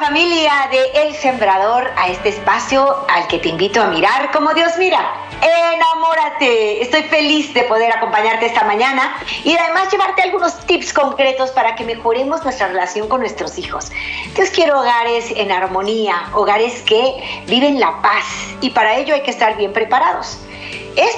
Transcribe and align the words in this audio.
familia 0.00 0.66
de 0.70 1.02
El 1.02 1.14
Sembrador 1.14 1.90
a 1.94 2.08
este 2.08 2.30
espacio 2.30 3.04
al 3.10 3.28
que 3.28 3.38
te 3.38 3.50
invito 3.50 3.82
a 3.82 3.88
mirar 3.88 4.30
como 4.32 4.54
Dios 4.54 4.72
mira. 4.78 4.98
Enamórate. 5.42 6.80
Estoy 6.82 7.02
feliz 7.02 7.52
de 7.52 7.64
poder 7.64 7.92
acompañarte 7.92 8.46
esta 8.46 8.64
mañana 8.64 9.14
y 9.44 9.54
además 9.54 9.92
llevarte 9.92 10.22
algunos 10.22 10.58
tips 10.66 10.94
concretos 10.94 11.50
para 11.50 11.74
que 11.74 11.84
mejoremos 11.84 12.42
nuestra 12.44 12.68
relación 12.68 13.08
con 13.08 13.20
nuestros 13.20 13.58
hijos. 13.58 13.92
Dios 14.34 14.48
quiere 14.48 14.72
hogares 14.72 15.32
en 15.36 15.52
armonía, 15.52 16.30
hogares 16.32 16.80
que 16.80 17.42
viven 17.46 17.78
la 17.78 18.00
paz 18.00 18.24
y 18.62 18.70
para 18.70 18.96
ello 18.96 19.14
hay 19.14 19.22
que 19.22 19.30
estar 19.30 19.58
bien 19.58 19.74
preparados. 19.74 20.38
¿Es 20.96 21.16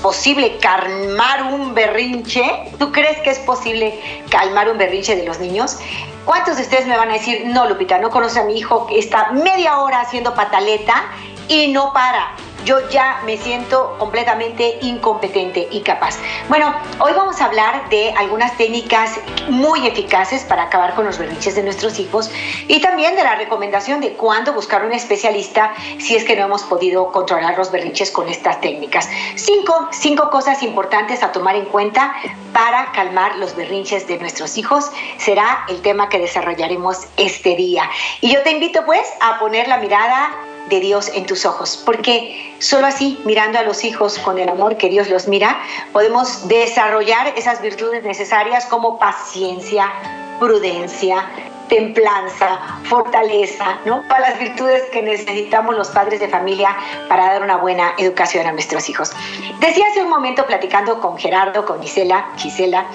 posible 0.00 0.58
calmar 0.58 1.52
un 1.52 1.74
berrinche? 1.74 2.42
¿Tú 2.78 2.92
crees 2.92 3.18
que 3.18 3.30
es 3.30 3.38
posible 3.40 4.00
calmar 4.30 4.70
un 4.70 4.78
berrinche 4.78 5.16
de 5.16 5.24
los 5.24 5.38
niños? 5.40 5.78
¿Cuántos 6.24 6.56
de 6.56 6.62
ustedes 6.62 6.86
me 6.86 6.96
van 6.96 7.10
a 7.10 7.14
decir, 7.14 7.46
no, 7.46 7.68
Lupita, 7.68 7.98
no 7.98 8.10
conoce 8.10 8.40
a 8.40 8.44
mi 8.44 8.58
hijo 8.58 8.86
que 8.86 8.98
está 8.98 9.32
media 9.32 9.78
hora 9.80 10.00
haciendo 10.00 10.34
pataleta 10.34 11.04
y 11.48 11.68
no 11.68 11.92
para? 11.92 12.34
Yo 12.64 12.88
ya 12.90 13.22
me 13.24 13.36
siento 13.36 13.96
completamente 13.98 14.78
incompetente 14.82 15.68
y 15.70 15.80
capaz. 15.80 16.16
Bueno, 16.48 16.74
hoy 17.00 17.12
vamos 17.14 17.40
a 17.40 17.46
hablar 17.46 17.88
de 17.88 18.12
algunas 18.16 18.56
técnicas 18.56 19.18
muy 19.48 19.86
eficaces 19.86 20.42
para 20.44 20.64
acabar 20.64 20.94
con 20.94 21.04
los 21.06 21.18
berrinches 21.18 21.54
de 21.54 21.62
nuestros 21.62 21.98
hijos 21.98 22.30
y 22.66 22.80
también 22.80 23.16
de 23.16 23.24
la 23.24 23.36
recomendación 23.36 24.00
de 24.00 24.12
cuándo 24.14 24.52
buscar 24.52 24.84
un 24.84 24.92
especialista 24.92 25.72
si 25.98 26.16
es 26.16 26.24
que 26.24 26.36
no 26.36 26.44
hemos 26.44 26.62
podido 26.62 27.10
controlar 27.12 27.56
los 27.56 27.70
berrinches 27.70 28.10
con 28.10 28.28
estas 28.28 28.60
técnicas. 28.60 29.08
Cinco, 29.36 29.88
cinco 29.92 30.30
cosas 30.30 30.62
importantes 30.62 31.22
a 31.22 31.32
tomar 31.32 31.56
en 31.56 31.66
cuenta 31.66 32.14
para 32.52 32.92
calmar 32.92 33.36
los 33.36 33.56
berrinches 33.56 34.06
de 34.06 34.18
nuestros 34.18 34.58
hijos 34.58 34.90
será 35.18 35.64
el 35.68 35.80
tema 35.80 36.08
que 36.08 36.18
desarrollaremos 36.18 37.06
este 37.16 37.56
día. 37.56 37.88
Y 38.20 38.32
yo 38.32 38.42
te 38.42 38.50
invito 38.50 38.84
pues 38.84 39.02
a 39.20 39.38
poner 39.38 39.68
la 39.68 39.78
mirada 39.78 40.47
de 40.68 40.80
Dios 40.80 41.10
en 41.14 41.26
tus 41.26 41.44
ojos, 41.44 41.82
porque 41.84 42.54
solo 42.58 42.86
así, 42.86 43.20
mirando 43.24 43.58
a 43.58 43.62
los 43.62 43.84
hijos 43.84 44.18
con 44.18 44.38
el 44.38 44.48
amor 44.48 44.76
que 44.76 44.88
Dios 44.88 45.08
los 45.08 45.28
mira, 45.28 45.60
podemos 45.92 46.48
desarrollar 46.48 47.32
esas 47.36 47.60
virtudes 47.60 48.02
necesarias 48.04 48.66
como 48.66 48.98
paciencia, 48.98 49.92
prudencia, 50.38 51.24
templanza, 51.68 52.58
fortaleza, 52.84 53.78
¿no? 53.84 54.02
Para 54.08 54.30
las 54.30 54.38
virtudes 54.38 54.84
que 54.90 55.02
necesitamos 55.02 55.76
los 55.76 55.88
padres 55.88 56.20
de 56.20 56.28
familia 56.28 56.74
para 57.08 57.26
dar 57.26 57.42
una 57.42 57.56
buena 57.56 57.92
educación 57.98 58.46
a 58.46 58.52
nuestros 58.52 58.88
hijos. 58.88 59.12
Decía 59.60 59.84
hace 59.90 60.02
un 60.02 60.08
momento 60.08 60.46
platicando 60.46 61.00
con 61.00 61.18
Gerardo, 61.18 61.64
con 61.66 61.82
Gisela, 61.82 62.30
Gisela, 62.36 62.86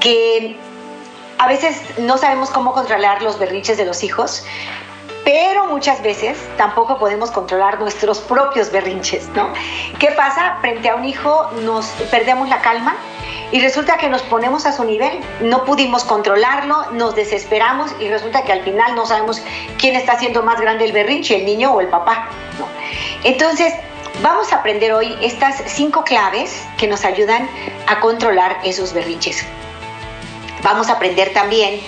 que 0.00 0.56
a 1.38 1.48
veces 1.48 1.80
no 1.98 2.18
sabemos 2.18 2.50
cómo 2.50 2.72
controlar 2.72 3.22
los 3.22 3.38
berriches 3.38 3.78
de 3.78 3.86
los 3.86 4.02
hijos, 4.02 4.44
pero 5.24 5.66
muchas 5.66 6.02
veces 6.02 6.38
tampoco 6.56 6.98
podemos 6.98 7.30
controlar 7.30 7.78
nuestros 7.78 8.18
propios 8.20 8.70
berrinches, 8.70 9.28
¿no? 9.30 9.52
¿Qué 9.98 10.12
pasa? 10.12 10.58
Frente 10.60 10.88
a 10.88 10.94
un 10.94 11.04
hijo 11.04 11.50
nos 11.62 11.86
perdemos 12.10 12.48
la 12.48 12.60
calma 12.60 12.96
y 13.50 13.60
resulta 13.60 13.96
que 13.96 14.08
nos 14.08 14.22
ponemos 14.22 14.66
a 14.66 14.72
su 14.72 14.84
nivel. 14.84 15.20
No 15.40 15.64
pudimos 15.64 16.04
controlarlo, 16.04 16.90
nos 16.92 17.14
desesperamos 17.14 17.90
y 18.00 18.08
resulta 18.08 18.42
que 18.42 18.52
al 18.52 18.62
final 18.62 18.94
no 18.94 19.06
sabemos 19.06 19.42
quién 19.78 19.96
está 19.96 20.12
haciendo 20.12 20.42
más 20.42 20.60
grande 20.60 20.84
el 20.84 20.92
berrinche, 20.92 21.36
el 21.36 21.44
niño 21.46 21.72
o 21.72 21.80
el 21.80 21.88
papá, 21.88 22.28
¿no? 22.58 22.66
Entonces, 23.24 23.74
vamos 24.22 24.52
a 24.52 24.56
aprender 24.56 24.92
hoy 24.92 25.16
estas 25.22 25.62
cinco 25.66 26.04
claves 26.04 26.66
que 26.76 26.86
nos 26.86 27.04
ayudan 27.04 27.48
a 27.86 28.00
controlar 28.00 28.58
esos 28.64 28.92
berrinches. 28.92 29.44
Vamos 30.62 30.88
a 30.88 30.94
aprender 30.94 31.32
también 31.32 31.80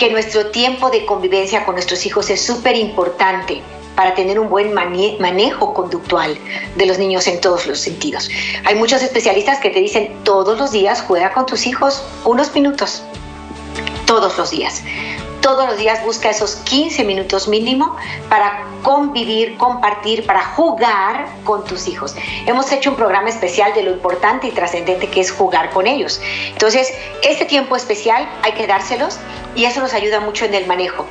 que 0.00 0.10
nuestro 0.10 0.46
tiempo 0.46 0.88
de 0.88 1.04
convivencia 1.04 1.66
con 1.66 1.74
nuestros 1.74 2.06
hijos 2.06 2.30
es 2.30 2.40
súper 2.40 2.74
importante 2.74 3.60
para 3.94 4.14
tener 4.14 4.40
un 4.40 4.48
buen 4.48 4.72
manejo 4.72 5.74
conductual 5.74 6.38
de 6.74 6.86
los 6.86 6.98
niños 6.98 7.26
en 7.26 7.38
todos 7.38 7.66
los 7.66 7.80
sentidos. 7.80 8.30
Hay 8.64 8.76
muchos 8.76 9.02
especialistas 9.02 9.60
que 9.60 9.68
te 9.68 9.78
dicen 9.78 10.16
todos 10.24 10.58
los 10.58 10.72
días 10.72 11.04
juega 11.06 11.34
con 11.34 11.44
tus 11.44 11.66
hijos 11.66 12.02
unos 12.24 12.54
minutos, 12.54 13.02
todos 14.06 14.38
los 14.38 14.50
días 14.50 14.82
todos 15.40 15.66
los 15.66 15.78
días 15.78 16.04
busca 16.04 16.30
esos 16.30 16.56
15 16.56 17.04
minutos 17.04 17.48
mínimo 17.48 17.96
para 18.28 18.64
convivir, 18.82 19.56
compartir, 19.56 20.26
para 20.26 20.44
jugar 20.44 21.26
con 21.44 21.64
tus 21.64 21.88
hijos. 21.88 22.14
Hemos 22.46 22.70
hecho 22.72 22.90
un 22.90 22.96
programa 22.96 23.28
especial 23.28 23.74
de 23.74 23.82
lo 23.82 23.90
importante 23.90 24.46
y 24.46 24.50
trascendente 24.50 25.08
que 25.08 25.20
es 25.20 25.30
jugar 25.30 25.70
con 25.70 25.86
ellos. 25.86 26.20
Entonces, 26.48 26.92
este 27.22 27.44
tiempo 27.44 27.76
especial 27.76 28.28
hay 28.42 28.52
que 28.52 28.66
dárselos 28.66 29.18
y 29.54 29.64
eso 29.64 29.80
nos 29.80 29.94
ayuda 29.94 30.20
mucho 30.20 30.44
en 30.44 30.54
el 30.54 30.66
manejo 30.66 31.06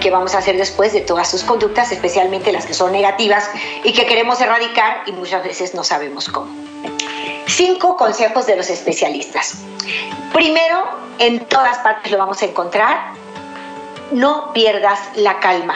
que 0.00 0.10
vamos 0.10 0.34
a 0.34 0.38
hacer 0.38 0.56
después 0.56 0.92
de 0.92 1.00
todas 1.00 1.28
sus 1.28 1.42
conductas, 1.42 1.90
especialmente 1.90 2.52
las 2.52 2.66
que 2.66 2.74
son 2.74 2.92
negativas 2.92 3.50
y 3.82 3.92
que 3.92 4.06
queremos 4.06 4.40
erradicar 4.40 5.02
y 5.06 5.12
muchas 5.12 5.42
veces 5.42 5.74
no 5.74 5.82
sabemos 5.82 6.28
cómo. 6.28 6.48
Cinco 7.46 7.96
consejos 7.96 8.46
de 8.46 8.56
los 8.56 8.70
especialistas. 8.70 9.54
Primero, 10.32 10.84
en 11.18 11.40
todas 11.46 11.78
partes 11.78 12.12
lo 12.12 12.18
vamos 12.18 12.40
a 12.42 12.44
encontrar, 12.44 13.12
no 14.10 14.52
pierdas 14.52 14.98
la 15.16 15.40
calma. 15.40 15.74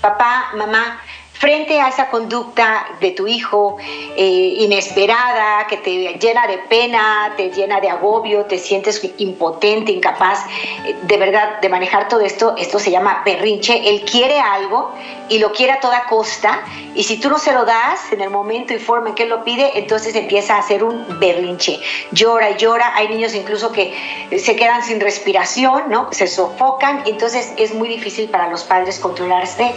Papá, 0.00 0.50
mamá, 0.56 1.00
frente 1.38 1.80
a 1.80 1.88
esa 1.88 2.08
conducta 2.08 2.86
de 3.00 3.10
tu 3.12 3.26
hijo 3.26 3.76
eh, 4.16 4.56
inesperada, 4.58 5.66
que 5.66 5.76
te 5.78 6.18
llena 6.18 6.46
de 6.46 6.58
pena, 6.58 7.34
te 7.36 7.50
llena 7.50 7.80
de 7.80 7.90
agobio, 7.90 8.44
te 8.46 8.58
sientes 8.58 9.02
impotente, 9.18 9.92
incapaz 9.92 10.44
eh, 10.84 10.94
de 11.02 11.16
verdad 11.16 11.60
de 11.60 11.68
manejar 11.68 12.08
todo 12.08 12.20
esto, 12.20 12.54
esto 12.56 12.78
se 12.78 12.90
llama 12.90 13.22
berrinche. 13.24 13.88
Él 13.88 14.04
quiere 14.10 14.40
algo 14.40 14.92
y 15.28 15.38
lo 15.38 15.52
quiere 15.52 15.72
a 15.72 15.80
toda 15.80 16.04
costa 16.04 16.62
y 16.94 17.02
si 17.02 17.18
tú 17.18 17.28
no 17.28 17.38
se 17.38 17.52
lo 17.52 17.64
das 17.64 18.12
en 18.12 18.22
el 18.22 18.30
momento 18.30 18.72
y 18.72 18.78
forma 18.78 19.10
en 19.10 19.14
que 19.14 19.24
él 19.24 19.28
lo 19.28 19.44
pide, 19.44 19.78
entonces 19.78 20.14
empieza 20.14 20.56
a 20.56 20.60
hacer 20.60 20.82
un 20.82 21.04
berrinche. 21.20 21.78
Llora 22.12 22.50
y 22.50 22.56
llora. 22.56 22.92
Hay 22.94 23.08
niños 23.08 23.34
incluso 23.34 23.70
que 23.70 23.94
se 24.38 24.56
quedan 24.56 24.82
sin 24.82 25.00
respiración, 25.00 25.90
¿no? 25.90 26.08
Se 26.12 26.26
sofocan. 26.26 27.02
Entonces 27.06 27.52
es 27.58 27.74
muy 27.74 27.88
difícil 27.88 28.28
para 28.30 28.48
los 28.48 28.64
padres 28.64 28.98
controlarse 28.98 29.74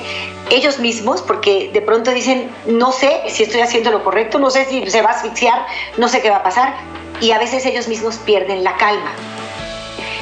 ellos 0.50 0.80
mismos 0.80 1.22
porque 1.22 1.48
de 1.71 1.81
pronto 1.81 2.11
dicen, 2.11 2.49
no 2.65 2.91
sé 2.91 3.21
si 3.27 3.43
estoy 3.43 3.61
haciendo 3.61 3.91
lo 3.91 4.03
correcto, 4.03 4.39
no 4.39 4.49
sé 4.49 4.65
si 4.65 4.89
se 4.89 5.01
va 5.01 5.09
a 5.09 5.13
asfixiar, 5.13 5.65
no 5.97 6.07
sé 6.07 6.21
qué 6.21 6.29
va 6.29 6.37
a 6.37 6.43
pasar. 6.43 6.73
Y 7.21 7.31
a 7.31 7.37
veces 7.37 7.65
ellos 7.65 7.87
mismos 7.87 8.17
pierden 8.17 8.63
la 8.63 8.75
calma. 8.77 9.11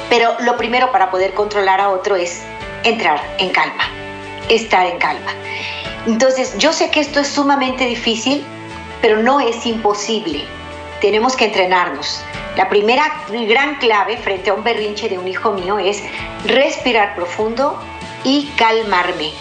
Pero 0.09 0.35
lo 0.41 0.57
primero 0.57 0.91
para 0.91 1.11
poder 1.11 1.33
controlar 1.33 1.81
a 1.81 1.89
otro 1.89 2.15
es 2.15 2.41
entrar 2.83 3.21
en 3.39 3.49
calma, 3.49 3.83
estar 4.49 4.85
en 4.85 4.97
calma. 4.97 5.31
Entonces, 6.05 6.57
yo 6.57 6.71
sé 6.71 6.89
que 6.89 7.01
esto 7.01 7.19
es 7.19 7.27
sumamente 7.27 7.85
difícil, 7.85 8.45
pero 9.01 9.21
no 9.21 9.39
es 9.39 9.65
imposible. 9.65 10.45
Tenemos 11.01 11.35
que 11.35 11.45
entrenarnos. 11.45 12.23
La 12.55 12.69
primera 12.69 13.03
gran 13.29 13.75
clave 13.75 14.17
frente 14.17 14.49
a 14.49 14.53
un 14.53 14.63
berrinche 14.63 15.09
de 15.09 15.19
un 15.19 15.27
hijo 15.27 15.51
mío 15.51 15.77
es 15.77 16.01
respirar 16.45 17.15
profundo 17.15 17.77
y 18.23 18.49
calmarme. 18.57 19.33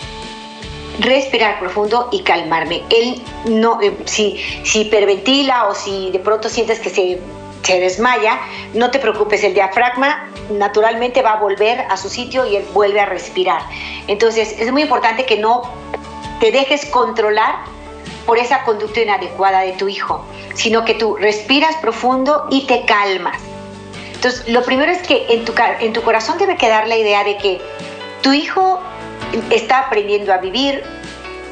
Respirar 0.98 1.58
profundo 1.58 2.08
y 2.12 2.22
calmarme. 2.22 2.82
Él 2.90 3.22
no, 3.46 3.80
eh, 3.82 3.96
si, 4.06 4.40
si 4.64 4.82
hiperventila 4.82 5.66
o 5.66 5.74
si 5.74 6.10
de 6.10 6.18
pronto 6.18 6.48
sientes 6.48 6.80
que 6.80 6.90
se, 6.90 7.20
se 7.62 7.80
desmaya, 7.80 8.40
no 8.74 8.90
te 8.90 8.98
preocupes, 8.98 9.44
el 9.44 9.54
diafragma 9.54 10.28
naturalmente 10.50 11.22
va 11.22 11.32
a 11.32 11.40
volver 11.40 11.80
a 11.90 11.96
su 11.96 12.08
sitio 12.08 12.46
y 12.46 12.56
él 12.56 12.64
vuelve 12.72 13.00
a 13.00 13.06
respirar. 13.06 13.62
Entonces 14.06 14.56
es 14.58 14.70
muy 14.72 14.82
importante 14.82 15.26
que 15.26 15.36
no 15.38 15.62
te 16.40 16.52
dejes 16.52 16.86
controlar 16.86 17.56
por 18.26 18.38
esa 18.38 18.64
conducta 18.64 19.00
inadecuada 19.00 19.60
de 19.60 19.72
tu 19.72 19.88
hijo, 19.88 20.24
sino 20.54 20.84
que 20.84 20.94
tú 20.94 21.16
respiras 21.16 21.76
profundo 21.76 22.46
y 22.50 22.66
te 22.66 22.84
calmas. 22.84 23.38
Entonces, 24.14 24.48
lo 24.48 24.62
primero 24.64 24.90
es 24.90 25.06
que 25.06 25.26
en 25.28 25.44
tu, 25.44 25.54
en 25.80 25.92
tu 25.92 26.02
corazón 26.02 26.36
debe 26.38 26.56
quedar 26.56 26.88
la 26.88 26.96
idea 26.96 27.22
de 27.22 27.36
que 27.36 27.60
tu 28.22 28.32
hijo 28.32 28.80
está 29.50 29.80
aprendiendo 29.80 30.32
a 30.32 30.38
vivir, 30.38 30.82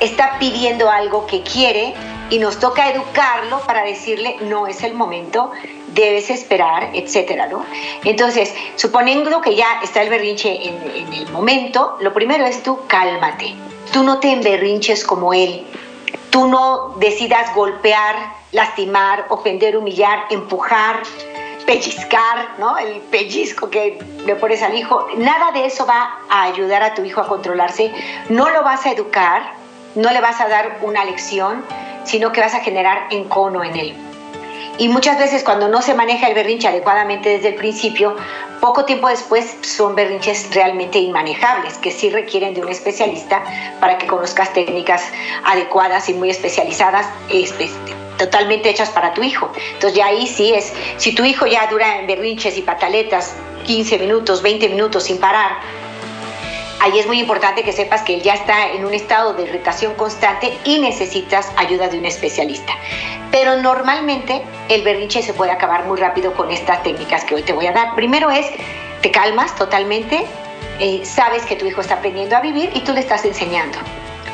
está 0.00 0.38
pidiendo 0.38 0.91
algo 0.91 1.26
que 1.26 1.43
quiere 1.43 1.94
y 2.31 2.38
nos 2.38 2.59
toca 2.59 2.91
educarlo 2.91 3.61
para 3.61 3.85
decirle 3.85 4.37
no 4.43 4.67
es 4.67 4.82
el 4.82 4.94
momento, 4.94 5.53
debes 5.88 6.31
esperar, 6.31 6.91
etcétera, 6.94 7.47
¿no? 7.47 7.65
Entonces, 8.05 8.53
suponiendo 8.76 9.41
que 9.41 9.55
ya 9.55 9.81
está 9.82 10.03
el 10.03 10.11
berrinche 10.11 10.69
en, 10.69 11.06
en 11.06 11.12
el 11.12 11.31
momento, 11.31 11.97
lo 12.00 12.12
primero 12.12 12.44
es 12.44 12.62
tú 12.62 12.81
cálmate. 12.87 13.55
Tú 13.93 14.03
no 14.03 14.19
te 14.19 14.32
emberrinches 14.32 15.05
como 15.05 15.32
él. 15.32 15.65
Tú 16.31 16.49
no 16.49 16.94
decidas 16.99 17.55
golpear, 17.55 18.17
lastimar, 18.50 19.26
ofender, 19.29 19.76
humillar, 19.76 20.25
empujar, 20.31 21.03
pellizcar, 21.66 22.58
¿no? 22.58 22.76
El 22.78 23.00
pellizco 23.02 23.70
que 23.70 23.99
le 24.26 24.37
pones 24.37 24.62
al 24.62 24.75
hijo. 24.75 25.06
Nada 25.16 25.52
de 25.52 25.66
eso 25.66 25.87
va 25.87 26.19
a 26.28 26.44
ayudar 26.44 26.82
a 26.82 26.94
tu 26.94 27.05
hijo 27.05 27.20
a 27.20 27.26
controlarse. 27.26 27.93
No 28.28 28.50
lo 28.50 28.62
vas 28.62 28.87
a 28.87 28.93
educar, 28.93 29.43
no 29.94 30.11
le 30.11 30.20
vas 30.20 30.40
a 30.40 30.49
dar 30.49 30.78
una 30.82 31.05
lección, 31.05 31.64
sino 32.05 32.32
que 32.32 32.40
vas 32.40 32.55
a 32.55 32.61
generar 32.61 33.06
encono 33.11 33.64
en 33.64 33.76
él. 33.76 34.13
Y 34.79 34.88
muchas 34.88 35.19
veces 35.19 35.44
cuando 35.44 35.69
no 35.69 35.82
se 35.82 35.94
maneja 35.94 36.26
el 36.26 36.35
berrinche 36.35 36.67
adecuadamente 36.67 37.29
desde 37.29 37.49
el 37.49 37.55
principio, 37.55 38.17
poco 38.61 38.85
tiempo 38.85 39.09
después 39.09 39.56
son 39.62 39.94
berrinches 39.94 40.53
realmente 40.53 40.99
inmanejables, 40.99 41.79
que 41.79 41.93
sí 41.93 42.11
requieren 42.11 42.55
de 42.55 42.62
un 42.62 42.69
especialista 42.69 43.44
para 43.79 43.99
que 43.99 44.06
conozcas 44.06 44.53
técnicas 44.53 45.05
adecuadas 45.44 46.09
y 46.09 46.15
muy 46.15 46.31
especializadas, 46.31 47.06
este, 47.29 47.71
totalmente 48.19 48.69
hechas 48.69 48.91
para 48.91 49.15
tu 49.15 49.23
hijo. 49.23 49.53
Entonces 49.75 49.94
ya 49.97 50.06
ahí 50.06 50.26
sí 50.26 50.53
es, 50.53 50.73
si 50.97 51.15
tu 51.15 51.25
hijo 51.25 51.47
ya 51.47 51.69
dura 51.69 52.00
en 52.00 52.06
berrinches 52.09 52.59
y 52.59 52.62
pataletas 52.62 53.35
15 53.67 53.99
minutos, 53.99 54.43
20 54.43 54.69
minutos 54.71 55.05
sin 55.05 55.19
parar, 55.19 55.53
ahí 56.81 56.99
es 56.99 57.06
muy 57.06 57.19
importante 57.21 57.62
que 57.62 57.73
sepas 57.73 58.03
que 58.03 58.15
él 58.15 58.23
ya 58.23 58.35
está 58.35 58.73
en 58.73 58.85
un 58.85 58.94
estado 58.94 59.35
de 59.35 59.44
irritación 59.44 59.94
constante 59.94 60.56
y 60.65 60.79
necesitas 60.79 61.50
ayuda 61.56 61.88
de 61.88 61.99
un 61.99 62.05
especialista. 62.05 62.73
Pero 63.31 63.56
normalmente 63.56 64.43
el 64.69 64.82
berrinche 64.82 65.23
se 65.23 65.35
puede 65.35 65.50
acabar 65.50 65.87
muy 65.87 65.99
rápido 65.99 66.35
con 66.35 66.50
estas 66.50 66.82
técnicas 66.82 67.25
que 67.25 67.35
hoy 67.35 67.43
te 67.43 67.53
voy 67.53 67.67
a 67.67 67.73
dar. 67.73 67.94
Primero 67.94 68.31
es, 68.31 68.47
te 69.03 69.11
calmas 69.11 69.55
totalmente, 69.56 70.25
eh, 70.81 71.03
sabes 71.05 71.44
que 71.44 71.56
tu 71.56 71.67
hijo 71.67 71.81
está 71.81 71.94
aprendiendo 71.94 72.37
a 72.37 72.41
vivir 72.41 72.71
y 72.75 72.81
tú 72.81 72.93
le 72.93 73.00
estás 73.00 73.25
enseñando. 73.25 73.79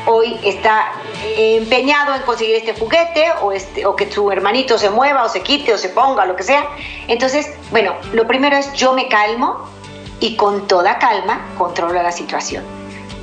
Hoy 0.07 0.39
está 0.43 0.93
empeñado 1.37 2.15
en 2.15 2.23
conseguir 2.23 2.57
este 2.57 2.73
juguete 2.73 3.31
o, 3.43 3.53
este, 3.53 3.85
o 3.85 3.95
que 3.95 4.11
su 4.11 4.33
hermanito 4.33 4.79
se 4.79 4.89
mueva 4.89 5.25
o 5.25 5.29
se 5.29 5.43
quite 5.43 5.75
o 5.75 5.79
se 5.79 5.91
ponga, 5.91 6.25
lo 6.25 6.37
que 6.37 6.43
sea. 6.43 6.67
Entonces, 7.07 7.53
bueno, 7.71 7.95
lo 8.13 8.27
primero 8.27 8.57
es 8.57 8.73
yo 8.73 8.95
me 8.95 9.09
calmo, 9.09 9.69
y 10.21 10.37
con 10.37 10.69
toda 10.69 10.99
calma 10.99 11.41
controlo 11.59 12.03
la 12.03 12.13
situación. 12.13 12.65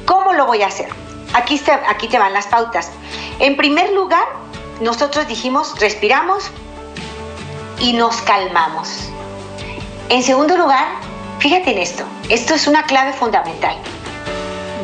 ¿Cómo 0.05 0.33
lo 0.33 0.45
voy 0.45 0.63
a 0.63 0.67
hacer? 0.67 0.89
Aquí, 1.33 1.61
aquí 1.88 2.07
te 2.07 2.17
van 2.17 2.33
las 2.33 2.47
pautas. 2.47 2.91
En 3.39 3.55
primer 3.55 3.91
lugar, 3.94 4.25
nosotros 4.81 5.27
dijimos, 5.27 5.79
respiramos 5.79 6.49
y 7.79 7.94
nos 7.94 8.17
calmamos. 8.21 9.09
En 10.09 10.23
segundo 10.23 10.57
lugar, 10.57 10.85
fíjate 11.39 11.71
en 11.71 11.79
esto, 11.79 12.03
esto 12.29 12.55
es 12.55 12.67
una 12.67 12.83
clave 12.83 13.13
fundamental. 13.13 13.75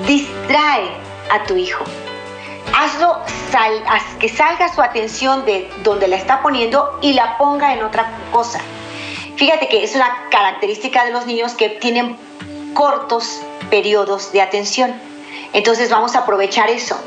Distrae 0.06 0.90
a 1.32 1.44
tu 1.46 1.56
hijo. 1.56 1.84
Hazlo 2.76 3.20
haz 3.88 4.04
que 4.20 4.30
salga 4.30 4.74
su 4.74 4.82
atención 4.82 5.46
de 5.46 5.72
donde 5.84 6.08
la 6.08 6.16
está 6.16 6.42
poniendo 6.42 6.98
y 7.02 7.14
la 7.14 7.38
ponga 7.38 7.74
en 7.74 7.84
otra 7.84 8.12
cosa. 8.32 8.60
Fíjate 9.36 9.68
que 9.68 9.84
es 9.84 9.96
una 9.96 10.28
característica 10.30 11.06
de 11.06 11.12
los 11.12 11.26
niños 11.26 11.54
que 11.54 11.70
tienen 11.70 12.18
cortos 12.74 13.42
periodos 13.70 14.32
de 14.32 14.42
atención. 14.42 14.94
Entonces 15.54 15.90
vamos 15.90 16.16
a 16.16 16.20
aprovechar 16.20 16.70
eso. 16.70 17.00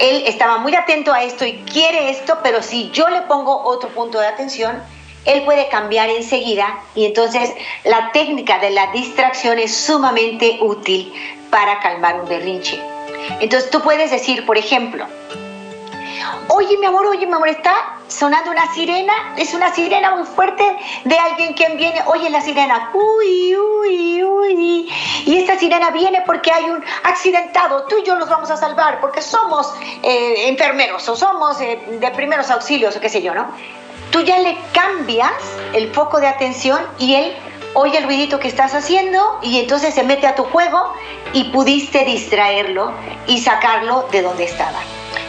Él 0.00 0.24
estaba 0.26 0.58
muy 0.58 0.74
atento 0.74 1.12
a 1.12 1.22
esto 1.22 1.44
y 1.44 1.54
quiere 1.72 2.10
esto, 2.10 2.38
pero 2.42 2.62
si 2.62 2.90
yo 2.90 3.08
le 3.08 3.22
pongo 3.22 3.62
otro 3.64 3.88
punto 3.90 4.18
de 4.18 4.26
atención, 4.26 4.82
él 5.24 5.44
puede 5.44 5.68
cambiar 5.68 6.10
enseguida 6.10 6.82
y 6.94 7.04
entonces 7.04 7.52
la 7.84 8.10
técnica 8.12 8.58
de 8.58 8.70
la 8.70 8.88
distracción 8.92 9.58
es 9.58 9.76
sumamente 9.76 10.58
útil 10.60 11.12
para 11.50 11.78
calmar 11.80 12.20
un 12.20 12.28
berrinche. 12.28 12.80
Entonces 13.40 13.70
tú 13.70 13.80
puedes 13.82 14.10
decir, 14.10 14.44
por 14.46 14.58
ejemplo, 14.58 15.06
oye 16.48 16.76
mi 16.78 16.86
amor, 16.86 17.06
oye 17.06 17.26
mi 17.26 17.32
amor, 17.32 17.48
está 17.48 17.74
sonando 18.08 18.50
una 18.50 18.72
sirena, 18.72 19.12
es 19.36 19.54
una 19.54 19.74
sirena 19.74 20.14
muy 20.14 20.24
fuerte 20.24 20.64
de 21.04 21.18
alguien 21.18 21.54
que 21.54 21.68
viene, 21.76 22.02
oye 22.06 22.28
la 22.30 22.40
sirena, 22.40 22.90
uy, 22.94 23.56
uy, 23.56 24.22
uy, 24.22 24.92
y 25.26 25.38
esta 25.38 25.58
sirena 25.58 25.90
viene 25.90 26.22
porque 26.26 26.52
hay 26.52 26.64
un 26.64 26.84
accidentado, 27.04 27.84
tú 27.84 27.96
y 27.98 28.04
yo 28.04 28.16
los 28.16 28.28
vamos 28.28 28.50
a 28.50 28.56
salvar 28.56 29.00
porque 29.00 29.22
somos 29.22 29.72
eh, 30.02 30.48
enfermeros 30.48 31.08
o 31.08 31.16
somos 31.16 31.60
eh, 31.60 31.80
de 32.00 32.10
primeros 32.10 32.50
auxilios 32.50 32.96
o 32.96 33.00
qué 33.00 33.08
sé 33.08 33.22
yo, 33.22 33.34
¿no? 33.34 33.46
Tú 34.10 34.20
ya 34.20 34.38
le 34.38 34.58
cambias 34.72 35.32
el 35.72 35.90
foco 35.92 36.20
de 36.20 36.26
atención 36.26 36.78
y 36.98 37.14
él 37.14 37.34
oye 37.74 37.96
el 37.96 38.04
ruidito 38.04 38.38
que 38.38 38.48
estás 38.48 38.74
haciendo 38.74 39.38
y 39.42 39.58
entonces 39.58 39.94
se 39.94 40.02
mete 40.02 40.26
a 40.26 40.34
tu 40.34 40.44
juego 40.44 40.92
y 41.32 41.44
pudiste 41.44 42.04
distraerlo 42.04 42.92
y 43.26 43.40
sacarlo 43.40 44.06
de 44.12 44.22
donde 44.22 44.44
estaba. 44.44 44.80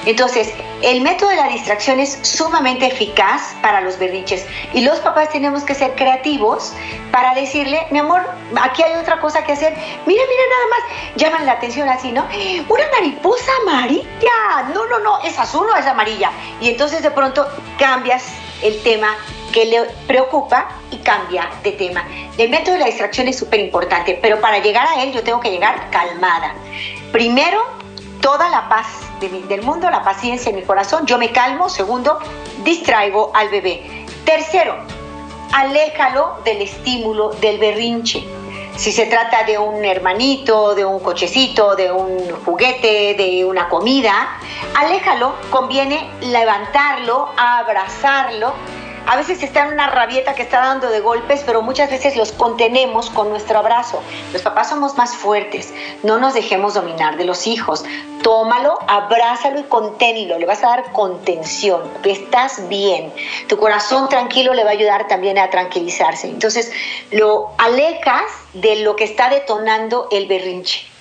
Entonces, 0.05 0.53
el 0.81 1.01
método 1.01 1.29
de 1.29 1.37
la 1.37 1.47
distracción 1.47 1.99
es 1.99 2.19
sumamente 2.23 2.87
eficaz 2.87 3.55
para 3.61 3.81
los 3.81 3.97
berrinches 3.97 4.45
y 4.73 4.81
los 4.81 4.99
papás 4.99 5.29
tenemos 5.29 5.63
que 5.63 5.75
ser 5.75 5.95
creativos 5.95 6.73
para 7.11 7.33
decirle, 7.35 7.87
mi 7.91 7.99
amor, 7.99 8.21
aquí 8.61 8.83
hay 8.83 8.95
otra 8.95 9.19
cosa 9.21 9.43
que 9.43 9.53
hacer. 9.53 9.73
Mira, 10.05 10.23
mira 10.23 10.43
nada 10.49 10.67
más, 10.69 11.15
llaman 11.15 11.45
la 11.45 11.53
atención 11.53 11.87
así, 11.87 12.11
¿no? 12.11 12.25
Una 12.67 12.83
mariposa 12.91 13.51
amarilla. 13.61 14.69
No, 14.73 14.85
no, 14.87 14.99
no, 14.99 15.21
es 15.21 15.37
azul 15.39 15.67
o 15.69 15.77
es 15.77 15.85
amarilla. 15.85 16.31
Y 16.59 16.69
entonces 16.69 17.01
de 17.01 17.11
pronto 17.11 17.47
cambias 17.77 18.25
el 18.61 18.81
tema 18.83 19.15
que 19.53 19.65
le 19.65 19.83
preocupa 20.07 20.67
y 20.91 20.97
cambia 20.97 21.49
de 21.63 21.73
tema. 21.73 22.05
El 22.37 22.49
método 22.49 22.73
de 22.73 22.79
la 22.79 22.85
distracción 22.87 23.27
es 23.27 23.37
súper 23.37 23.59
importante, 23.59 24.17
pero 24.21 24.41
para 24.41 24.57
llegar 24.59 24.87
a 24.87 25.03
él 25.03 25.13
yo 25.13 25.23
tengo 25.23 25.39
que 25.39 25.51
llegar 25.51 25.89
calmada. 25.91 26.55
Primero, 27.11 27.61
toda 28.19 28.49
la 28.49 28.67
paz 28.67 28.87
del 29.19 29.61
mundo, 29.61 29.89
la 29.89 30.03
paciencia 30.03 30.49
en 30.49 30.55
mi 30.57 30.63
corazón, 30.63 31.05
yo 31.05 31.17
me 31.17 31.31
calmo. 31.31 31.69
Segundo, 31.69 32.19
distraigo 32.63 33.31
al 33.33 33.49
bebé. 33.49 34.05
Tercero, 34.25 34.75
aléjalo 35.53 36.37
del 36.43 36.61
estímulo 36.61 37.29
del 37.41 37.59
berrinche. 37.59 38.25
Si 38.75 38.91
se 38.91 39.05
trata 39.05 39.43
de 39.43 39.57
un 39.59 39.85
hermanito, 39.85 40.73
de 40.73 40.83
un 40.83 40.99
cochecito, 40.99 41.75
de 41.75 41.91
un 41.91 42.31
juguete, 42.43 43.13
de 43.13 43.45
una 43.45 43.69
comida, 43.69 44.39
aléjalo, 44.73 45.33
conviene 45.51 46.09
levantarlo, 46.21 47.29
abrazarlo 47.37 48.53
a 49.05 49.15
veces 49.17 49.43
está 49.43 49.65
en 49.65 49.73
una 49.73 49.87
rabieta 49.87 50.33
que 50.33 50.43
está 50.43 50.59
dando 50.59 50.89
de 50.89 50.99
golpes, 50.99 51.43
pero 51.45 51.61
muchas 51.61 51.89
veces 51.89 52.15
los 52.15 52.31
contenemos 52.31 53.09
con 53.09 53.29
nuestro 53.29 53.59
abrazo. 53.59 54.01
Los 54.31 54.41
papás 54.41 54.69
somos 54.69 54.95
más 54.97 55.15
fuertes, 55.15 55.73
no 56.03 56.17
nos 56.17 56.33
dejemos 56.33 56.73
dominar 56.73 57.17
de 57.17 57.25
los 57.25 57.47
hijos. 57.47 57.83
Tómalo, 58.21 58.79
abrázalo 58.87 59.59
y 59.59 59.63
conténlo, 59.63 60.39
le 60.39 60.45
vas 60.45 60.63
a 60.63 60.67
dar 60.67 60.91
contención, 60.93 61.81
que 62.01 62.11
estás 62.11 62.69
bien. 62.69 63.11
Tu 63.47 63.57
corazón 63.57 64.07
tranquilo 64.07 64.53
le 64.53 64.63
va 64.63 64.69
a 64.69 64.73
ayudar 64.73 65.07
también 65.07 65.37
a 65.37 65.49
tranquilizarse. 65.49 66.27
Entonces, 66.27 66.71
lo 67.11 67.49
alejas 67.57 68.23
de 68.53 68.77
lo 68.77 68.95
que 68.95 69.03
está 69.03 69.29
detonando 69.29 70.07
el 70.11 70.27
berrinche. 70.27 70.92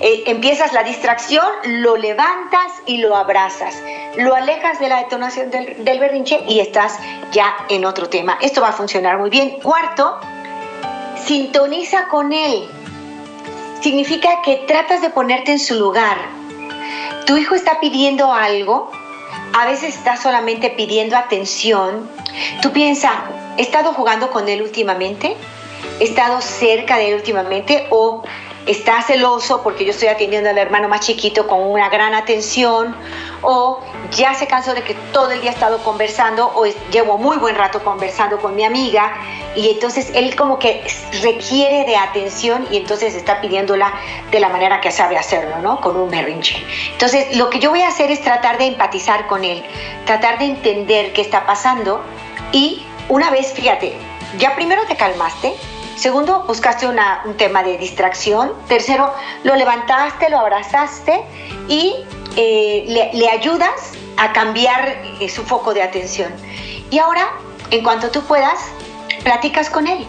Eh, 0.00 0.24
empiezas 0.26 0.72
la 0.72 0.84
distracción, 0.84 1.46
lo 1.64 1.96
levantas 1.96 2.72
y 2.86 2.98
lo 2.98 3.16
abrazas 3.16 3.74
lo 4.18 4.34
alejas 4.34 4.80
de 4.80 4.88
la 4.88 4.98
detonación 4.98 5.50
del, 5.50 6.00
berrinche 6.00 6.42
y 6.48 6.58
estás 6.58 6.98
ya 7.30 7.54
en 7.68 7.84
otro 7.84 8.08
tema. 8.08 8.36
Esto 8.40 8.60
va 8.60 8.70
a 8.70 8.72
funcionar 8.72 9.18
muy 9.18 9.30
bien. 9.30 9.60
Cuarto, 9.62 10.18
sintoniza 11.24 12.08
con 12.08 12.32
él. 12.32 12.68
Significa 13.80 14.42
que 14.42 14.64
tratas 14.66 15.02
de 15.02 15.10
ponerte 15.10 15.52
en 15.52 15.60
su 15.60 15.74
lugar. 15.74 16.16
Tu 17.26 17.36
hijo 17.36 17.54
está 17.54 17.78
pidiendo 17.78 18.32
algo, 18.32 18.90
a 19.52 19.66
veces 19.66 19.94
está 19.94 20.16
solamente 20.16 20.70
pidiendo 20.70 21.16
atención. 21.16 22.10
Tú 22.60 22.72
piensas, 22.72 23.12
¿he 23.56 23.62
estado 23.62 23.92
jugando 23.92 24.30
con 24.30 24.48
él 24.48 24.62
últimamente? 24.62 25.36
¿He 26.00 26.04
estado 26.04 26.40
cerca 26.40 26.96
de 26.96 27.10
él 27.10 27.14
últimamente? 27.14 27.86
¿O 27.90 28.24
está 28.68 29.02
celoso 29.02 29.62
porque 29.62 29.84
yo 29.84 29.90
estoy 29.90 30.08
atendiendo 30.08 30.50
al 30.50 30.58
hermano 30.58 30.88
más 30.88 31.00
chiquito 31.00 31.46
con 31.46 31.62
una 31.62 31.88
gran 31.88 32.14
atención? 32.14 32.94
o 33.42 33.80
ya 34.10 34.34
se 34.34 34.46
cansó 34.46 34.74
de 34.74 34.82
que 34.82 34.94
todo 35.12 35.30
el 35.30 35.40
día 35.40 35.50
he 35.50 35.54
estado 35.54 35.78
conversando 35.82 36.50
o 36.54 36.66
llevo 36.90 37.18
muy 37.18 37.36
buen 37.36 37.54
rato 37.54 37.82
conversando 37.84 38.38
con 38.38 38.54
mi 38.54 38.64
amiga 38.64 39.12
y 39.54 39.70
entonces 39.70 40.10
él 40.14 40.34
como 40.36 40.58
que 40.58 40.84
requiere 41.22 41.84
de 41.84 41.96
atención 41.96 42.66
y 42.70 42.78
entonces 42.78 43.14
está 43.14 43.40
pidiéndola 43.40 43.92
de 44.30 44.40
la 44.40 44.48
manera 44.48 44.80
que 44.80 44.90
sabe 44.90 45.16
hacerlo, 45.16 45.58
¿no? 45.58 45.80
Con 45.80 45.96
un 45.96 46.10
berrinche. 46.10 46.62
Entonces 46.92 47.36
lo 47.36 47.50
que 47.50 47.58
yo 47.60 47.70
voy 47.70 47.82
a 47.82 47.88
hacer 47.88 48.10
es 48.10 48.22
tratar 48.22 48.58
de 48.58 48.66
empatizar 48.66 49.26
con 49.26 49.44
él, 49.44 49.64
tratar 50.04 50.38
de 50.38 50.46
entender 50.46 51.12
qué 51.12 51.20
está 51.20 51.46
pasando 51.46 52.02
y 52.52 52.82
una 53.08 53.30
vez, 53.30 53.52
fíjate, 53.52 53.94
ya 54.38 54.54
primero 54.54 54.82
te 54.86 54.96
calmaste, 54.96 55.54
Segundo, 55.98 56.44
buscaste 56.46 56.86
un 56.86 57.36
tema 57.36 57.64
de 57.64 57.76
distracción. 57.76 58.52
Tercero, 58.68 59.12
lo 59.42 59.56
levantaste, 59.56 60.30
lo 60.30 60.38
abrazaste 60.38 61.24
y 61.66 61.92
eh, 62.36 63.10
le, 63.12 63.28
ayudas 63.28 63.94
a 64.16 64.32
cambiar 64.32 65.02
eh, 65.18 65.28
su 65.28 65.42
foco 65.42 65.74
de 65.74 65.82
atención. 65.82 66.32
Y 66.92 67.00
ahora, 67.00 67.26
en 67.72 67.82
cuanto 67.82 68.12
tú 68.12 68.22
puedas, 68.22 68.60
platicas 69.24 69.70
con 69.70 69.88
él. 69.88 70.06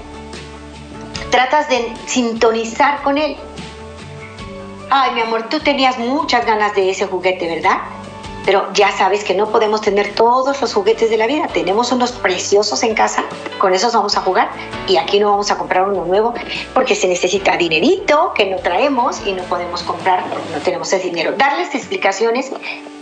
Tratas 1.31 1.67
de 1.69 1.91
sintonizar 2.05 3.01
con 3.01 3.17
él. 3.17 3.36
Ay, 4.91 5.15
mi 5.15 5.22
amor, 5.22 5.50
tú 5.50 5.60
tenías 5.60 5.98
muchas 5.98 6.46
ganas 6.46 6.75
de 6.75 6.91
ese 6.91 7.08
juguete, 7.08 7.48
¿verdad? 7.48 7.79
Pero 8.46 8.67
ya 8.74 8.91
sabes 8.91 9.24
que 9.24 9.34
no 9.34 9.50
podemos 9.50 9.81
tener 9.81 10.13
todos 10.15 10.60
los 10.62 10.74
juguetes 10.74 11.10
de 11.10 11.17
la 11.17 11.27
vida. 11.27 11.48
Tenemos 11.53 11.91
unos 11.91 12.12
preciosos 12.12 12.84
en 12.84 12.96
casa, 12.96 13.24
con 13.60 13.74
esos 13.74 13.93
vamos 13.93 14.17
a 14.17 14.22
jugar 14.22 14.50
y 14.88 14.98
aquí 14.98 15.19
no 15.19 15.31
vamos 15.31 15.51
a 15.51 15.58
comprar 15.58 15.88
uno 15.88 16.05
nuevo 16.05 16.34
porque 16.74 16.96
se 16.96 17.08
necesita 17.08 17.58
dinerito 17.58 18.34
que 18.34 18.46
no 18.46 18.58
traemos 18.58 19.25
y 19.25 19.34
no 19.34 19.43
podemos 19.43 19.84
comprar, 19.84 20.25
no 20.27 20.60
tenemos 20.63 20.91
el 20.93 21.01
dinero. 21.01 21.34
Darles 21.38 21.75
explicaciones 21.75 22.51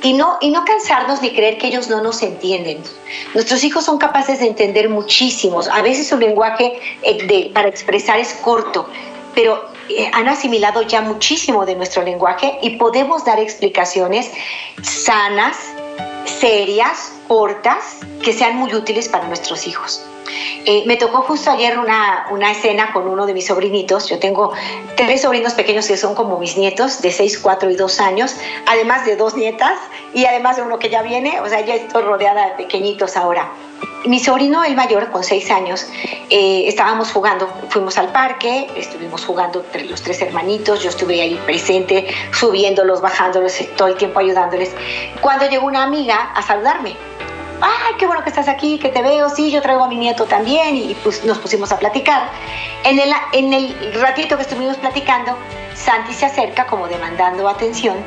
y 0.04 0.14
no, 0.14 0.38
y 0.42 0.52
no 0.52 0.66
cansarnos 0.66 1.22
ni 1.22 1.34
creer 1.34 1.58
que 1.58 1.68
ellos 1.68 1.88
no 1.90 2.02
nos 2.02 2.22
entienden. 2.22 2.84
Nuestros 3.34 3.64
hijos 3.64 3.86
son 3.86 3.98
capaces 3.98 4.40
de 4.40 4.48
entender 4.48 4.90
muchísimos. 4.90 5.68
A 5.68 5.82
veces 5.82 6.08
su 6.08 6.18
lenguaje 6.18 6.80
eh, 7.04 7.52
para 7.54 7.68
expresar 7.68 8.20
es 8.20 8.34
corto, 8.34 8.88
pero 9.34 9.77
eh, 9.90 10.10
han 10.14 10.28
asimilado 10.28 10.82
ya 10.82 11.02
muchísimo 11.02 11.66
de 11.66 11.76
nuestro 11.76 12.04
lenguaje 12.04 12.58
y 12.62 12.72
podemos 12.78 13.26
dar 13.26 13.40
explicaciones 13.40 14.32
sanas, 14.82 15.58
serias, 16.26 17.14
cortas, 17.28 17.98
que 18.24 18.34
sean 18.34 18.58
muy 18.58 18.74
útiles 18.74 19.10
para 19.10 19.28
nuestros 19.28 19.68
hijos. 19.68 20.06
Eh, 20.66 20.84
me 20.86 20.98
tocó 20.98 21.22
justo 21.22 21.52
ayer 21.52 21.78
una, 21.78 22.28
una, 22.32 22.52
escena 22.52 22.92
con 22.94 23.08
uno 23.08 23.26
de 23.26 23.34
mis 23.34 23.48
sobrinitos. 23.48 24.10
Yo 24.10 24.20
tengo 24.20 24.54
tres 24.96 25.22
sobrinos 25.22 25.54
pequeños 25.54 25.88
que 25.88 25.98
son 25.98 26.16
como 26.16 26.40
mis 26.40 26.58
nietos, 26.58 27.02
de 27.02 27.12
6, 27.12 27.40
4 27.40 27.70
y 27.72 27.76
2 27.76 28.00
años, 28.00 28.36
además 28.66 29.06
de 29.06 29.16
dos 29.16 29.36
nietas 29.36 29.78
y 30.14 30.26
además 30.26 30.58
de 30.58 30.64
uno 30.64 30.80
que 30.80 30.90
ya 30.90 31.02
viene. 31.02 31.40
O 31.42 31.50
sea, 31.50 31.62
ya 31.62 31.76
estoy 31.76 32.04
rodeada 32.04 32.48
de 32.48 32.52
pequeñitos 32.56 33.16
ahora 33.18 33.52
mi 34.08 34.20
sobrino, 34.20 34.64
el 34.64 34.76
mayor, 34.76 35.10
con 35.12 35.24
seis 35.24 35.52
años, 35.52 35.88
eh, 36.30 36.64
estábamos 36.68 37.12
jugando, 37.12 37.48
fuimos 37.70 37.98
al 37.98 38.12
parque, 38.12 38.68
estuvimos 38.76 39.26
jugando 39.26 39.60
entre 39.60 39.86
los 39.86 40.02
tres 40.02 40.22
hermanitos, 40.22 40.82
yo 40.82 40.90
estuve 40.90 41.22
ahí 41.22 41.40
presente, 41.46 42.08
subiéndolos, 42.32 43.02
bajándolos, 43.02 43.54
todo 43.76 43.90
el 43.90 43.96
tiempo 43.96 44.20
ayudándoles. 44.20 44.72
Cuando 45.22 45.50
llegó 45.50 45.66
una 45.66 45.84
amiga 45.84 46.32
a 46.34 46.42
saludarme, 46.42 46.96
¡ay, 47.62 47.94
qué 47.98 48.06
bueno 48.06 48.24
que 48.24 48.30
estás 48.30 48.48
aquí, 48.48 48.80
que 48.80 48.90
te 48.90 49.02
veo! 49.02 49.30
Sí, 49.30 49.52
yo 49.52 49.62
traigo 49.62 49.84
a 49.84 49.88
mi 49.88 49.96
nieto 49.96 50.26
también 50.26 50.76
y 50.76 50.96
pues 51.04 51.24
nos 51.24 51.38
pusimos 51.40 51.72
a 51.72 51.80
platicar. 51.80 52.30
En 52.84 53.00
el, 53.00 53.12
en 53.34 53.54
el 53.54 53.94
ratito 54.02 54.36
que 54.38 54.44
estuvimos 54.44 54.78
platicando, 54.78 55.38
Santi 55.74 56.14
se 56.14 56.26
acerca 56.26 56.66
como 56.68 56.88
demandando 56.88 57.48
atención. 57.48 57.98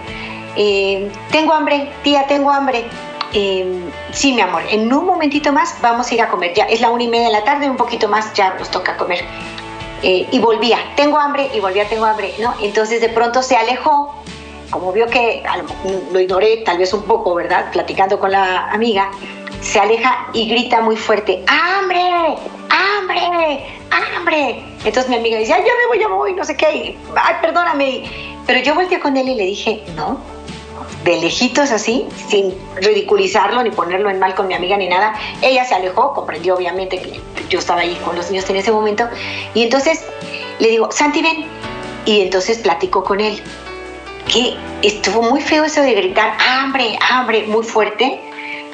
Eh, 0.57 1.11
tengo 1.31 1.53
hambre, 1.53 1.91
tía, 2.03 2.27
tengo 2.27 2.51
hambre. 2.51 2.85
Em, 3.33 3.91
sí, 4.13 4.33
mi 4.33 4.41
amor, 4.41 4.63
en 4.69 4.93
un 4.93 5.07
momentito 5.07 5.53
más 5.53 5.77
vamos 5.81 6.11
a 6.11 6.15
ir 6.15 6.23
a 6.23 6.29
comer. 6.29 6.55
Ya 6.55 6.65
es 6.65 6.81
la 6.81 6.91
una 6.91 7.05
y 7.05 7.09
media 7.09 7.27
de 7.27 7.33
la 7.33 7.45
tarde, 7.45 7.71
un 7.71 7.77
poquito 7.77 8.09
más 8.09 8.33
ya 8.35 8.55
nos 8.55 8.71
toca 8.71 8.97
comer. 8.97 9.25
Eh, 10.03 10.27
y 10.31 10.39
volvía, 10.39 10.79
tengo 10.97 11.19
hambre, 11.19 11.51
y 11.55 11.61
volvía, 11.61 11.87
tengo 11.87 12.07
hambre, 12.07 12.35
¿no? 12.41 12.55
Entonces 12.63 13.01
de 13.01 13.11
pronto 13.11 13.43
se 13.43 13.57
alejó, 13.57 14.15
como 14.71 14.93
vio 14.93 15.07
que 15.09 15.43
lo 16.11 16.21
ignoré 16.21 16.59
tal 16.65 16.79
vez 16.79 16.93
un 16.95 17.03
poco, 17.03 17.35
¿verdad? 17.35 17.71
Platicando 17.71 18.19
con 18.19 18.31
la 18.31 18.71
amiga, 18.71 19.11
se 19.61 19.79
aleja 19.79 20.29
y 20.33 20.49
grita 20.49 20.81
muy 20.81 20.97
fuerte, 20.97 21.45
¡hambre! 21.47 22.37
¡hambre! 22.69 23.67
¡hambre! 23.91 24.65
Entonces 24.85 25.09
mi 25.09 25.17
amiga 25.17 25.39
dice, 25.39 25.53
¡ay, 25.53 25.63
ya 25.67 25.73
me 25.73 25.87
voy, 25.89 25.99
ya 25.99 26.09
me 26.09 26.15
voy! 26.15 26.33
No 26.35 26.45
sé 26.45 26.57
qué, 26.57 26.97
¡ay, 27.17 27.35
perdóname! 27.41 28.05
Pero 28.47 28.61
yo 28.61 28.75
volteé 28.75 29.01
con 29.01 29.17
él 29.17 29.29
y 29.29 29.35
le 29.35 29.45
dije, 29.45 29.83
no, 29.97 30.19
de 31.05 31.21
lejitos 31.21 31.71
así, 31.71 32.07
sin 32.29 32.55
ridiculizarlo 32.77 33.63
ni 33.63 33.71
ponerlo 33.71 34.11
en 34.11 34.19
mal 34.19 34.35
con 34.35 34.49
mi 34.49 34.55
amiga 34.55 34.77
ni 34.77 34.89
nada. 34.89 35.15
Ella 35.43 35.65
se 35.65 35.75
alejó, 35.75 36.15
comprendió 36.15 36.57
obviamente 36.57 37.01
que 37.01 37.21
yo 37.49 37.59
estaba 37.59 37.81
ahí 37.81 37.95
con 38.05 38.17
los 38.17 38.31
niños 38.31 38.49
en 38.51 38.57
ese 38.57 38.73
momento. 38.73 39.09
Y 39.55 39.63
entonces 39.63 40.05
le 40.59 40.69
digo, 40.69 40.91
Santi, 40.91 41.23
ven. 41.23 41.47
Y 42.07 42.23
entonces 42.23 42.59
platico 42.59 43.05
con 43.05 43.21
él. 43.21 43.43
Que 44.27 44.57
estuvo 44.83 45.23
muy 45.23 45.41
feo 45.41 45.65
eso 45.65 45.83
de 45.83 45.93
gritar 45.95 46.37
hambre, 46.39 46.99
hambre, 47.01 47.45
muy 47.47 47.65
fuerte 47.65 48.21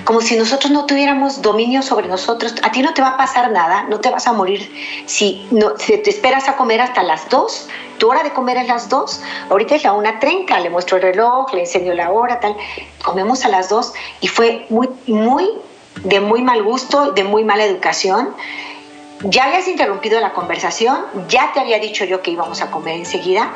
como 0.07 0.21
si 0.21 0.37
nosotros 0.37 0.71
no 0.71 0.87
tuviéramos 0.87 1.43
dominio 1.43 1.83
sobre 1.83 2.07
nosotros. 2.07 2.55
A 2.63 2.71
ti 2.71 2.81
no 2.81 2.95
te 2.95 3.03
va 3.03 3.09
a 3.09 3.17
pasar 3.17 3.51
nada, 3.51 3.87
no 3.91 3.99
te 3.99 4.09
vas 4.09 4.29
a 4.29 4.33
morir 4.33 4.71
si, 5.05 5.45
no, 5.51 5.73
te 5.73 6.09
esperas 6.09 6.49
a 6.49 6.57
comer 6.57 6.81
hasta 6.81 7.03
las 7.03 7.29
2. 7.29 7.69
Tu 7.99 8.09
hora 8.09 8.23
de 8.23 8.31
comer 8.33 8.57
es 8.57 8.69
las 8.69 8.89
2. 8.89 9.21
Ahorita 9.51 9.75
es 9.75 9.83
la 9.83 9.95
1.30, 9.95 10.63
le 10.63 10.71
muestro 10.71 10.99
el 10.99 11.03
reloj, 11.03 11.53
le 11.53 11.63
enseño 11.63 11.93
la 11.93 12.13
hora, 12.13 12.39
tal. 12.39 12.57
Comemos 13.05 13.45
a 13.45 13.49
las 13.49 13.69
2 13.69 13.95
y 14.21 14.29
fue 14.29 14.67
muy, 14.71 14.89
muy, 15.09 15.51
de 16.05 16.21
muy 16.21 16.41
mal 16.41 16.63
gusto, 16.63 17.11
de 17.11 17.25
muy 17.25 17.43
mala 17.43 17.65
educación. 17.65 18.33
Ya 19.23 19.47
habías 19.47 19.67
interrumpido 19.67 20.21
la 20.21 20.35
conversación, 20.35 21.05
ya 21.29 21.51
te 21.53 21.59
había 21.59 21.81
dicho 21.81 22.05
yo 22.05 22.23
que 22.23 22.31
íbamos 22.31 22.63
a 22.63 22.71
comer 22.71 22.95
enseguida 22.95 23.51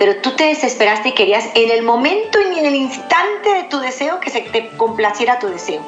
pero 0.00 0.16
tú 0.16 0.30
te 0.30 0.44
desesperaste 0.44 1.10
y 1.10 1.12
querías 1.12 1.44
en 1.54 1.70
el 1.70 1.82
momento 1.82 2.38
y 2.40 2.58
en 2.58 2.64
el 2.64 2.74
instante 2.74 3.52
de 3.52 3.64
tu 3.64 3.80
deseo 3.80 4.18
que 4.18 4.30
se 4.30 4.40
te 4.40 4.70
complaciera 4.78 5.38
tu 5.38 5.48
deseo. 5.48 5.82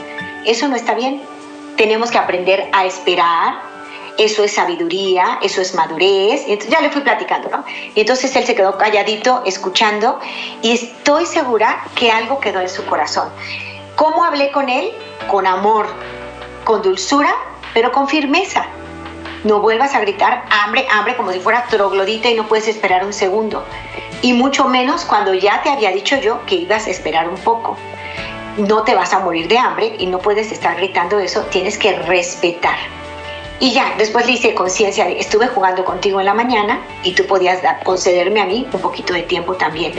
Eso 0.45 0.69
no 0.69 0.77
está 0.77 0.93
bien. 0.93 1.23
Tenemos 1.79 2.11
que 2.11 2.19
aprender 2.19 2.69
a 2.75 2.85
esperar. 2.85 3.55
Eso 4.19 4.45
es 4.45 4.53
sabiduría, 4.53 5.39
eso 5.41 5.63
es 5.63 5.75
madurez. 5.75 6.43
Entonces 6.47 6.69
ya 6.71 6.83
le 6.83 6.91
fui 6.91 7.01
platicando, 7.01 7.49
¿no? 7.49 7.65
Y 7.95 8.01
entonces 8.01 8.37
él 8.37 8.45
se 8.45 8.55
quedó 8.55 8.77
calladito, 8.77 9.45
escuchando, 9.47 10.21
y 10.61 10.73
estoy 10.73 11.25
segura 11.25 11.83
que 11.95 12.11
algo 12.11 12.39
quedó 12.39 12.61
en 12.61 12.69
su 12.69 12.85
corazón. 12.85 13.31
¿Cómo 13.97 14.25
hablé 14.25 14.53
con 14.53 14.69
él? 14.69 14.93
Con 15.31 15.47
amor, 15.47 15.87
con 16.65 16.83
dulzura, 16.83 17.35
pero 17.73 17.93
con 17.93 18.07
firmeza 18.07 18.67
no 19.45 19.61
vuelvas 19.61 19.95
a 19.95 20.01
gritar 20.01 20.45
hambre, 20.51 20.87
hambre 20.91 21.17
como 21.17 21.33
si 21.33 21.41
fuera 21.41 21.65
troglodita 21.65 22.29
y 22.29 22.35
no 22.35 22.47
puedes 22.47 22.69
esperar 22.69 23.05
un 23.05 23.13
segundo. 23.13 23.65
Y 24.23 24.33
mucho 24.33 24.67
menos 24.69 25.05
cuando 25.05 25.35
ya 25.35 25.63
te 25.63 25.71
había 25.71 25.91
dicho 25.91 26.17
yo 26.17 26.47
que 26.47 26.55
ibas 26.55 26.87
a 26.87 26.91
esperar 26.91 27.29
un 27.29 27.37
poco. 27.37 27.77
No 28.57 28.83
te 28.85 28.95
vas 28.95 29.13
a 29.13 29.19
morir 29.19 29.49
de 29.49 29.59
hambre 29.59 29.97
y 29.99 30.07
no 30.07 30.19
puedes 30.19 30.53
estar 30.53 30.77
gritando 30.77 31.19
eso, 31.19 31.43
tienes 31.51 31.77
que 31.77 31.93
respetar. 31.93 32.79
Y 33.63 33.71
ya, 33.71 33.95
después 33.97 34.27
le 34.27 34.33
hice 34.33 34.55
conciencia 34.55 35.09
estuve 35.09 35.47
jugando 35.47 35.85
contigo 35.85 36.19
en 36.19 36.27
la 36.27 36.35
mañana 36.35 36.81
y 37.05 37.13
tú 37.13 37.25
podías 37.27 37.61
concederme 37.85 38.41
a 38.41 38.45
mí 38.45 38.67
un 38.73 38.81
poquito 38.81 39.15
de 39.15 39.23
tiempo 39.23 39.55
también. 39.55 39.93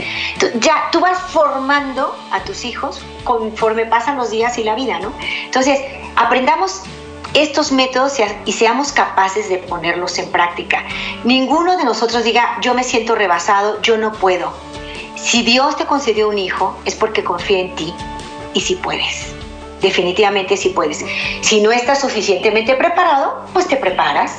ya, 0.56 0.90
tú 0.92 1.00
vas 1.00 1.18
formando 1.30 2.14
a 2.30 2.40
tus 2.40 2.64
hijos 2.66 3.00
conforme 3.24 3.86
pasan 3.86 4.18
los 4.18 4.30
días 4.30 4.58
y 4.58 4.64
la 4.64 4.74
vida, 4.74 4.98
¿no? 4.98 5.14
Entonces, 5.46 5.80
aprendamos 6.14 6.82
estos 7.34 7.72
métodos 7.72 8.14
y 8.44 8.52
seamos 8.52 8.92
capaces 8.92 9.48
de 9.48 9.58
ponerlos 9.58 10.18
en 10.18 10.30
práctica. 10.30 10.84
Ninguno 11.24 11.76
de 11.76 11.84
nosotros 11.84 12.24
diga, 12.24 12.58
yo 12.62 12.74
me 12.74 12.84
siento 12.84 13.14
rebasado, 13.14 13.82
yo 13.82 13.98
no 13.98 14.12
puedo. 14.12 14.52
Si 15.16 15.42
Dios 15.42 15.76
te 15.76 15.84
concedió 15.84 16.28
un 16.28 16.38
hijo, 16.38 16.76
es 16.84 16.94
porque 16.94 17.24
confía 17.24 17.58
en 17.58 17.74
ti 17.74 17.92
y 18.54 18.60
si 18.60 18.76
puedes. 18.76 19.34
Definitivamente 19.80 20.56
si 20.56 20.70
puedes. 20.70 21.04
Si 21.42 21.60
no 21.60 21.70
estás 21.72 22.00
suficientemente 22.00 22.74
preparado, 22.74 23.44
pues 23.52 23.66
te 23.66 23.76
preparas. 23.76 24.38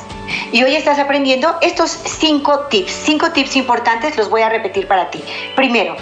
Y 0.50 0.64
hoy 0.64 0.74
estás 0.74 0.98
aprendiendo 0.98 1.54
estos 1.60 1.90
cinco 1.90 2.66
tips. 2.70 2.90
Cinco 2.90 3.30
tips 3.30 3.54
importantes 3.56 4.16
los 4.16 4.28
voy 4.28 4.42
a 4.42 4.48
repetir 4.48 4.88
para 4.88 5.10
ti. 5.10 5.22
Primero, 5.54 5.94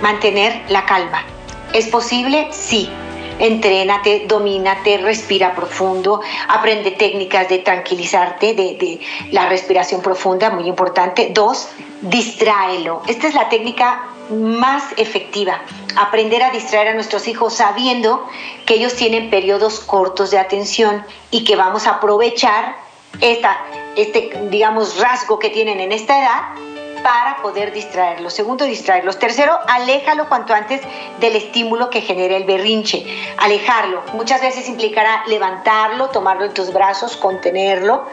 mantener 0.00 0.62
la 0.68 0.84
calma. 0.84 1.24
¿Es 1.72 1.88
posible? 1.88 2.48
Sí. 2.52 2.88
Entrénate, 3.38 4.26
domínate, 4.26 4.98
respira 4.98 5.54
profundo, 5.54 6.20
aprende 6.48 6.92
técnicas 6.92 7.48
de 7.48 7.58
tranquilizarte, 7.58 8.54
de, 8.54 9.00
la 9.32 9.48
respiración 9.48 10.02
profunda, 10.02 10.50
muy 10.50 10.68
importante. 10.68 11.30
Dos, 11.32 11.68
distráelo. 12.02 13.02
Esta 13.06 13.28
es 13.28 13.34
la 13.34 13.48
técnica 13.48 14.06
más 14.30 14.84
efectiva, 14.96 15.60
aprender 15.96 16.42
a 16.42 16.50
distraer 16.50 16.88
a 16.88 16.94
nuestros 16.94 17.28
hijos 17.28 17.54
sabiendo 17.54 18.26
que 18.66 18.74
ellos 18.74 18.94
tienen 18.94 19.30
periodos 19.30 19.80
cortos 19.80 20.30
de 20.30 20.38
atención 20.38 21.04
y 21.30 21.44
que 21.44 21.56
vamos 21.56 21.86
a 21.86 21.96
aprovechar 21.96 22.76
esta, 23.20 23.58
este, 23.96 24.30
digamos, 24.50 24.98
rasgo 24.98 25.38
que 25.38 25.50
tienen 25.50 25.80
en 25.80 25.92
esta 25.92 26.20
edad 26.20 26.73
para 27.04 27.36
poder 27.42 27.70
distraerlos. 27.70 28.32
Segundo, 28.32 28.64
distraerlos. 28.64 29.18
Tercero, 29.18 29.58
aléjalo 29.68 30.26
cuanto 30.26 30.54
antes 30.54 30.80
del 31.20 31.36
estímulo 31.36 31.90
que 31.90 32.00
genera 32.00 32.34
el 32.34 32.44
berrinche. 32.44 33.06
Alejarlo. 33.36 34.02
Muchas 34.14 34.40
veces 34.40 34.66
implicará 34.70 35.22
levantarlo, 35.26 36.08
tomarlo 36.08 36.46
en 36.46 36.54
tus 36.54 36.72
brazos, 36.72 37.18
contenerlo 37.18 38.06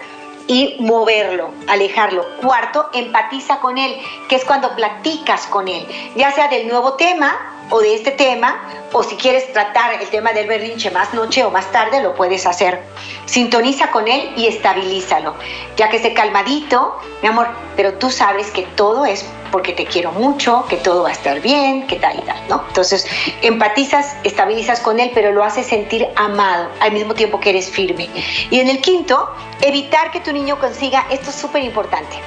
y 0.48 0.76
moverlo, 0.80 1.52
alejarlo. 1.70 2.26
Cuarto, 2.42 2.90
empatiza 2.94 3.60
con 3.60 3.78
él, 3.78 3.98
que 4.28 4.36
es 4.36 4.44
cuando 4.44 4.76
platicas 4.76 5.48
con 5.48 5.70
él, 5.70 5.88
ya 6.18 6.32
sea 6.34 6.50
del 6.50 6.68
nuevo 6.68 6.96
tema 6.96 7.61
o 7.72 7.80
de 7.80 7.96
este 7.96 8.12
tema, 8.12 8.62
o 8.92 9.02
si 9.02 9.16
quieres 9.16 9.52
tratar 9.54 9.94
el 10.00 10.08
tema 10.10 10.34
del 10.34 10.48
berrinche 10.48 10.92
más 10.92 11.14
noche 11.14 11.44
o 11.44 11.50
más 11.50 11.72
tarde, 11.72 12.04
lo 12.04 12.14
puedes 12.14 12.46
hacer. 12.46 12.84
Sintoniza 13.26 13.92
con 13.92 14.08
él 14.10 14.34
y 14.36 14.48
estabilízalo, 14.48 15.36
ya 15.78 15.90
que 15.90 15.96
esté 15.96 16.14
calmadito, 16.14 17.00
mi 17.22 17.30
amor, 17.30 17.48
pero 17.78 17.94
tú 17.94 18.12
sabes 18.12 18.52
que 18.52 18.64
todo 18.76 19.06
es 19.06 19.26
porque 19.52 19.72
te 19.72 19.86
quiero 19.86 20.12
mucho, 20.12 20.66
que 20.68 20.78
todo 20.78 21.04
va 21.04 21.10
a 21.10 21.14
estar 21.14 21.40
bien, 21.40 21.88
que 21.88 21.96
tal 21.96 22.20
y 22.20 22.22
tal, 22.24 22.38
¿no? 22.50 22.64
Entonces, 22.68 23.08
empatizas, 23.42 24.18
estabilizas 24.24 24.82
con 24.82 25.00
él, 25.00 25.12
pero 25.14 25.32
lo 25.32 25.44
haces 25.44 25.68
sentir 25.68 26.08
amado 26.18 26.70
al 26.82 26.92
mismo 26.92 27.14
tiempo 27.14 27.40
que 27.40 27.52
eres 27.52 27.70
firme. 27.70 28.10
Y 28.50 28.60
en 28.60 28.70
el 28.70 28.82
quinto, 28.82 29.30
evitar 29.62 30.12
que 30.12 30.20
tu 30.20 30.34
niño 30.34 30.60
consiga, 30.60 31.06
esto 31.10 31.30
es 31.30 31.36
súper 31.38 31.64
importante, 31.64 32.18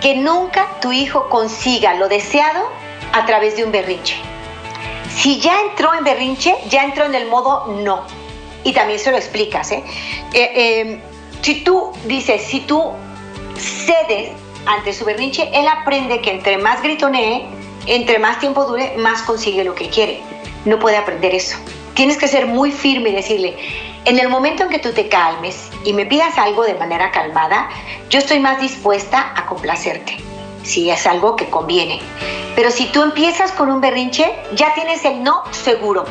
que 0.00 0.14
nunca 0.14 0.68
tu 0.80 0.92
hijo 0.92 1.28
consiga 1.28 1.94
lo 1.94 2.08
deseado 2.08 2.68
a 3.14 3.24
través 3.26 3.56
de 3.56 3.64
un 3.64 3.72
berrinche. 3.72 4.16
Si 5.16 5.40
ya 5.40 5.60
entró 5.60 5.94
en 5.94 6.04
berrinche, 6.04 6.54
ya 6.68 6.82
entró 6.82 7.04
en 7.04 7.14
el 7.14 7.26
modo 7.26 7.66
no. 7.66 8.02
Y 8.64 8.72
también 8.72 8.98
se 8.98 9.10
lo 9.10 9.16
explicas, 9.16 9.70
¿eh? 9.70 9.84
eh 10.32 10.80
em, 10.80 11.00
si 11.40 11.62
tú 11.62 11.92
dices, 12.06 12.42
si 12.42 12.60
tú 12.60 12.92
cedes 13.56 14.32
ante 14.66 14.92
su 14.92 15.04
berrinche, 15.04 15.48
él 15.52 15.66
aprende 15.68 16.20
que 16.20 16.30
entre 16.32 16.58
más 16.58 16.82
gritonee, 16.82 17.46
entre 17.86 18.18
más 18.18 18.40
tiempo 18.40 18.64
dure, 18.64 18.96
más 18.96 19.22
consigue 19.22 19.62
lo 19.62 19.74
que 19.74 19.88
quiere. 19.88 20.20
No 20.64 20.78
puede 20.78 20.96
aprender 20.96 21.34
eso. 21.34 21.56
Tienes 21.94 22.16
que 22.16 22.26
ser 22.26 22.46
muy 22.46 22.72
firme 22.72 23.10
y 23.10 23.12
decirle, 23.12 23.56
en 24.06 24.18
el 24.18 24.28
momento 24.28 24.64
en 24.64 24.70
que 24.70 24.78
tú 24.78 24.92
te 24.92 25.08
calmes 25.08 25.70
y 25.84 25.92
me 25.92 26.06
pidas 26.06 26.36
algo 26.36 26.64
de 26.64 26.74
manera 26.74 27.12
calmada, 27.12 27.68
yo 28.10 28.18
estoy 28.18 28.40
más 28.40 28.60
dispuesta 28.60 29.32
a 29.36 29.46
complacerte, 29.46 30.16
si 30.64 30.90
es 30.90 31.06
algo 31.06 31.36
que 31.36 31.48
conviene. 31.48 32.00
Pero 32.56 32.72
si 32.72 32.86
tú 32.86 33.02
empiezas 33.02 33.52
con 33.52 33.70
un 33.70 33.80
berrinche, 33.80 34.34
ya 34.54 34.74
tienes 34.74 35.04
el 35.04 35.22
no 35.22 35.44
seguro. 35.52 36.04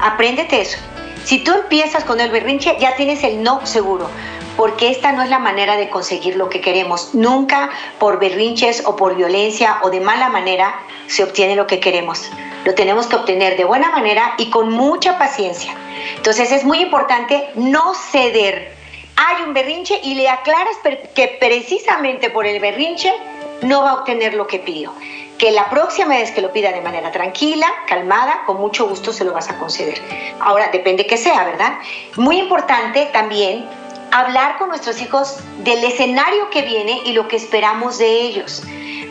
Apréndete 0.00 0.60
eso. 0.60 0.78
Si 1.24 1.38
tú 1.44 1.52
empiezas 1.52 2.02
con 2.02 2.20
el 2.20 2.30
berrinche, 2.30 2.76
ya 2.80 2.96
tienes 2.96 3.22
el 3.22 3.42
no 3.42 3.64
seguro 3.64 4.08
porque 4.56 4.90
esta 4.90 5.12
no 5.12 5.22
es 5.22 5.30
la 5.30 5.38
manera 5.38 5.76
de 5.76 5.88
conseguir 5.88 6.36
lo 6.36 6.48
que 6.48 6.60
queremos. 6.60 7.14
Nunca 7.14 7.70
por 7.98 8.18
berrinches 8.18 8.82
o 8.86 8.96
por 8.96 9.16
violencia 9.16 9.78
o 9.82 9.90
de 9.90 10.00
mala 10.00 10.28
manera 10.28 10.74
se 11.06 11.24
obtiene 11.24 11.56
lo 11.56 11.66
que 11.66 11.80
queremos. 11.80 12.30
Lo 12.64 12.74
tenemos 12.74 13.06
que 13.06 13.16
obtener 13.16 13.56
de 13.56 13.64
buena 13.64 13.90
manera 13.90 14.34
y 14.38 14.50
con 14.50 14.70
mucha 14.70 15.18
paciencia. 15.18 15.74
Entonces 16.16 16.52
es 16.52 16.64
muy 16.64 16.80
importante 16.80 17.48
no 17.54 17.94
ceder. 17.94 18.72
Hay 19.16 19.42
un 19.42 19.54
berrinche 19.54 20.00
y 20.02 20.14
le 20.14 20.28
aclaras 20.28 20.76
que 21.14 21.36
precisamente 21.40 22.30
por 22.30 22.46
el 22.46 22.60
berrinche 22.60 23.12
no 23.62 23.82
va 23.82 23.90
a 23.90 23.94
obtener 23.94 24.34
lo 24.34 24.46
que 24.46 24.58
pidió. 24.58 24.92
Que 25.38 25.50
la 25.50 25.70
próxima 25.70 26.16
vez 26.16 26.30
que 26.30 26.40
lo 26.40 26.52
pida 26.52 26.70
de 26.70 26.80
manera 26.80 27.10
tranquila, 27.10 27.66
calmada, 27.88 28.42
con 28.46 28.58
mucho 28.58 28.88
gusto 28.88 29.12
se 29.12 29.24
lo 29.24 29.32
vas 29.32 29.48
a 29.48 29.58
conceder. 29.58 30.00
Ahora, 30.40 30.68
depende 30.68 31.06
que 31.06 31.16
sea, 31.16 31.44
¿verdad? 31.44 31.78
Muy 32.16 32.38
importante 32.38 33.06
también 33.12 33.66
hablar 34.12 34.58
con 34.58 34.68
nuestros 34.68 35.00
hijos 35.00 35.38
del 35.58 35.82
escenario 35.82 36.50
que 36.50 36.62
viene 36.62 37.00
y 37.04 37.12
lo 37.12 37.26
que 37.26 37.36
esperamos 37.36 37.98
de 37.98 38.20
ellos. 38.20 38.62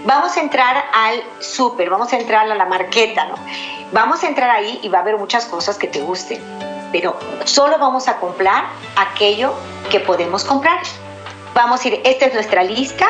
Vamos 0.06 0.38
a 0.38 0.42
entrar 0.42 0.86
al 0.94 1.22
súper, 1.40 1.90
vamos 1.90 2.14
a 2.14 2.18
entrar 2.18 2.50
a 2.50 2.56
la 2.56 2.66
marqueta, 2.66 3.26
¿no? 3.26 3.36
Vamos 3.92 4.24
a 4.24 4.28
entrar 4.28 4.50
ahí 4.50 4.80
y 4.82 4.90
va 4.90 5.00
a 5.00 5.02
haber 5.02 5.18
muchas 5.18 5.46
cosas 5.46 5.78
que 5.78 5.88
te 5.88 6.00
gusten, 6.02 6.42
pero 6.92 7.18
solo 7.44 7.78
vamos 7.78 8.08
a 8.08 8.18
comprar 8.18 8.66
aquello 8.96 9.54
que 9.90 10.00
podemos 10.00 10.44
comprar. 10.44 10.80
Vamos 11.54 11.84
a 11.84 11.88
ir, 11.90 12.02
esta 12.06 12.28
es 12.28 12.34
nuestra 12.34 12.64
lista, 12.64 13.06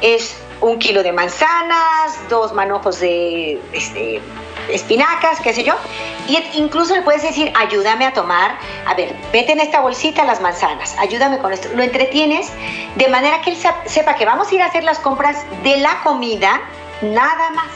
es 0.00 0.34
un 0.62 0.78
kilo 0.78 1.02
de 1.02 1.12
manzanas, 1.12 2.28
dos 2.28 2.52
manojos 2.52 3.00
de 3.00 3.60
este, 3.72 4.22
espinacas, 4.70 5.40
qué 5.40 5.52
sé 5.52 5.64
yo. 5.64 5.74
Y 6.28 6.38
incluso 6.54 6.94
le 6.94 7.02
puedes 7.02 7.22
decir, 7.22 7.52
ayúdame 7.56 8.06
a 8.06 8.12
tomar, 8.12 8.56
a 8.86 8.94
ver, 8.94 9.14
vete 9.32 9.52
en 9.52 9.60
esta 9.60 9.80
bolsita 9.80 10.24
las 10.24 10.40
manzanas, 10.40 10.96
ayúdame 10.98 11.38
con 11.38 11.52
esto. 11.52 11.68
Lo 11.74 11.82
entretienes 11.82 12.50
de 12.94 13.08
manera 13.08 13.42
que 13.42 13.50
él 13.50 13.58
sepa 13.86 14.14
que 14.14 14.24
vamos 14.24 14.50
a 14.50 14.54
ir 14.54 14.62
a 14.62 14.66
hacer 14.66 14.84
las 14.84 14.98
compras 15.00 15.44
de 15.64 15.78
la 15.78 16.00
comida, 16.02 16.60
nada 17.02 17.50
más. 17.50 17.68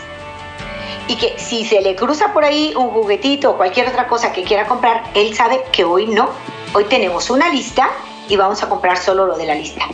Y 1.09 1.17
que 1.17 1.39
si 1.39 1.65
se 1.65 1.81
le 1.81 1.95
cruza 1.97 2.33
por 2.33 2.45
ahí 2.45 2.73
un 2.77 2.91
juguetito 2.91 3.51
o 3.51 3.57
cualquier 3.57 3.89
otra 3.89 4.07
cosa 4.07 4.33
que 4.33 4.45
quiera 4.45 4.67
comprar, 4.67 5.05
él 5.15 5.35
sabe 5.35 5.63
que 5.73 5.85
hoy 5.85 6.07
no. 6.07 6.31
Hoy 6.73 6.85
tenemos 6.85 7.31
una 7.31 7.49
lista 7.49 7.89
y 8.29 8.37
vamos 8.37 8.63
a 8.63 8.69
comprar 8.69 8.97
solo 8.97 9.27
lo 9.27 9.37
de 9.37 9.47
la 9.47 9.55
lista. 9.55 9.87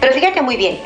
Pero 0.00 0.12
fíjate 0.14 0.40
muy 0.40 0.56
bien, 0.56 0.80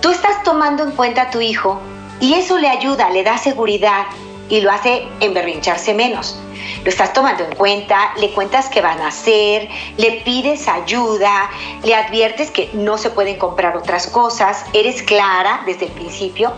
tú 0.00 0.10
estás 0.10 0.42
tomando 0.42 0.84
en 0.84 0.92
cuenta 0.92 1.22
a 1.22 1.30
tu 1.30 1.40
hijo 1.40 1.80
y 2.20 2.34
eso 2.34 2.58
le 2.58 2.68
ayuda, 2.68 3.10
le 3.10 3.22
da 3.22 3.38
seguridad, 3.38 4.06
y 4.48 4.60
lo 4.60 4.70
hace 4.70 5.06
emberrincharse 5.20 5.94
menos. 5.94 6.38
Lo 6.84 6.90
estás 6.90 7.12
tomando 7.12 7.44
en 7.44 7.54
cuenta, 7.54 8.12
le 8.18 8.30
cuentas 8.32 8.68
qué 8.68 8.80
van 8.80 9.00
a 9.00 9.08
hacer, 9.08 9.68
le 9.96 10.22
pides 10.24 10.68
ayuda, 10.68 11.50
le 11.82 11.94
adviertes 11.94 12.50
que 12.50 12.70
no 12.72 12.98
se 12.98 13.10
pueden 13.10 13.36
comprar 13.36 13.76
otras 13.76 14.06
cosas, 14.06 14.64
eres 14.72 15.02
clara 15.02 15.62
desde 15.66 15.86
el 15.86 15.92
principio 15.92 16.52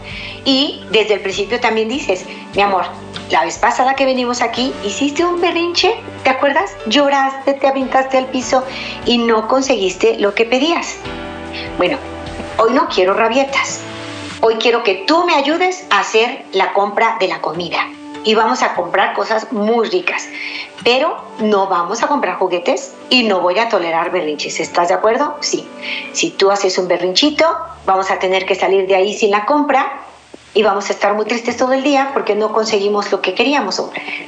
y 0.44 0.82
desde 0.90 1.14
el 1.14 1.20
principio 1.20 1.58
también 1.60 1.88
dices, 1.88 2.24
mi 2.54 2.62
amor, 2.62 2.84
la 3.30 3.44
vez 3.44 3.58
pasada 3.58 3.94
que 3.94 4.04
venimos 4.04 4.42
aquí 4.42 4.72
hiciste 4.84 5.24
un 5.24 5.40
berrinche, 5.40 5.94
¿te 6.22 6.30
acuerdas? 6.30 6.76
Lloraste, 6.86 7.54
te 7.54 7.66
aventaste 7.66 8.18
al 8.18 8.26
piso 8.26 8.64
y 9.06 9.18
no 9.18 9.48
conseguiste 9.48 10.18
lo 10.18 10.34
que 10.34 10.44
pedías. 10.44 10.96
Bueno, 11.78 11.98
hoy 12.58 12.72
no 12.72 12.88
quiero 12.88 13.14
rabietas 13.14 13.80
Hoy 14.42 14.54
quiero 14.54 14.82
que 14.82 14.94
tú 15.06 15.26
me 15.26 15.34
ayudes 15.34 15.86
a 15.90 16.00
hacer 16.00 16.46
la 16.52 16.72
compra 16.72 17.18
de 17.20 17.28
la 17.28 17.42
comida. 17.42 17.86
Y 18.24 18.34
vamos 18.34 18.62
a 18.62 18.74
comprar 18.74 19.12
cosas 19.12 19.52
muy 19.52 19.86
ricas. 19.88 20.26
Pero 20.82 21.14
no 21.40 21.66
vamos 21.66 22.02
a 22.02 22.06
comprar 22.06 22.38
juguetes 22.38 22.94
y 23.10 23.24
no 23.24 23.40
voy 23.40 23.58
a 23.58 23.68
tolerar 23.68 24.10
berrinches. 24.10 24.58
¿Estás 24.58 24.88
de 24.88 24.94
acuerdo? 24.94 25.36
Sí. 25.40 25.68
Si 26.14 26.30
tú 26.30 26.50
haces 26.50 26.78
un 26.78 26.88
berrinchito, 26.88 27.44
vamos 27.84 28.10
a 28.10 28.18
tener 28.18 28.46
que 28.46 28.54
salir 28.54 28.86
de 28.86 28.94
ahí 28.94 29.12
sin 29.12 29.30
la 29.30 29.44
compra 29.44 30.00
y 30.54 30.62
vamos 30.62 30.88
a 30.88 30.94
estar 30.94 31.12
muy 31.12 31.26
tristes 31.26 31.58
todo 31.58 31.74
el 31.74 31.82
día 31.82 32.10
porque 32.14 32.34
no 32.34 32.50
conseguimos 32.50 33.12
lo 33.12 33.20
que 33.20 33.34
queríamos. 33.34 33.76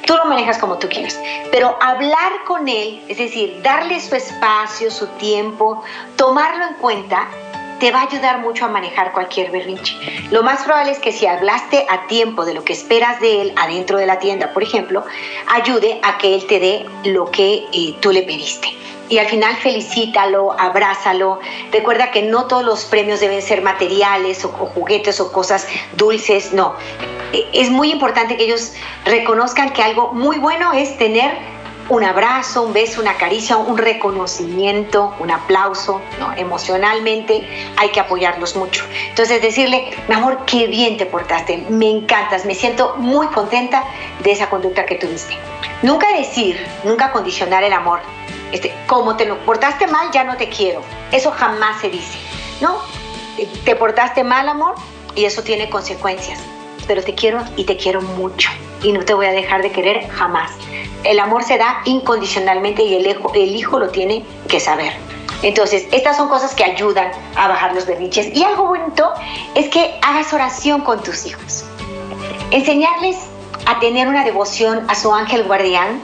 Tú 0.06 0.14
lo 0.14 0.26
manejas 0.26 0.58
como 0.58 0.76
tú 0.76 0.90
quieras, 0.90 1.18
pero 1.50 1.78
hablar 1.80 2.44
con 2.46 2.68
él, 2.68 3.02
es 3.08 3.16
decir, 3.16 3.60
darle 3.62 3.98
su 3.98 4.14
espacio, 4.14 4.90
su 4.90 5.06
tiempo, 5.06 5.82
tomarlo 6.16 6.66
en 6.66 6.74
cuenta, 6.74 7.28
te 7.82 7.90
va 7.90 8.02
a 8.02 8.02
ayudar 8.02 8.38
mucho 8.38 8.64
a 8.64 8.68
manejar 8.68 9.10
cualquier 9.10 9.50
berrinche. 9.50 9.98
Lo 10.30 10.44
más 10.44 10.62
probable 10.62 10.92
es 10.92 11.00
que 11.00 11.10
si 11.10 11.26
hablaste 11.26 11.84
a 11.90 12.06
tiempo 12.06 12.44
de 12.44 12.54
lo 12.54 12.62
que 12.62 12.72
esperas 12.72 13.20
de 13.20 13.42
él 13.42 13.52
adentro 13.56 13.98
de 13.98 14.06
la 14.06 14.20
tienda, 14.20 14.52
por 14.52 14.62
ejemplo, 14.62 15.02
ayude 15.48 15.98
a 16.04 16.16
que 16.16 16.36
él 16.36 16.46
te 16.46 16.60
dé 16.60 16.86
lo 17.06 17.28
que 17.32 17.64
eh, 17.72 17.96
tú 17.98 18.12
le 18.12 18.22
pediste. 18.22 18.68
Y 19.08 19.18
al 19.18 19.26
final 19.26 19.56
felicítalo, 19.56 20.52
abrázalo. 20.60 21.40
Recuerda 21.72 22.12
que 22.12 22.22
no 22.22 22.46
todos 22.46 22.64
los 22.64 22.84
premios 22.84 23.18
deben 23.18 23.42
ser 23.42 23.62
materiales 23.62 24.44
o, 24.44 24.50
juguetes 24.50 25.18
o 25.18 25.32
cosas 25.32 25.66
dulces, 25.96 26.52
no. 26.52 26.76
E, 27.32 27.48
es 27.52 27.68
muy 27.68 27.90
importante 27.90 28.36
que 28.36 28.44
ellos 28.44 28.74
reconozcan 29.04 29.72
que 29.72 29.82
algo 29.82 30.12
muy 30.12 30.38
bueno 30.38 30.72
es 30.72 30.96
tener 30.98 31.36
un 31.88 32.04
abrazo, 32.04 32.62
un 32.62 32.72
beso, 32.72 33.00
una 33.00 33.14
caricia, 33.14 33.56
un 33.56 33.76
reconocimiento, 33.76 35.14
un 35.18 35.30
aplauso, 35.30 36.00
¿no? 36.18 36.32
Emocionalmente 36.34 37.46
hay 37.76 37.90
que 37.90 38.00
apoyarlos 38.00 38.56
mucho. 38.56 38.84
Entonces 39.08 39.42
decirle, 39.42 39.90
mi 40.08 40.14
amor, 40.14 40.44
qué 40.46 40.66
bien 40.66 40.96
te 40.96 41.06
portaste, 41.06 41.66
me 41.68 41.90
encantas, 41.90 42.44
me 42.44 42.54
siento 42.54 42.96
muy 42.98 43.26
contenta 43.28 43.84
de 44.22 44.32
esa 44.32 44.48
conducta 44.48 44.86
que 44.86 44.94
tuviste. 44.96 45.36
Nunca 45.82 46.12
decir, 46.16 46.64
nunca 46.84 47.12
condicionar 47.12 47.64
el 47.64 47.72
amor. 47.72 48.00
Este, 48.52 48.72
como 48.86 49.16
te 49.16 49.24
lo 49.24 49.38
portaste 49.44 49.86
mal, 49.86 50.10
ya 50.12 50.24
no 50.24 50.36
te 50.36 50.48
quiero. 50.48 50.82
Eso 51.10 51.30
jamás 51.32 51.80
se 51.80 51.88
dice, 51.88 52.18
¿no? 52.60 52.78
Te 53.64 53.74
portaste 53.74 54.22
mal, 54.22 54.48
amor, 54.48 54.74
y 55.14 55.24
eso 55.24 55.42
tiene 55.42 55.68
consecuencias. 55.70 56.38
Pero 56.86 57.02
te 57.02 57.14
quiero 57.14 57.42
y 57.56 57.64
te 57.64 57.76
quiero 57.76 58.00
mucho. 58.02 58.50
Y 58.82 58.92
no 58.92 59.04
te 59.04 59.14
voy 59.14 59.26
a 59.26 59.32
dejar 59.32 59.62
de 59.62 59.70
querer 59.70 60.08
jamás. 60.08 60.50
El 61.04 61.18
amor 61.18 61.44
se 61.44 61.58
da 61.58 61.82
incondicionalmente 61.84 62.82
y 62.82 62.94
el 62.94 63.06
hijo, 63.06 63.32
el 63.34 63.54
hijo 63.54 63.78
lo 63.78 63.90
tiene 63.90 64.24
que 64.48 64.60
saber. 64.60 64.92
Entonces, 65.42 65.88
estas 65.90 66.16
son 66.16 66.28
cosas 66.28 66.54
que 66.54 66.64
ayudan 66.64 67.10
a 67.34 67.48
bajar 67.48 67.74
los 67.74 67.86
berrinches. 67.86 68.34
Y 68.34 68.44
algo 68.44 68.66
bonito 68.66 69.10
es 69.54 69.68
que 69.68 69.98
hagas 70.02 70.32
oración 70.32 70.82
con 70.82 71.02
tus 71.02 71.26
hijos. 71.26 71.64
Enseñarles 72.50 73.16
a 73.66 73.80
tener 73.80 74.08
una 74.08 74.24
devoción 74.24 74.84
a 74.88 74.94
su 74.94 75.12
ángel 75.12 75.44
guardián. 75.44 76.00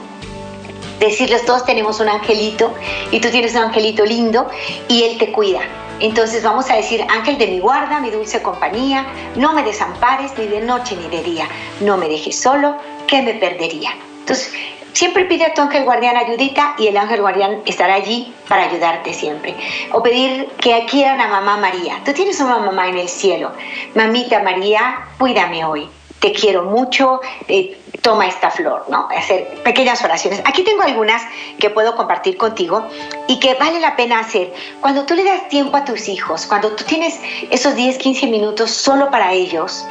Decirles, 0.99 1.45
todos 1.45 1.65
tenemos 1.65 1.99
un 1.99 2.09
angelito 2.09 2.73
y 3.11 3.19
tú 3.19 3.29
tienes 3.29 3.55
un 3.55 3.63
angelito 3.63 4.05
lindo 4.05 4.49
y 4.87 5.03
él 5.03 5.17
te 5.17 5.31
cuida. 5.31 5.61
Entonces 5.99 6.43
vamos 6.43 6.69
a 6.69 6.75
decir, 6.75 7.05
ángel 7.09 7.37
de 7.37 7.47
mi 7.47 7.59
guarda, 7.59 7.99
mi 7.99 8.09
dulce 8.09 8.41
compañía, 8.41 9.05
no 9.35 9.53
me 9.53 9.63
desampares 9.63 10.31
ni 10.37 10.47
de 10.47 10.61
noche 10.61 10.95
ni 10.95 11.07
de 11.09 11.23
día, 11.23 11.47
no 11.81 11.97
me 11.97 12.07
dejes 12.07 12.39
solo, 12.39 12.77
que 13.07 13.21
me 13.21 13.33
perdería. 13.33 13.91
Entonces, 14.19 14.53
Siempre 14.93 15.25
pide 15.25 15.45
a 15.45 15.53
tu 15.53 15.61
ángel 15.61 15.85
guardián 15.85 16.17
ayudita 16.17 16.75
y 16.77 16.87
el 16.87 16.97
ángel 16.97 17.21
guardián 17.21 17.61
estará 17.65 17.93
allí 17.93 18.33
para 18.47 18.63
ayudarte 18.63 19.13
siempre. 19.13 19.55
O 19.93 20.01
pedir 20.01 20.47
que 20.59 20.85
quieran 20.89 21.21
a 21.21 21.27
mamá 21.27 21.57
María. 21.57 22.01
Tú 22.03 22.11
tienes 22.13 22.39
una 22.39 22.57
mamá 22.57 22.89
en 22.89 22.97
el 22.97 23.07
cielo. 23.07 23.51
Mamita 23.95 24.41
María, 24.41 25.07
cuídame 25.17 25.63
hoy. 25.63 25.87
Te 26.19 26.33
quiero 26.33 26.63
mucho, 26.63 27.21
eh, 27.47 27.77
toma 28.01 28.27
esta 28.27 28.51
flor, 28.51 28.85
¿no? 28.89 29.07
Hacer 29.15 29.61
pequeñas 29.63 30.03
oraciones. 30.03 30.41
Aquí 30.45 30.63
tengo 30.63 30.83
algunas 30.83 31.21
que 31.59 31.69
puedo 31.69 31.95
compartir 31.95 32.37
contigo 32.37 32.85
y 33.27 33.39
que 33.39 33.55
vale 33.55 33.79
la 33.79 33.95
pena 33.95 34.19
hacer. 34.19 34.53
Cuando 34.81 35.05
tú 35.05 35.15
le 35.15 35.23
das 35.23 35.47
tiempo 35.49 35.77
a 35.77 35.85
tus 35.85 36.07
hijos, 36.07 36.45
cuando 36.45 36.71
tú 36.71 36.83
tienes 36.83 37.19
esos 37.49 37.75
10, 37.75 37.97
15 37.97 38.27
minutos 38.27 38.71
solo 38.71 39.09
para 39.09 39.33
ellos, 39.33 39.85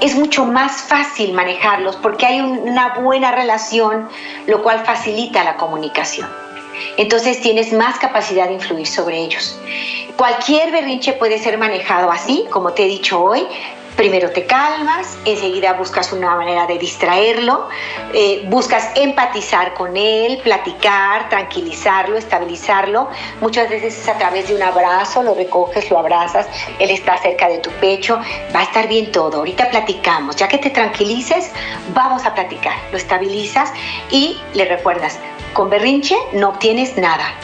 es 0.00 0.14
mucho 0.14 0.44
más 0.44 0.82
fácil 0.82 1.32
manejarlos 1.32 1.96
porque 1.96 2.26
hay 2.26 2.40
una 2.40 3.00
buena 3.00 3.32
relación, 3.32 4.08
lo 4.46 4.62
cual 4.62 4.84
facilita 4.84 5.44
la 5.44 5.56
comunicación. 5.56 6.28
Entonces 6.96 7.40
tienes 7.40 7.72
más 7.72 7.98
capacidad 7.98 8.46
de 8.46 8.54
influir 8.54 8.86
sobre 8.86 9.18
ellos. 9.18 9.58
Cualquier 10.16 10.70
berrinche 10.70 11.12
puede 11.14 11.38
ser 11.38 11.58
manejado 11.58 12.10
así, 12.10 12.46
como 12.50 12.72
te 12.72 12.84
he 12.84 12.88
dicho 12.88 13.22
hoy, 13.22 13.46
primero 13.96 14.30
te 14.30 14.46
calmas, 14.46 15.18
enseguida 15.24 15.74
buscas 15.74 16.12
una 16.12 16.34
manera 16.34 16.66
de 16.66 16.78
distraerlo, 16.78 17.68
eh, 18.12 18.44
buscas 18.46 18.90
empatizar 18.94 19.74
con 19.74 19.96
él, 19.96 20.38
platicar, 20.42 21.28
tranquilizarlo, 21.28 22.16
estabilizarlo. 22.16 23.08
Muchas 23.40 23.68
veces 23.68 23.98
es 23.98 24.08
a 24.08 24.16
través 24.18 24.48
de 24.48 24.54
un 24.54 24.62
abrazo, 24.62 25.22
lo 25.22 25.34
recoges, 25.34 25.90
lo 25.90 25.98
abrazas, 25.98 26.46
él 26.78 26.90
está 26.90 27.18
cerca 27.18 27.48
de 27.48 27.58
tu 27.58 27.70
pecho, 27.72 28.18
va 28.54 28.60
a 28.60 28.64
estar 28.64 28.88
bien 28.88 29.12
todo. 29.12 29.38
Ahorita 29.38 29.70
platicamos, 29.70 30.36
ya 30.36 30.48
que 30.48 30.58
te 30.58 30.70
tranquilices, 30.70 31.50
vamos 31.94 32.24
a 32.24 32.34
platicar. 32.34 32.74
Lo 32.90 32.98
estabilizas 32.98 33.72
y 34.10 34.40
le 34.54 34.64
recuerdas, 34.64 35.18
con 35.52 35.68
berrinche 35.68 36.16
no 36.32 36.50
obtienes 36.50 36.96
nada 36.96 37.34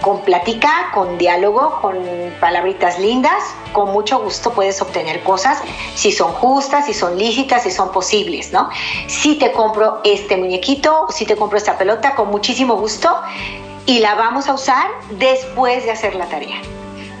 con 0.00 0.22
plática, 0.22 0.90
con 0.94 1.18
diálogo, 1.18 1.80
con 1.80 1.98
palabritas 2.40 2.98
lindas, 2.98 3.42
con 3.72 3.92
mucho 3.92 4.20
gusto 4.20 4.52
puedes 4.52 4.80
obtener 4.80 5.22
cosas 5.22 5.60
si 5.94 6.12
son 6.12 6.32
justas, 6.32 6.86
si 6.86 6.94
son 6.94 7.18
lícitas, 7.18 7.62
si 7.62 7.70
son 7.70 7.92
posibles, 7.92 8.52
¿no? 8.52 8.68
Si 9.06 9.36
te 9.36 9.52
compro 9.52 10.00
este 10.04 10.36
muñequito, 10.36 11.06
si 11.10 11.26
te 11.26 11.36
compro 11.36 11.58
esta 11.58 11.76
pelota, 11.76 12.14
con 12.14 12.30
muchísimo 12.30 12.76
gusto 12.76 13.14
y 13.86 14.00
la 14.00 14.14
vamos 14.14 14.48
a 14.48 14.54
usar 14.54 14.86
después 15.10 15.84
de 15.84 15.90
hacer 15.90 16.14
la 16.14 16.26
tarea. 16.26 16.60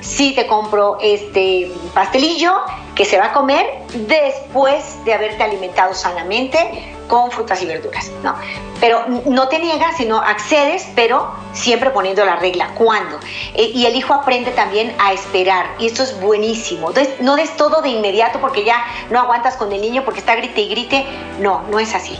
Si 0.08 0.32
te 0.32 0.46
compro 0.46 0.96
este 1.02 1.70
pastelillo 1.92 2.54
que 2.94 3.04
se 3.04 3.18
va 3.18 3.26
a 3.26 3.32
comer 3.34 3.66
después 4.08 5.04
de 5.04 5.12
haberte 5.12 5.42
alimentado 5.42 5.92
sanamente 5.92 6.96
con 7.06 7.30
frutas 7.30 7.62
y 7.62 7.66
verduras, 7.66 8.10
¿no? 8.22 8.34
Pero 8.80 9.04
no 9.26 9.48
te 9.48 9.58
niegas, 9.58 9.98
sino 9.98 10.18
accedes, 10.18 10.88
pero 10.94 11.30
siempre 11.52 11.90
poniendo 11.90 12.24
la 12.24 12.36
regla. 12.36 12.70
¿Cuándo? 12.74 13.18
Eh, 13.54 13.70
y 13.74 13.84
el 13.84 13.96
hijo 13.96 14.14
aprende 14.14 14.50
también 14.52 14.94
a 14.98 15.12
esperar, 15.12 15.66
y 15.78 15.86
esto 15.86 16.02
es 16.02 16.18
buenísimo. 16.20 16.90
no 17.20 17.36
des 17.36 17.54
todo 17.56 17.82
de 17.82 17.90
inmediato 17.90 18.40
porque 18.40 18.64
ya 18.64 18.82
no 19.10 19.20
aguantas 19.20 19.56
con 19.56 19.70
el 19.72 19.82
niño 19.82 20.04
porque 20.06 20.20
está 20.20 20.36
grite 20.36 20.62
y 20.62 20.68
grite. 20.70 21.04
No, 21.38 21.64
no 21.70 21.78
es 21.78 21.94
así. 21.94 22.18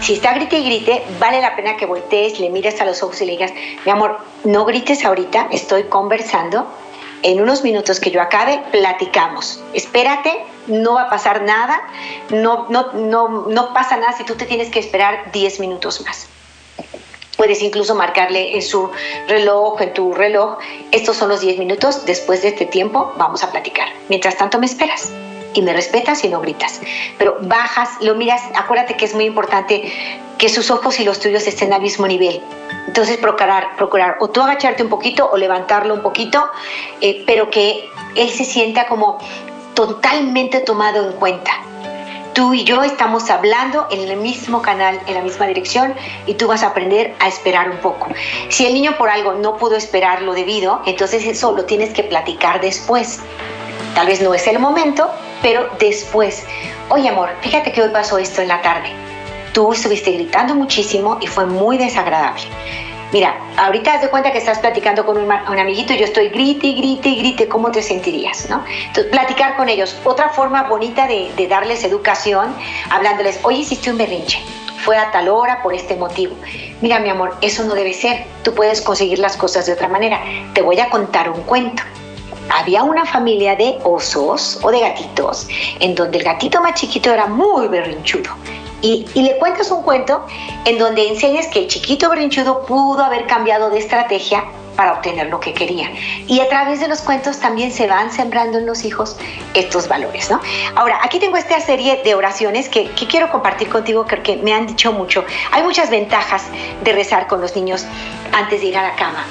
Si 0.00 0.14
está 0.14 0.32
grite 0.34 0.58
y 0.58 0.64
grite, 0.64 1.02
vale 1.18 1.40
la 1.40 1.56
pena 1.56 1.76
que 1.76 1.86
voltees, 1.86 2.38
le 2.38 2.50
mires 2.50 2.80
a 2.80 2.84
los 2.84 3.02
ojos 3.02 3.20
y 3.22 3.26
le 3.26 3.32
digas, 3.32 3.52
mi 3.84 3.90
amor, 3.90 4.18
no 4.44 4.64
grites 4.64 5.04
ahorita, 5.04 5.48
estoy 5.50 5.84
conversando, 5.84 6.66
en 7.26 7.40
unos 7.40 7.64
minutos 7.64 7.98
que 7.98 8.12
yo 8.12 8.22
acabe, 8.22 8.62
platicamos. 8.70 9.60
Espérate, 9.74 10.44
no 10.68 10.94
va 10.94 11.02
a 11.02 11.10
pasar 11.10 11.42
nada, 11.42 11.80
no, 12.30 12.66
no, 12.70 12.92
no, 12.92 13.46
no 13.48 13.74
pasa 13.74 13.96
nada 13.96 14.16
si 14.16 14.22
tú 14.22 14.36
te 14.36 14.46
tienes 14.46 14.70
que 14.70 14.78
esperar 14.78 15.32
10 15.32 15.58
minutos 15.58 16.00
más. 16.02 16.28
Puedes 17.36 17.60
incluso 17.62 17.96
marcarle 17.96 18.54
en 18.54 18.62
su 18.62 18.90
reloj, 19.26 19.82
en 19.82 19.92
tu 19.92 20.14
reloj, 20.14 20.58
estos 20.92 21.16
son 21.16 21.28
los 21.28 21.40
10 21.40 21.58
minutos, 21.58 22.06
después 22.06 22.42
de 22.42 22.48
este 22.48 22.64
tiempo 22.64 23.12
vamos 23.16 23.42
a 23.42 23.50
platicar. 23.50 23.88
Mientras 24.08 24.36
tanto 24.36 24.58
me 24.60 24.66
esperas 24.66 25.10
y 25.56 25.62
me 25.62 25.72
respetas 25.72 26.22
y 26.24 26.28
no 26.28 26.40
gritas. 26.40 26.80
Pero 27.18 27.38
bajas, 27.40 27.88
lo 28.00 28.14
miras, 28.14 28.42
acuérdate 28.54 28.96
que 28.96 29.06
es 29.06 29.14
muy 29.14 29.24
importante 29.24 29.92
que 30.38 30.48
sus 30.48 30.70
ojos 30.70 31.00
y 31.00 31.04
los 31.04 31.18
tuyos 31.18 31.46
estén 31.46 31.72
al 31.72 31.80
mismo 31.80 32.06
nivel. 32.06 32.42
Entonces 32.86 33.16
procurar, 33.16 33.74
procurar 33.76 34.16
o 34.20 34.28
tú 34.28 34.42
agacharte 34.42 34.82
un 34.82 34.90
poquito 34.90 35.28
o 35.32 35.36
levantarlo 35.36 35.94
un 35.94 36.02
poquito, 36.02 36.44
eh, 37.00 37.24
pero 37.26 37.50
que 37.50 37.88
él 38.14 38.30
se 38.30 38.44
sienta 38.44 38.86
como 38.86 39.18
totalmente 39.74 40.60
tomado 40.60 41.08
en 41.08 41.12
cuenta. 41.16 41.52
Tú 42.34 42.52
y 42.52 42.64
yo 42.64 42.82
estamos 42.82 43.30
hablando 43.30 43.86
en 43.90 44.10
el 44.10 44.18
mismo 44.18 44.60
canal, 44.60 45.00
en 45.06 45.14
la 45.14 45.22
misma 45.22 45.46
dirección, 45.46 45.94
y 46.26 46.34
tú 46.34 46.46
vas 46.48 46.62
a 46.62 46.68
aprender 46.68 47.14
a 47.18 47.28
esperar 47.28 47.70
un 47.70 47.78
poco. 47.78 48.08
Si 48.50 48.66
el 48.66 48.74
niño 48.74 48.98
por 48.98 49.08
algo 49.08 49.32
no 49.32 49.56
pudo 49.56 49.74
esperar 49.74 50.20
lo 50.20 50.34
debido, 50.34 50.82
entonces 50.84 51.24
eso 51.24 51.52
lo 51.52 51.64
tienes 51.64 51.94
que 51.94 52.02
platicar 52.02 52.60
después. 52.60 53.20
Tal 53.94 54.06
vez 54.06 54.20
no 54.20 54.34
es 54.34 54.46
el 54.46 54.58
momento, 54.58 55.10
pero 55.46 55.68
después. 55.78 56.44
Oye, 56.88 57.08
amor, 57.08 57.30
fíjate 57.40 57.70
que 57.70 57.80
hoy 57.80 57.90
pasó 57.90 58.18
esto 58.18 58.42
en 58.42 58.48
la 58.48 58.62
tarde. 58.62 58.88
Tú 59.52 59.72
estuviste 59.72 60.10
gritando 60.10 60.56
muchísimo 60.56 61.18
y 61.20 61.28
fue 61.28 61.46
muy 61.46 61.78
desagradable. 61.78 62.42
Mira, 63.12 63.32
ahorita 63.56 63.94
haz 63.94 64.02
de 64.02 64.08
cuenta 64.08 64.32
que 64.32 64.38
estás 64.38 64.58
platicando 64.58 65.06
con 65.06 65.16
un, 65.16 65.30
amiguito 65.30 65.92
y 65.92 65.98
yo 65.98 66.04
estoy 66.04 66.30
grite, 66.30 66.72
grite, 66.72 67.14
grite, 67.14 67.46
¿cómo 67.46 67.70
te 67.70 67.80
sentirías? 67.80 68.50
¿no? 68.50 68.64
Platicar 69.12 69.56
con 69.56 69.68
ellos. 69.68 69.96
Otra 70.02 70.30
forma 70.30 70.64
bonita 70.64 71.06
de, 71.06 71.46
darles 71.48 71.84
educación, 71.84 72.52
hablándoles, 72.90 73.38
oye, 73.44 73.58
hiciste 73.58 73.88
un 73.88 73.98
berrinche, 73.98 74.42
fue 74.84 74.98
a 74.98 75.12
tal 75.12 75.28
hora 75.28 75.62
por 75.62 75.74
este 75.74 75.94
motivo. 75.94 76.34
Mira, 76.80 76.98
mi 76.98 77.08
amor, 77.08 77.36
eso 77.40 77.62
no 77.62 77.76
debe 77.76 77.94
ser. 77.94 78.24
Tú 78.42 78.52
puedes 78.52 78.80
conseguir 78.80 79.20
las 79.20 79.36
cosas 79.36 79.64
de 79.66 79.74
otra 79.74 79.86
manera. 79.86 80.20
Te 80.54 80.62
voy 80.62 80.80
a 80.80 80.90
contar 80.90 81.30
un 81.30 81.42
cuento. 81.42 81.84
Había 82.48 82.82
una 82.82 83.04
familia 83.04 83.56
de 83.56 83.78
osos 83.84 84.58
o 84.62 84.70
de 84.70 84.80
gatitos, 84.80 85.46
en 85.80 85.94
donde 85.94 86.18
el 86.18 86.24
gatito 86.24 86.60
más 86.60 86.74
chiquito 86.74 87.12
era 87.12 87.26
muy 87.26 87.68
berrinchudo 87.68 88.30
y, 88.86 89.06
le 89.14 89.36
cuentas 89.38 89.70
un 89.70 89.82
cuento 89.82 90.24
en 90.64 90.78
donde 90.78 91.08
enseñas 91.08 91.46
que 91.48 91.60
el 91.60 91.66
chiquito 91.68 92.08
brinchudo 92.10 92.64
pudo 92.66 93.04
haber 93.04 93.26
cambiado 93.26 93.70
de 93.70 93.78
estrategia 93.78 94.44
para 94.76 94.92
obtener 94.92 95.28
lo 95.28 95.40
que 95.40 95.54
quería. 95.54 95.90
Y 96.26 96.40
a 96.40 96.48
través 96.48 96.80
de 96.80 96.88
los 96.88 97.00
cuentos 97.00 97.40
también 97.40 97.72
se 97.72 97.86
van 97.86 98.12
sembrando 98.12 98.58
en 98.58 98.66
los 98.66 98.84
hijos 98.84 99.16
estos 99.54 99.88
valores, 99.88 100.30
¿no? 100.30 100.40
Ahora, 100.74 101.00
aquí 101.02 101.18
tengo 101.18 101.38
esta 101.38 101.58
serie 101.60 102.02
de 102.04 102.14
oraciones 102.14 102.68
que, 102.68 102.90
que 102.90 103.06
quiero 103.06 103.30
compartir 103.32 103.70
contigo 103.70 104.04
porque 104.06 104.36
me 104.36 104.52
han 104.52 104.66
dicho 104.66 104.92
mucho. 104.92 105.24
Hay 105.50 105.62
muchas 105.62 105.88
ventajas 105.88 106.44
de 106.84 106.92
rezar 106.92 107.26
con 107.26 107.40
los 107.40 107.56
niños 107.56 107.86
antes 108.32 108.60
de 108.60 108.66
ir 108.66 108.76
a 108.76 108.82
la 108.82 108.94
cama. 108.96 109.24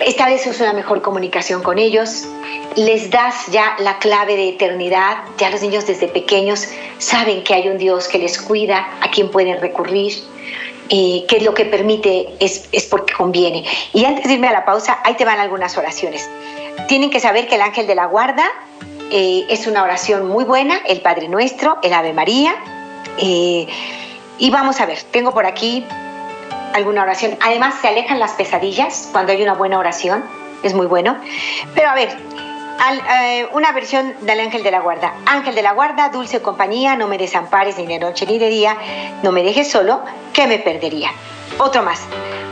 Estableces 0.00 0.60
una 0.60 0.72
mejor 0.72 1.02
comunicación 1.02 1.62
con 1.62 1.78
ellos, 1.78 2.26
les 2.74 3.10
das 3.10 3.46
ya 3.50 3.76
la 3.80 3.98
clave 3.98 4.36
de 4.36 4.48
eternidad, 4.48 5.18
ya 5.36 5.50
los 5.50 5.60
niños 5.60 5.86
desde 5.86 6.08
pequeños 6.08 6.66
saben 6.98 7.44
que 7.44 7.54
hay 7.54 7.68
un 7.68 7.76
Dios 7.76 8.08
que 8.08 8.18
les 8.18 8.40
cuida, 8.40 8.88
a 9.02 9.10
quien 9.10 9.30
pueden 9.30 9.60
recurrir, 9.60 10.14
y 10.88 11.24
que 11.28 11.40
lo 11.40 11.54
que 11.54 11.66
permite 11.66 12.28
es, 12.40 12.68
es 12.72 12.86
porque 12.86 13.12
conviene. 13.14 13.64
Y 13.92 14.04
antes 14.04 14.24
de 14.24 14.34
irme 14.34 14.48
a 14.48 14.52
la 14.52 14.64
pausa, 14.64 14.98
ahí 15.04 15.14
te 15.14 15.24
van 15.24 15.38
algunas 15.38 15.76
oraciones. 15.76 16.28
Tienen 16.88 17.10
que 17.10 17.20
saber 17.20 17.46
que 17.46 17.56
el 17.56 17.60
ángel 17.60 17.86
de 17.86 17.94
la 17.94 18.06
guarda 18.06 18.50
eh, 19.10 19.44
es 19.48 19.66
una 19.66 19.82
oración 19.82 20.28
muy 20.28 20.44
buena, 20.44 20.80
el 20.86 21.00
Padre 21.00 21.28
Nuestro, 21.28 21.78
el 21.82 21.92
Ave 21.92 22.12
María. 22.12 22.54
Eh, 23.18 23.66
y 24.38 24.50
vamos 24.50 24.80
a 24.80 24.86
ver, 24.86 24.98
tengo 25.10 25.32
por 25.32 25.46
aquí 25.46 25.84
alguna 26.74 27.02
oración. 27.02 27.36
Además, 27.40 27.74
se 27.80 27.88
alejan 27.88 28.18
las 28.18 28.32
pesadillas 28.32 29.08
cuando 29.12 29.32
hay 29.32 29.42
una 29.42 29.54
buena 29.54 29.78
oración, 29.78 30.24
es 30.62 30.74
muy 30.74 30.86
bueno. 30.86 31.16
Pero 31.74 31.88
a 31.88 31.94
ver, 31.94 32.16
eh, 33.12 33.46
una 33.52 33.72
versión 33.72 34.14
del 34.22 34.40
ángel 34.40 34.62
de 34.62 34.70
la 34.70 34.80
guarda. 34.80 35.14
Ángel 35.26 35.54
de 35.54 35.62
la 35.62 35.72
guarda, 35.72 36.08
dulce 36.08 36.40
compañía, 36.40 36.96
no 36.96 37.08
me 37.08 37.18
desampares 37.18 37.76
ni 37.76 37.86
de 37.86 37.98
noche 37.98 38.26
ni 38.26 38.38
de 38.38 38.48
día, 38.48 38.76
no 39.22 39.32
me 39.32 39.42
dejes 39.42 39.70
solo, 39.70 40.00
que 40.32 40.46
me 40.46 40.58
perdería. 40.58 41.10
Otro 41.58 41.82
más. 41.82 42.00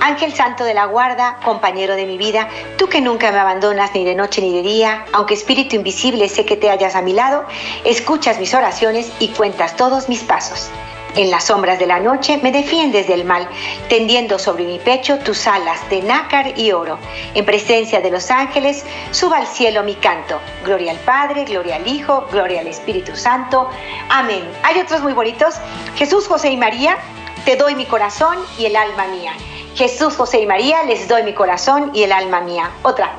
Ángel 0.00 0.32
santo 0.32 0.64
de 0.64 0.74
la 0.74 0.84
guarda, 0.84 1.38
compañero 1.44 1.96
de 1.96 2.06
mi 2.06 2.18
vida, 2.18 2.48
tú 2.76 2.88
que 2.88 3.00
nunca 3.00 3.32
me 3.32 3.38
abandonas 3.38 3.92
ni 3.94 4.04
de 4.04 4.14
noche 4.14 4.40
ni 4.40 4.52
de 4.52 4.62
día, 4.62 5.04
aunque 5.12 5.34
espíritu 5.34 5.76
invisible 5.76 6.28
sé 6.28 6.44
que 6.44 6.56
te 6.56 6.68
hallas 6.68 6.94
a 6.94 7.02
mi 7.02 7.12
lado, 7.12 7.44
escuchas 7.84 8.38
mis 8.38 8.54
oraciones 8.54 9.10
y 9.18 9.28
cuentas 9.28 9.76
todos 9.76 10.08
mis 10.08 10.22
pasos. 10.22 10.70
En 11.16 11.30
las 11.30 11.44
sombras 11.44 11.78
de 11.78 11.86
la 11.86 12.00
noche 12.00 12.38
me 12.42 12.52
defiendes 12.52 13.08
del 13.08 13.24
mal, 13.24 13.48
tendiendo 13.88 14.38
sobre 14.38 14.64
mi 14.64 14.78
pecho 14.78 15.18
tus 15.18 15.46
alas 15.46 15.88
de 15.90 16.02
nácar 16.02 16.58
y 16.58 16.72
oro. 16.72 16.98
En 17.34 17.44
presencia 17.44 18.00
de 18.00 18.10
los 18.10 18.30
ángeles, 18.30 18.84
suba 19.10 19.38
al 19.38 19.46
cielo 19.46 19.82
mi 19.82 19.94
canto. 19.94 20.38
Gloria 20.64 20.92
al 20.92 20.98
Padre, 20.98 21.44
gloria 21.44 21.76
al 21.76 21.86
Hijo, 21.86 22.26
gloria 22.30 22.60
al 22.60 22.68
Espíritu 22.68 23.16
Santo. 23.16 23.68
Amén. 24.08 24.44
Hay 24.62 24.78
otros 24.78 25.02
muy 25.02 25.12
bonitos. 25.12 25.54
Jesús, 25.96 26.28
José 26.28 26.50
y 26.50 26.56
María, 26.56 26.98
te 27.44 27.56
doy 27.56 27.74
mi 27.74 27.86
corazón 27.86 28.36
y 28.58 28.66
el 28.66 28.76
alma 28.76 29.06
mía. 29.06 29.32
Jesús, 29.78 30.16
José 30.16 30.40
y 30.40 30.46
María, 30.46 30.82
les 30.82 31.06
doy 31.06 31.22
mi 31.22 31.34
corazón 31.34 31.92
y 31.94 32.02
el 32.02 32.10
alma 32.10 32.40
mía. 32.40 32.68
Otra. 32.82 33.12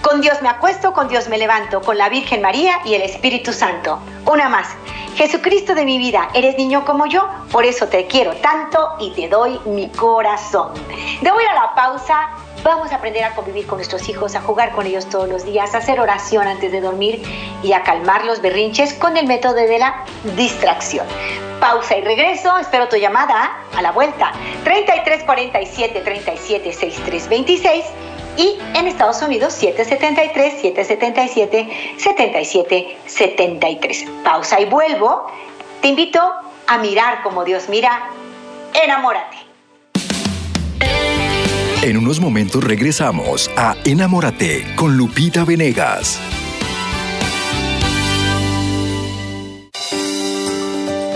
Con 0.00 0.20
Dios 0.20 0.40
me 0.42 0.48
acuesto, 0.48 0.92
con 0.92 1.08
Dios 1.08 1.28
me 1.28 1.38
levanto, 1.38 1.80
con 1.80 1.98
la 1.98 2.08
Virgen 2.08 2.40
María 2.40 2.78
y 2.84 2.94
el 2.94 3.02
Espíritu 3.02 3.52
Santo. 3.52 3.98
Una 4.24 4.48
más. 4.48 4.68
Jesucristo 5.16 5.74
de 5.74 5.84
mi 5.84 5.98
vida, 5.98 6.28
eres 6.32 6.56
niño 6.56 6.84
como 6.84 7.06
yo, 7.06 7.28
por 7.50 7.64
eso 7.64 7.88
te 7.88 8.06
quiero 8.06 8.32
tanto 8.36 8.90
y 9.00 9.10
te 9.10 9.28
doy 9.28 9.58
mi 9.64 9.88
corazón. 9.88 10.68
Debo 11.20 11.40
ir 11.40 11.48
a 11.48 11.54
la 11.54 11.74
pausa 11.74 12.28
Vamos 12.62 12.92
a 12.92 12.96
aprender 12.96 13.24
a 13.24 13.34
convivir 13.34 13.66
con 13.66 13.78
nuestros 13.78 14.08
hijos, 14.08 14.34
a 14.34 14.40
jugar 14.40 14.72
con 14.72 14.86
ellos 14.86 15.06
todos 15.10 15.28
los 15.28 15.44
días, 15.44 15.74
a 15.74 15.78
hacer 15.78 16.00
oración 16.00 16.46
antes 16.46 16.72
de 16.72 16.80
dormir 16.80 17.22
y 17.62 17.72
a 17.72 17.82
calmar 17.82 18.24
los 18.24 18.40
berrinches 18.40 18.94
con 18.94 19.16
el 19.16 19.26
método 19.26 19.54
de 19.54 19.78
la 19.78 20.04
distracción. 20.36 21.06
Pausa 21.60 21.96
y 21.96 22.00
regreso. 22.02 22.56
Espero 22.58 22.88
tu 22.88 22.96
llamada 22.96 23.58
a 23.76 23.82
la 23.82 23.92
vuelta. 23.92 24.32
3347 24.64 26.00
37 26.00 26.72
63 26.72 27.28
26 27.28 27.84
y 28.36 28.58
en 28.74 28.86
Estados 28.86 29.22
Unidos 29.22 29.52
773 29.54 30.60
777 30.60 31.98
77 31.98 32.98
73. 33.06 34.04
Pausa 34.24 34.60
y 34.60 34.64
vuelvo. 34.64 35.26
Te 35.80 35.88
invito 35.88 36.20
a 36.66 36.78
mirar 36.78 37.22
como 37.22 37.44
Dios 37.44 37.68
mira. 37.68 38.08
Enamórate. 38.72 39.43
En 41.84 41.98
unos 41.98 42.18
momentos 42.18 42.64
regresamos 42.64 43.50
a 43.58 43.76
Enamórate 43.84 44.64
con 44.74 44.96
Lupita 44.96 45.44
Venegas. 45.44 46.18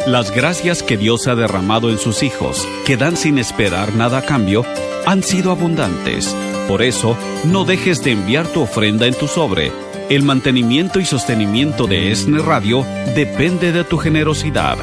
Las 0.07 0.31
gracias 0.31 0.83
que 0.83 0.98
Dios 0.98 1.26
ha 1.26 1.35
derramado 1.35 1.88
en 1.88 1.96
sus 1.96 2.22
hijos, 2.22 2.68
que 2.85 2.98
dan 2.98 3.16
sin 3.16 3.38
esperar 3.38 3.94
nada 3.94 4.18
a 4.18 4.22
cambio, 4.26 4.62
han 5.07 5.22
sido 5.22 5.52
abundantes. 5.52 6.37
Por 6.68 6.83
eso, 6.83 7.16
no 7.44 7.64
dejes 7.64 8.04
de 8.04 8.12
enviar 8.12 8.46
tu 8.46 8.61
ofrenda 8.61 9.07
en 9.07 9.14
tu 9.14 9.26
sobre. 9.26 9.72
El 10.11 10.22
mantenimiento 10.22 11.00
y 11.00 11.07
sostenimiento 11.07 11.87
de 11.87 12.12
ESNE 12.12 12.42
Radio 12.42 12.85
depende 13.14 13.72
de 13.72 13.85
tu 13.85 13.96
generosidad. 13.96 14.76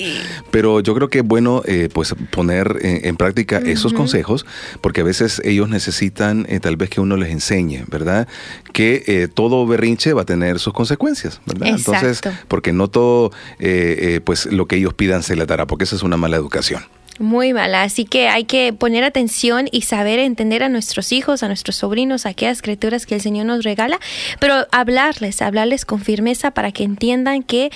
Pero 0.51 0.79
yo 0.79 0.95
creo 0.95 1.09
que 1.09 1.19
es 1.19 1.25
bueno, 1.25 1.61
eh, 1.65 1.89
pues, 1.93 2.15
poner 2.31 2.79
en, 2.81 3.05
en 3.05 3.17
práctica 3.17 3.57
esos 3.59 3.93
consejos, 3.93 4.45
porque 4.81 5.01
a 5.01 5.03
veces 5.03 5.41
ellos 5.45 5.69
necesitan 5.69 6.45
eh, 6.49 6.59
tal 6.59 6.77
vez 6.77 6.89
que 6.89 7.01
uno 7.01 7.17
les 7.17 7.29
enseñe, 7.29 7.83
¿verdad? 7.87 8.27
Que 8.73 9.03
eh, 9.07 9.27
todo 9.33 9.65
berrinche 9.65 10.13
va 10.13 10.23
a 10.23 10.25
tener 10.25 10.59
sus 10.59 10.73
consecuencias, 10.73 11.41
¿verdad? 11.45 11.69
Entonces, 11.69 12.17
Exacto. 12.17 12.45
porque 12.47 12.73
no 12.73 12.87
todo, 12.89 13.31
eh, 13.59 13.97
eh, 13.99 14.21
pues, 14.23 14.45
lo 14.45 14.67
que 14.67 14.77
ellos 14.77 14.93
pidan 14.93 15.23
se 15.23 15.35
les 15.35 15.47
dará, 15.47 15.67
porque 15.67 15.83
esa 15.83 15.95
es 15.95 16.03
una 16.03 16.17
mala 16.17 16.37
educación. 16.37 16.83
Muy 17.19 17.53
mala, 17.53 17.83
así 17.83 18.05
que 18.05 18.29
hay 18.29 18.45
que 18.45 18.73
poner 18.73 19.03
atención 19.03 19.67
y 19.71 19.81
saber 19.81 20.17
entender 20.17 20.63
a 20.63 20.69
nuestros 20.69 21.11
hijos, 21.11 21.43
a 21.43 21.47
nuestros 21.47 21.75
sobrinos, 21.75 22.25
a 22.25 22.29
aquellas 22.29 22.61
criaturas 22.61 23.05
que 23.05 23.15
el 23.15 23.21
Señor 23.21 23.45
nos 23.45 23.63
regala, 23.63 23.99
pero 24.39 24.65
hablarles, 24.71 25.41
hablarles 25.41 25.85
con 25.85 25.99
firmeza 25.99 26.51
para 26.51 26.71
que 26.71 26.83
entiendan 26.83 27.43
que 27.43 27.69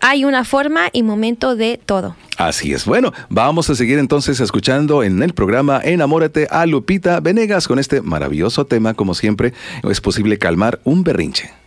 hay 0.00 0.24
una 0.24 0.44
forma 0.44 0.88
y 0.92 1.02
momento 1.02 1.56
de 1.56 1.80
todo. 1.84 2.16
Así 2.38 2.72
es. 2.72 2.86
Bueno, 2.86 3.12
vamos 3.28 3.70
a 3.70 3.74
seguir 3.74 3.98
entonces 3.98 4.40
escuchando 4.40 5.02
en 5.02 5.22
el 5.22 5.34
programa 5.34 5.80
Enamórate 5.82 6.48
a 6.50 6.66
Lupita 6.66 7.20
Venegas 7.20 7.68
con 7.68 7.78
este 7.78 8.02
maravilloso 8.02 8.66
tema. 8.66 8.94
Como 8.94 9.14
siempre, 9.14 9.52
es 9.88 10.00
posible 10.00 10.38
calmar 10.38 10.80
un 10.84 11.04
berrinche. 11.04 11.61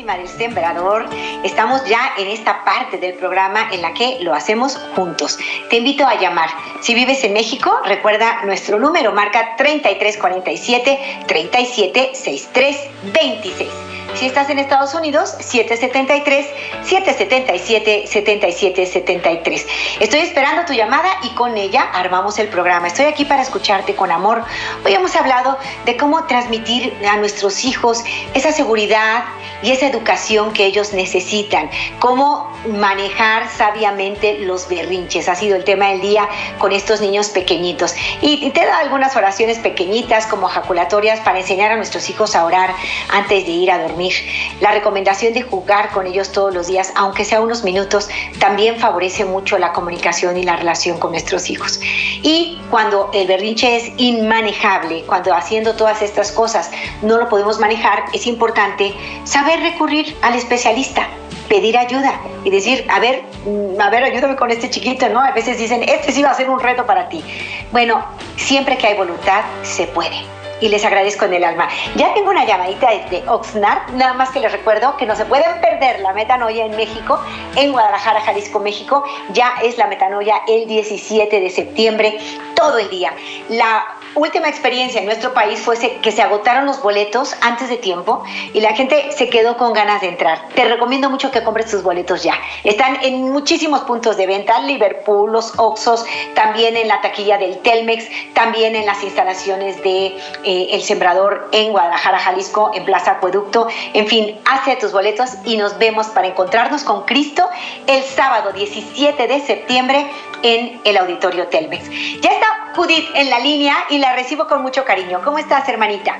Del 0.00 0.28
Sembrador. 0.28 1.04
Estamos 1.44 1.84
ya 1.84 2.14
en 2.16 2.28
esta 2.28 2.64
parte 2.64 2.96
del 2.96 3.12
programa 3.14 3.68
en 3.70 3.82
la 3.82 3.92
que 3.92 4.16
lo 4.22 4.32
hacemos 4.32 4.78
juntos. 4.96 5.38
Te 5.68 5.76
invito 5.76 6.06
a 6.06 6.18
llamar. 6.18 6.48
Si 6.80 6.94
vives 6.94 7.22
en 7.22 7.34
México, 7.34 7.70
recuerda 7.84 8.42
nuestro 8.46 8.78
número, 8.78 9.12
marca 9.12 9.56
3347 9.56 11.24
376326. 11.26 13.68
Si 14.14 14.26
estás 14.26 14.50
en 14.50 14.58
Estados 14.58 14.94
Unidos, 14.94 15.34
773 15.38 16.46
777 16.82 18.06
7773. 18.06 19.66
Estoy 20.00 20.20
esperando 20.20 20.64
tu 20.64 20.72
llamada 20.72 21.08
y 21.22 21.28
con 21.30 21.56
ella 21.56 21.82
armamos 21.92 22.38
el 22.38 22.48
programa. 22.48 22.88
Estoy 22.88 23.06
aquí 23.06 23.24
para 23.24 23.42
escucharte 23.42 23.94
con 23.94 24.10
amor. 24.10 24.44
Hoy 24.84 24.94
hemos 24.94 25.14
hablado 25.14 25.58
de 25.84 25.96
cómo 25.96 26.24
transmitir 26.24 26.92
a 27.08 27.16
nuestros 27.18 27.64
hijos 27.64 28.02
esa 28.34 28.52
seguridad 28.52 29.24
y 29.62 29.70
esa 29.70 29.86
educación 29.90 30.52
que 30.52 30.66
ellos 30.66 30.92
necesitan, 30.92 31.70
cómo 31.98 32.50
manejar 32.68 33.48
sabiamente 33.48 34.38
los 34.38 34.68
berrinches. 34.68 35.28
Ha 35.28 35.34
sido 35.34 35.56
el 35.56 35.64
tema 35.64 35.88
del 35.88 36.00
día 36.00 36.28
con 36.58 36.72
estos 36.72 37.00
niños 37.00 37.28
pequeñitos. 37.30 37.94
Y 38.20 38.50
te 38.50 38.64
da 38.64 38.78
algunas 38.78 39.16
oraciones 39.16 39.58
pequeñitas 39.58 40.26
como 40.26 40.48
jaculatorias 40.48 41.20
para 41.20 41.38
enseñar 41.38 41.72
a 41.72 41.76
nuestros 41.76 42.08
hijos 42.10 42.34
a 42.34 42.44
orar 42.44 42.74
antes 43.10 43.44
de 43.44 43.50
ir 43.50 43.70
a 43.70 43.82
dormir. 43.82 44.12
La 44.60 44.72
recomendación 44.72 45.32
de 45.32 45.42
jugar 45.42 45.90
con 45.90 46.06
ellos 46.06 46.32
todos 46.32 46.52
los 46.52 46.66
días, 46.66 46.92
aunque 46.96 47.24
sea 47.24 47.40
unos 47.40 47.64
minutos, 47.64 48.08
también 48.38 48.78
favorece 48.78 49.24
mucho 49.24 49.58
la 49.58 49.72
comunicación 49.72 50.36
y 50.36 50.42
la 50.42 50.56
relación 50.56 50.98
con 50.98 51.12
nuestros 51.12 51.50
hijos. 51.50 51.80
Y 52.22 52.60
cuando 52.70 53.10
el 53.12 53.26
berrinche 53.26 53.76
es 53.76 53.92
inmanejable, 53.96 55.04
cuando 55.06 55.34
haciendo 55.34 55.74
todas 55.74 56.02
estas 56.02 56.32
cosas 56.32 56.70
no 57.02 57.16
lo 57.18 57.28
podemos 57.28 57.58
manejar, 57.58 58.04
es 58.12 58.26
importante 58.26 58.94
saber 59.24 59.60
recurrir 59.80 60.14
al 60.20 60.34
especialista 60.34 61.08
pedir 61.48 61.76
ayuda 61.78 62.20
y 62.44 62.50
decir, 62.50 62.86
a 62.90 63.00
ver, 63.00 63.22
mm, 63.46 63.80
a 63.80 63.88
ver, 63.88 64.04
ayúdame 64.04 64.36
con 64.36 64.50
este 64.50 64.68
chiquito, 64.68 65.08
¿no? 65.08 65.20
A 65.20 65.32
veces 65.32 65.58
dicen, 65.58 65.82
este 65.82 66.12
sí 66.12 66.22
va 66.22 66.30
a 66.30 66.34
ser 66.34 66.50
un 66.50 66.60
reto 66.60 66.84
para 66.84 67.08
ti. 67.08 67.24
Bueno, 67.72 68.04
siempre 68.36 68.76
que 68.76 68.88
hay 68.88 68.96
voluntad, 68.96 69.42
se 69.62 69.86
puede. 69.86 70.22
y 70.62 70.68
les 70.68 70.84
agradezco 70.84 71.24
en 71.24 71.32
el 71.32 71.42
alma. 71.42 71.70
Ya 71.96 72.12
tengo 72.12 72.28
una 72.28 72.44
llamadita 72.44 72.90
desde 72.90 73.26
Oxnard, 73.26 73.92
nada 73.94 74.12
más 74.12 74.28
que 74.28 74.40
les 74.40 74.52
recuerdo 74.52 74.94
que 74.98 75.06
no 75.06 75.16
se 75.16 75.24
pueden 75.24 75.58
perder 75.62 76.00
la 76.00 76.12
metanoia 76.12 76.66
en 76.66 76.76
México, 76.76 77.18
en 77.56 77.72
Guadalajara, 77.72 78.20
Jalisco, 78.20 78.60
México. 78.60 79.02
Ya 79.32 79.54
es 79.62 79.78
la 79.78 79.86
metanoia 79.86 80.42
el 80.46 80.66
17 80.66 81.40
de 81.40 81.48
septiembre, 81.48 82.18
todo 82.54 82.76
el 82.76 82.90
día. 82.90 83.14
La 83.48 83.86
última 84.14 84.48
experiencia 84.48 85.00
en 85.00 85.06
nuestro 85.06 85.32
país 85.34 85.60
fue 85.60 85.76
que 86.02 86.12
se 86.12 86.22
agotaron 86.22 86.66
los 86.66 86.82
boletos 86.82 87.34
antes 87.40 87.68
de 87.68 87.76
tiempo 87.76 88.22
y 88.52 88.60
la 88.60 88.74
gente 88.74 89.12
se 89.12 89.28
quedó 89.28 89.56
con 89.56 89.72
ganas 89.72 90.00
de 90.00 90.08
entrar. 90.08 90.48
Te 90.54 90.64
recomiendo 90.64 91.10
mucho 91.10 91.30
que 91.30 91.42
compres 91.42 91.70
tus 91.70 91.82
boletos 91.82 92.22
ya. 92.22 92.34
Están 92.64 92.98
en 93.02 93.30
muchísimos 93.30 93.82
puntos 93.82 94.16
de 94.16 94.26
venta, 94.26 94.60
Liverpool, 94.60 95.32
los 95.32 95.52
Oxos, 95.58 96.04
también 96.34 96.76
en 96.76 96.88
la 96.88 97.00
taquilla 97.00 97.38
del 97.38 97.58
Telmex, 97.58 98.04
también 98.34 98.76
en 98.76 98.86
las 98.86 99.02
instalaciones 99.02 99.82
de 99.82 100.06
eh, 100.44 100.68
El 100.70 100.82
Sembrador 100.82 101.48
en 101.52 101.72
Guadalajara, 101.72 102.18
Jalisco, 102.18 102.70
en 102.74 102.84
Plaza 102.84 103.12
Acueducto. 103.12 103.68
En 103.94 104.06
fin, 104.06 104.38
hace 104.44 104.76
tus 104.76 104.92
boletos 104.92 105.30
y 105.44 105.56
nos 105.56 105.78
vemos 105.78 106.08
para 106.08 106.26
encontrarnos 106.26 106.84
con 106.84 107.04
Cristo 107.04 107.48
el 107.86 108.02
sábado 108.02 108.52
17 108.52 109.26
de 109.26 109.40
septiembre 109.40 110.06
en 110.42 110.80
el 110.84 110.96
Auditorio 110.96 111.46
Telmex. 111.48 111.88
Ya 112.20 112.30
está 112.30 112.69
Judith 112.74 113.08
en 113.14 113.30
la 113.30 113.40
línea 113.40 113.76
y 113.90 113.98
la 113.98 114.14
recibo 114.14 114.46
con 114.46 114.62
mucho 114.62 114.84
cariño. 114.84 115.20
¿Cómo 115.24 115.38
estás, 115.38 115.68
hermanita? 115.68 116.16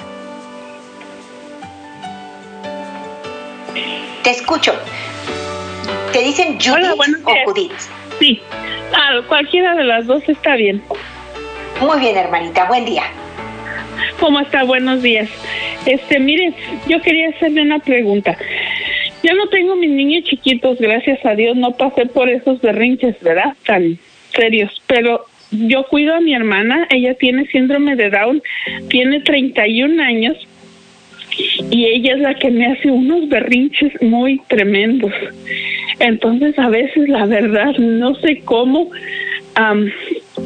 Te 4.22 4.30
escucho. 4.30 4.74
¿Te 6.12 6.22
dicen 6.22 6.58
Judith 6.60 7.24
o 7.24 7.32
Judith? 7.44 7.72
Sí, 8.18 8.42
ah, 8.92 9.20
cualquiera 9.28 9.74
de 9.74 9.84
las 9.84 10.06
dos 10.06 10.28
está 10.28 10.56
bien. 10.56 10.82
Muy 11.80 12.00
bien, 12.00 12.16
hermanita. 12.16 12.64
Buen 12.64 12.84
día. 12.84 13.04
¿Cómo 14.18 14.40
está? 14.40 14.64
Buenos 14.64 15.02
días. 15.02 15.30
Este, 15.86 16.18
mire, 16.18 16.52
yo 16.88 17.00
quería 17.00 17.30
hacerle 17.30 17.62
una 17.62 17.78
pregunta. 17.78 18.36
Yo 19.22 19.34
no 19.34 19.48
tengo 19.48 19.76
mis 19.76 19.90
niños 19.90 20.24
chiquitos, 20.24 20.78
gracias 20.78 21.24
a 21.24 21.34
Dios, 21.34 21.56
no 21.56 21.72
pasé 21.72 22.06
por 22.06 22.28
esos 22.28 22.60
berrinches, 22.60 23.20
¿verdad? 23.20 23.54
Tan 23.66 23.98
serios, 24.34 24.82
pero 24.86 25.26
yo 25.50 25.84
cuido 25.84 26.14
a 26.14 26.20
mi 26.20 26.34
hermana, 26.34 26.86
ella 26.90 27.14
tiene 27.14 27.46
síndrome 27.46 27.96
de 27.96 28.10
Down, 28.10 28.42
tiene 28.88 29.20
31 29.20 30.02
años 30.02 30.36
y 31.70 31.86
ella 31.86 32.14
es 32.14 32.20
la 32.20 32.34
que 32.34 32.50
me 32.50 32.66
hace 32.66 32.90
unos 32.90 33.28
berrinches 33.28 33.92
muy 34.02 34.40
tremendos. 34.48 35.12
Entonces 35.98 36.58
a 36.58 36.68
veces 36.68 37.08
la 37.08 37.26
verdad 37.26 37.76
no 37.78 38.14
sé 38.16 38.40
cómo 38.44 38.90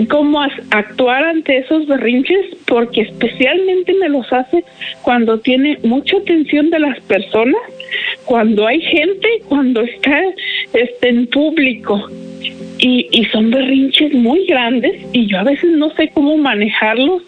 cómo 0.08 0.40
actuar 0.70 1.22
ante 1.22 1.58
esos 1.58 1.86
berrinches 1.86 2.56
porque 2.66 3.02
especialmente 3.02 3.94
me 3.94 4.08
los 4.08 4.32
hace 4.32 4.64
cuando 5.02 5.38
tiene 5.38 5.78
mucha 5.84 6.16
atención 6.16 6.70
de 6.70 6.80
las 6.80 6.98
personas, 7.02 7.60
cuando 8.24 8.66
hay 8.66 8.80
gente, 8.80 9.28
cuando 9.48 9.82
está 9.82 10.20
este, 10.72 11.08
en 11.08 11.26
público 11.28 12.10
y, 12.78 13.08
y 13.10 13.24
son 13.26 13.50
berrinches 13.50 14.12
muy 14.12 14.46
grandes 14.46 15.00
y 15.12 15.26
yo 15.26 15.38
a 15.38 15.44
veces 15.44 15.70
no 15.72 15.90
sé 15.94 16.10
cómo 16.12 16.36
manejarlos. 16.36 17.22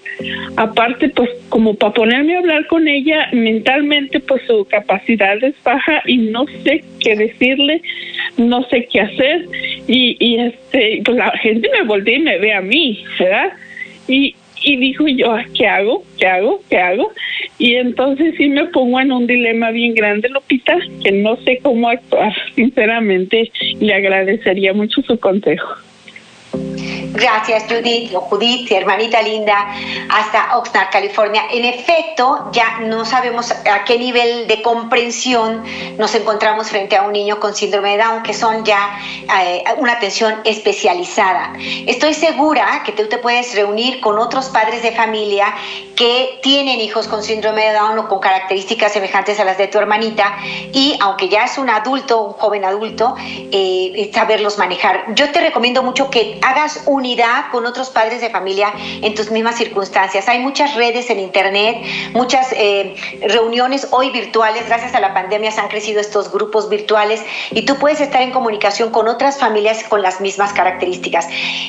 Aparte, 0.56 1.08
pues 1.10 1.30
como 1.48 1.74
para 1.74 1.92
ponerme 1.92 2.34
a 2.34 2.38
hablar 2.38 2.66
con 2.66 2.88
ella 2.88 3.28
mentalmente, 3.32 4.20
pues 4.20 4.42
su 4.46 4.64
capacidad 4.64 5.42
es 5.42 5.54
baja 5.62 6.02
y 6.06 6.18
no 6.18 6.46
sé 6.64 6.82
qué 7.00 7.16
decirle, 7.16 7.82
no 8.36 8.62
sé 8.64 8.88
qué 8.90 9.00
hacer 9.00 9.46
y, 9.86 10.16
y 10.18 10.38
este, 10.38 11.02
pues 11.04 11.16
la 11.16 11.30
gente 11.38 11.68
me 11.78 11.86
voltea 11.86 12.16
y 12.16 12.20
me 12.20 12.38
ve 12.38 12.52
a 12.52 12.60
mí, 12.60 13.04
¿verdad? 13.18 13.52
Y, 14.08 14.34
y 14.62 14.76
dijo 14.76 15.06
yo, 15.08 15.32
ah, 15.32 15.44
¿qué 15.54 15.66
hago? 15.66 16.04
¿Qué 16.18 16.26
hago? 16.26 16.60
¿Qué 16.68 16.78
hago? 16.78 17.12
Y 17.58 17.74
entonces 17.74 18.34
sí 18.36 18.48
me 18.48 18.66
pongo 18.66 19.00
en 19.00 19.12
un 19.12 19.26
dilema 19.26 19.70
bien 19.70 19.94
grande, 19.94 20.28
Lupita, 20.28 20.78
que 21.02 21.12
no 21.12 21.36
sé 21.36 21.58
cómo 21.62 21.88
actuar. 21.88 22.34
Sinceramente, 22.54 23.50
le 23.80 23.94
agradecería 23.94 24.72
mucho 24.72 25.02
su 25.02 25.18
consejo. 25.18 25.74
Gracias, 27.16 27.64
Judith, 27.64 28.14
o 28.14 28.20
Judith, 28.20 28.70
hermanita 28.70 29.22
linda, 29.22 29.74
hasta 30.10 30.58
Oxnard, 30.58 30.90
California. 30.90 31.44
En 31.50 31.64
efecto, 31.64 32.50
ya 32.52 32.80
no 32.80 33.06
sabemos 33.06 33.50
a 33.52 33.84
qué 33.84 33.98
nivel 33.98 34.46
de 34.46 34.60
comprensión 34.60 35.64
nos 35.96 36.14
encontramos 36.14 36.68
frente 36.68 36.94
a 36.94 37.04
un 37.04 37.12
niño 37.12 37.40
con 37.40 37.54
síndrome 37.54 37.96
de 37.96 38.04
Down, 38.04 38.22
que 38.22 38.34
son 38.34 38.66
ya 38.66 38.98
eh, 39.40 39.64
una 39.78 39.94
atención 39.94 40.34
especializada. 40.44 41.54
Estoy 41.86 42.12
segura 42.12 42.82
que 42.84 42.92
tú 42.92 43.08
te 43.08 43.16
puedes 43.16 43.54
reunir 43.54 44.00
con 44.00 44.18
otros 44.18 44.50
padres 44.50 44.82
de 44.82 44.92
familia 44.92 45.54
que 45.96 46.38
tienen 46.42 46.80
hijos 46.80 47.08
con 47.08 47.22
síndrome 47.22 47.64
de 47.64 47.72
Down 47.72 47.98
o 47.98 48.08
con 48.08 48.20
características 48.20 48.92
semejantes 48.92 49.40
a 49.40 49.44
las 49.44 49.56
de 49.56 49.68
tu 49.68 49.78
hermanita 49.78 50.36
y 50.72 50.98
aunque 51.00 51.30
ya 51.30 51.44
es 51.44 51.56
un 51.56 51.70
adulto, 51.70 52.22
un 52.22 52.32
joven 52.34 52.66
adulto, 52.66 53.14
eh, 53.18 54.10
saberlos 54.12 54.58
manejar. 54.58 55.06
Yo 55.14 55.32
te 55.32 55.40
recomiendo 55.40 55.82
mucho 55.82 56.10
que 56.10 56.38
hagas 56.42 56.82
con 57.52 57.66
otros 57.66 57.90
padres 57.90 58.20
de 58.20 58.30
familia 58.30 58.72
en 58.76 59.14
tus 59.14 59.30
mismas 59.30 59.56
circunstancias. 59.56 60.28
Hay 60.28 60.40
muchas 60.40 60.74
redes 60.74 61.08
en 61.08 61.20
Internet, 61.20 61.76
muchas 62.12 62.52
eh, 62.52 62.96
reuniones 63.20 63.88
hoy 63.92 64.10
virtuales. 64.10 64.66
Gracias 64.66 64.94
a 64.94 65.00
la 65.00 65.14
pandemia 65.14 65.50
se 65.52 65.60
han 65.60 65.68
crecido 65.68 66.00
estos 66.00 66.32
grupos 66.32 66.68
virtuales 66.68 67.22
y 67.52 67.64
tú 67.64 67.76
puedes 67.76 68.00
estar 68.00 68.22
en 68.22 68.32
comunicación 68.32 68.90
con 68.90 69.06
otras 69.06 69.38
familias 69.38 69.84
con 69.84 70.02
las 70.02 70.20
mismas 70.20 70.52
características. 70.52 71.28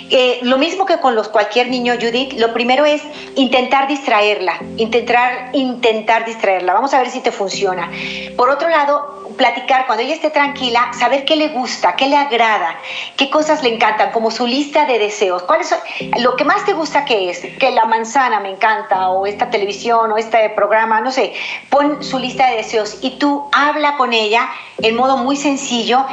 Eh, 0.10 0.39
lo 0.41 0.58
mismo 0.58 0.86
que 0.86 0.97
con 0.97 1.15
cualquier 1.28 1.69
niño, 1.69 1.93
Judith, 2.00 2.34
lo 2.34 2.54
primero 2.54 2.86
es 2.86 3.02
intentar 3.36 3.88
distraerla, 3.88 4.60
intentar, 4.78 5.50
intentar 5.54 6.26
distraerla. 6.26 6.73
Vamos 6.73 6.93
a 6.93 7.00
ver 7.00 7.10
si 7.10 7.19
te 7.21 7.32
funciona. 7.32 7.91
Por 8.36 8.50
otro 8.50 8.69
lado, 8.69 9.27
platicar 9.38 9.86
cuando 9.86 10.04
ella 10.04 10.15
esté 10.15 10.30
tranquila, 10.30 10.91
saber 10.97 11.23
qué 11.26 11.36
le 11.36 11.50
gusta, 11.50 11.95
qué 11.95 12.08
le 12.08 12.17
agrada, 12.17 12.76
qué 13.15 13.30
cosas 13.30 13.63
le 13.63 13.73
encantan, 13.73 14.12
como 14.12 14.32
su 14.32 14.45
lista 14.45 14.86
de 14.86 15.00
deseos. 15.00 15.43
¿Cuál 15.43 15.62
es 15.62 15.73
lo 16.19 16.36
que 16.36 16.43
más 16.43 16.65
te 16.65 16.73
gusta 16.73 17.06
que 17.06 17.30
es? 17.30 17.39
Que 17.60 17.71
la 17.71 17.86
manzana 17.86 18.39
me 18.39 18.50
encanta, 18.50 19.10
o 19.10 19.26
esta 19.26 19.50
televisión, 19.50 20.12
o 20.12 20.17
este 20.17 20.50
programa, 20.50 21.00
no 21.02 21.12
sé. 21.12 21.34
Pon 21.69 22.04
su 22.04 22.19
lista 22.19 22.47
de 22.50 22.58
deseos 22.58 22.97
y 23.02 23.12
tú 23.12 23.50
habla 23.54 23.95
con 23.97 24.13
ella 24.13 24.50
en 24.80 24.95
modo 24.95 25.17
muy 25.17 25.38
sencillo 25.38 26.06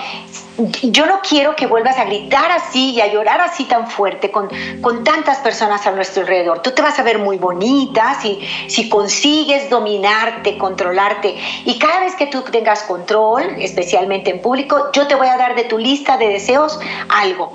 yo 0.82 1.06
no 1.06 1.20
quiero 1.20 1.56
que 1.56 1.66
vuelvas 1.66 1.98
a 1.98 2.04
gritar 2.04 2.50
así 2.52 2.90
y 2.90 3.00
a 3.00 3.12
llorar 3.12 3.40
así 3.40 3.64
tan 3.64 3.88
fuerte 3.88 4.30
con, 4.30 4.48
con 4.80 5.02
tantas 5.04 5.38
personas 5.38 5.86
a 5.86 5.90
nuestro 5.90 6.22
alrededor. 6.22 6.62
Tú 6.62 6.70
te 6.70 6.82
vas 6.82 6.98
a 6.98 7.02
ver 7.02 7.18
muy 7.18 7.38
bonita 7.38 8.18
si, 8.20 8.40
si 8.68 8.88
consigues 8.88 9.68
dominarte, 9.70 10.56
controlarte. 10.58 11.36
Y 11.64 11.78
cada 11.78 12.00
vez 12.00 12.14
que 12.14 12.26
tú 12.26 12.42
tengas 12.42 12.82
control, 12.84 13.56
especialmente 13.58 14.30
en 14.30 14.40
público, 14.40 14.90
yo 14.92 15.06
te 15.06 15.14
voy 15.14 15.28
a 15.28 15.36
dar 15.36 15.54
de 15.56 15.64
tu 15.64 15.78
lista 15.78 16.16
de 16.16 16.28
deseos 16.28 16.78
algo 17.08 17.52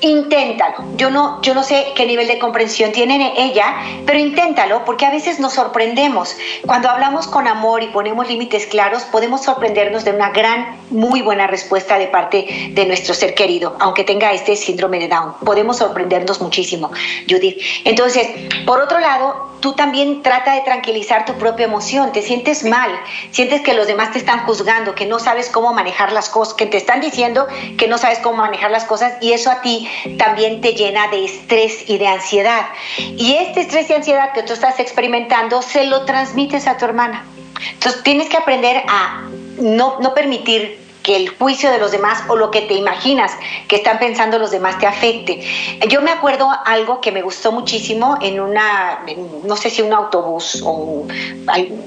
inténtalo. 0.00 0.76
Yo 0.96 1.10
no, 1.10 1.40
yo 1.42 1.54
no 1.54 1.62
sé 1.62 1.92
qué 1.94 2.06
nivel 2.06 2.28
de 2.28 2.38
comprensión 2.38 2.92
tiene 2.92 3.34
ella, 3.36 3.76
pero 4.06 4.18
inténtalo 4.18 4.84
porque 4.84 5.06
a 5.06 5.10
veces 5.10 5.40
nos 5.40 5.54
sorprendemos. 5.54 6.36
Cuando 6.66 6.88
hablamos 6.88 7.26
con 7.26 7.46
amor 7.46 7.82
y 7.82 7.88
ponemos 7.88 8.28
límites 8.28 8.66
claros, 8.66 9.02
podemos 9.04 9.42
sorprendernos 9.42 10.04
de 10.04 10.12
una 10.12 10.30
gran, 10.30 10.78
muy 10.90 11.22
buena 11.22 11.46
respuesta 11.46 11.98
de 11.98 12.06
parte 12.06 12.70
de 12.72 12.86
nuestro 12.86 13.14
ser 13.14 13.34
querido, 13.34 13.76
aunque 13.80 14.04
tenga 14.04 14.32
este 14.32 14.56
síndrome 14.56 14.98
de 14.98 15.08
Down. 15.08 15.34
Podemos 15.44 15.78
sorprendernos 15.78 16.40
muchísimo, 16.40 16.90
Judith. 17.28 17.58
Entonces, 17.84 18.28
por 18.66 18.80
otro 18.80 18.98
lado, 19.00 19.48
tú 19.60 19.74
también 19.74 20.22
trata 20.22 20.54
de 20.54 20.62
tranquilizar 20.62 21.24
tu 21.24 21.34
propia 21.34 21.66
emoción. 21.66 22.12
Te 22.12 22.22
sientes 22.22 22.64
mal, 22.64 22.90
sientes 23.30 23.60
que 23.62 23.74
los 23.74 23.86
demás 23.86 24.12
te 24.12 24.18
están 24.18 24.40
juzgando, 24.40 24.94
que 24.94 25.06
no 25.06 25.18
sabes 25.18 25.48
cómo 25.48 25.72
manejar 25.72 26.12
las 26.12 26.28
cosas, 26.28 26.54
que 26.54 26.66
te 26.66 26.76
están 26.76 27.00
diciendo 27.00 27.46
que 27.76 27.88
no 27.88 27.98
sabes 27.98 28.18
cómo 28.20 28.38
manejar 28.38 28.70
las 28.70 28.84
cosas 28.84 29.14
y 29.20 29.32
eso 29.32 29.50
a 29.50 29.60
ti 29.62 29.88
también 30.18 30.60
te 30.60 30.72
llena 30.72 31.08
de 31.08 31.24
estrés 31.24 31.88
y 31.88 31.98
de 31.98 32.08
ansiedad. 32.08 32.66
Y 32.98 33.34
este 33.34 33.60
estrés 33.60 33.90
y 33.90 33.94
ansiedad 33.94 34.32
que 34.32 34.42
tú 34.42 34.52
estás 34.52 34.80
experimentando 34.80 35.62
se 35.62 35.84
lo 35.84 36.04
transmites 36.04 36.66
a 36.66 36.76
tu 36.76 36.84
hermana. 36.84 37.24
Entonces 37.72 38.02
tienes 38.02 38.28
que 38.28 38.36
aprender 38.36 38.82
a 38.88 39.22
no, 39.58 39.98
no 40.00 40.14
permitir 40.14 40.87
el 41.16 41.28
juicio 41.30 41.70
de 41.70 41.78
los 41.78 41.92
demás 41.92 42.22
o 42.28 42.36
lo 42.36 42.50
que 42.50 42.62
te 42.62 42.74
imaginas 42.74 43.32
que 43.66 43.76
están 43.76 43.98
pensando 43.98 44.38
los 44.38 44.50
demás 44.50 44.78
te 44.78 44.86
afecte. 44.86 45.40
Yo 45.88 46.00
me 46.02 46.10
acuerdo 46.10 46.50
algo 46.64 47.00
que 47.00 47.12
me 47.12 47.22
gustó 47.22 47.52
muchísimo 47.52 48.18
en 48.20 48.40
una, 48.40 49.04
no 49.44 49.56
sé 49.56 49.70
si 49.70 49.82
un 49.82 49.92
autobús 49.92 50.62
o 50.64 51.06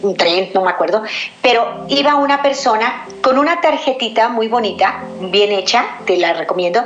un 0.02 0.16
tren, 0.18 0.52
no 0.54 0.62
me 0.62 0.70
acuerdo, 0.70 1.04
pero 1.42 1.86
iba 1.90 2.16
una 2.16 2.42
persona 2.42 3.06
con 3.22 3.38
una 3.38 3.62
tarjetita 3.62 4.30
muy 4.30 4.48
bonita, 4.48 5.04
bien 5.20 5.52
hecha, 5.52 5.86
te 6.06 6.18
la 6.18 6.34
recomiendo, 6.34 6.84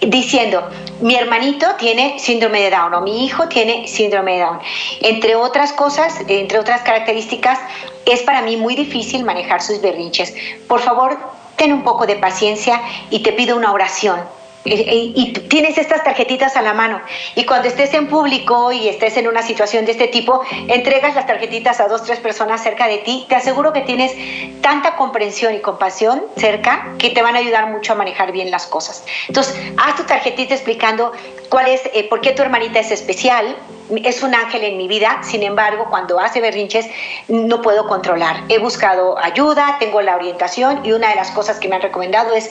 diciendo, 0.00 0.68
mi 1.00 1.14
hermanito 1.14 1.66
tiene 1.78 2.18
síndrome 2.18 2.62
de 2.62 2.70
Down 2.70 2.94
o 2.94 3.00
mi 3.00 3.24
hijo 3.24 3.48
tiene 3.48 3.88
síndrome 3.88 4.34
de 4.34 4.40
Down. 4.40 4.60
Entre 5.00 5.34
otras 5.34 5.72
cosas, 5.72 6.14
entre 6.28 6.58
otras 6.58 6.82
características, 6.82 7.58
es 8.06 8.22
para 8.22 8.42
mí 8.42 8.56
muy 8.56 8.74
difícil 8.74 9.24
manejar 9.24 9.60
sus 9.60 9.80
berrinches. 9.80 10.34
Por 10.66 10.80
favor, 10.80 11.18
ten 11.58 11.72
un 11.72 11.82
poco 11.82 12.06
de 12.06 12.16
paciencia 12.16 12.80
y 13.10 13.22
te 13.22 13.32
pido 13.32 13.56
una 13.56 13.72
oración. 13.72 14.18
Y 14.64 15.32
tienes 15.48 15.78
estas 15.78 16.04
tarjetitas 16.04 16.56
a 16.56 16.62
la 16.62 16.74
mano. 16.74 17.00
Y 17.34 17.44
cuando 17.44 17.68
estés 17.68 17.94
en 17.94 18.06
público 18.06 18.70
y 18.70 18.88
estés 18.88 19.16
en 19.16 19.26
una 19.26 19.42
situación 19.42 19.86
de 19.86 19.92
este 19.92 20.08
tipo, 20.08 20.42
entregas 20.66 21.14
las 21.14 21.26
tarjetitas 21.26 21.80
a 21.80 21.88
dos, 21.88 22.02
tres 22.02 22.18
personas 22.18 22.62
cerca 22.62 22.86
de 22.86 22.98
ti, 22.98 23.24
te 23.28 23.34
aseguro 23.34 23.72
que 23.72 23.80
tienes 23.82 24.12
tanta 24.60 24.96
comprensión 24.96 25.54
y 25.54 25.60
compasión 25.60 26.22
cerca 26.36 26.94
que 26.98 27.10
te 27.10 27.22
van 27.22 27.36
a 27.36 27.38
ayudar 27.38 27.68
mucho 27.68 27.92
a 27.92 27.96
manejar 27.96 28.30
bien 28.32 28.50
las 28.50 28.66
cosas. 28.66 29.04
Entonces, 29.28 29.56
haz 29.78 29.96
tu 29.96 30.02
tarjetita 30.02 30.54
explicando 30.54 31.12
cuál 31.48 31.68
es, 31.68 31.82
eh, 31.94 32.04
por 32.08 32.20
qué 32.20 32.32
tu 32.32 32.42
hermanita 32.42 32.78
es 32.78 32.90
especial, 32.90 33.56
es 34.04 34.22
un 34.22 34.34
ángel 34.34 34.64
en 34.64 34.76
mi 34.76 34.86
vida, 34.86 35.20
sin 35.22 35.42
embargo, 35.42 35.86
cuando 35.88 36.20
hace 36.20 36.40
berrinches 36.40 36.86
no 37.28 37.62
puedo 37.62 37.86
controlar. 37.86 38.42
He 38.48 38.58
buscado 38.58 39.18
ayuda, 39.18 39.76
tengo 39.78 40.02
la 40.02 40.16
orientación 40.16 40.84
y 40.84 40.92
una 40.92 41.08
de 41.08 41.16
las 41.16 41.30
cosas 41.30 41.58
que 41.58 41.68
me 41.68 41.76
han 41.76 41.82
recomendado 41.82 42.34
es 42.34 42.50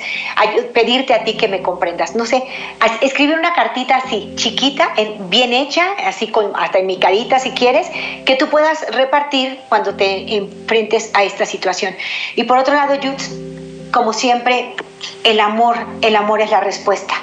pedirte 0.74 1.14
a 1.14 1.24
ti 1.24 1.38
que 1.38 1.48
me 1.48 1.62
comprendas. 1.62 2.16
No 2.16 2.26
sé, 2.26 2.44
escribir 3.02 3.38
una 3.38 3.54
cartita 3.54 3.98
así, 3.98 4.34
chiquita, 4.36 4.94
bien 5.30 5.54
hecha, 5.54 5.86
así 6.06 6.28
con, 6.28 6.54
hasta 6.56 6.80
en 6.80 6.88
mi 6.88 6.98
carita 6.98 7.40
si 7.40 7.52
quieres, 7.52 7.88
que 8.26 8.36
tú 8.36 8.48
puedas 8.48 8.90
repartir 8.96 9.60
cuando 9.70 9.96
te 9.96 10.36
enfrentes 10.36 11.12
a 11.14 11.24
esta 11.24 11.46
situación. 11.46 11.96
Y 12.36 12.44
por 12.46 12.58
otro 12.58 12.74
lado, 12.74 12.96
Jutz, 12.96 13.30
como 13.92 14.12
siempre, 14.12 14.76
el 15.24 15.40
amor, 15.40 15.78
el 16.02 16.16
amor 16.16 16.42
es 16.42 16.50
la 16.50 16.62
respuesta 16.62 17.14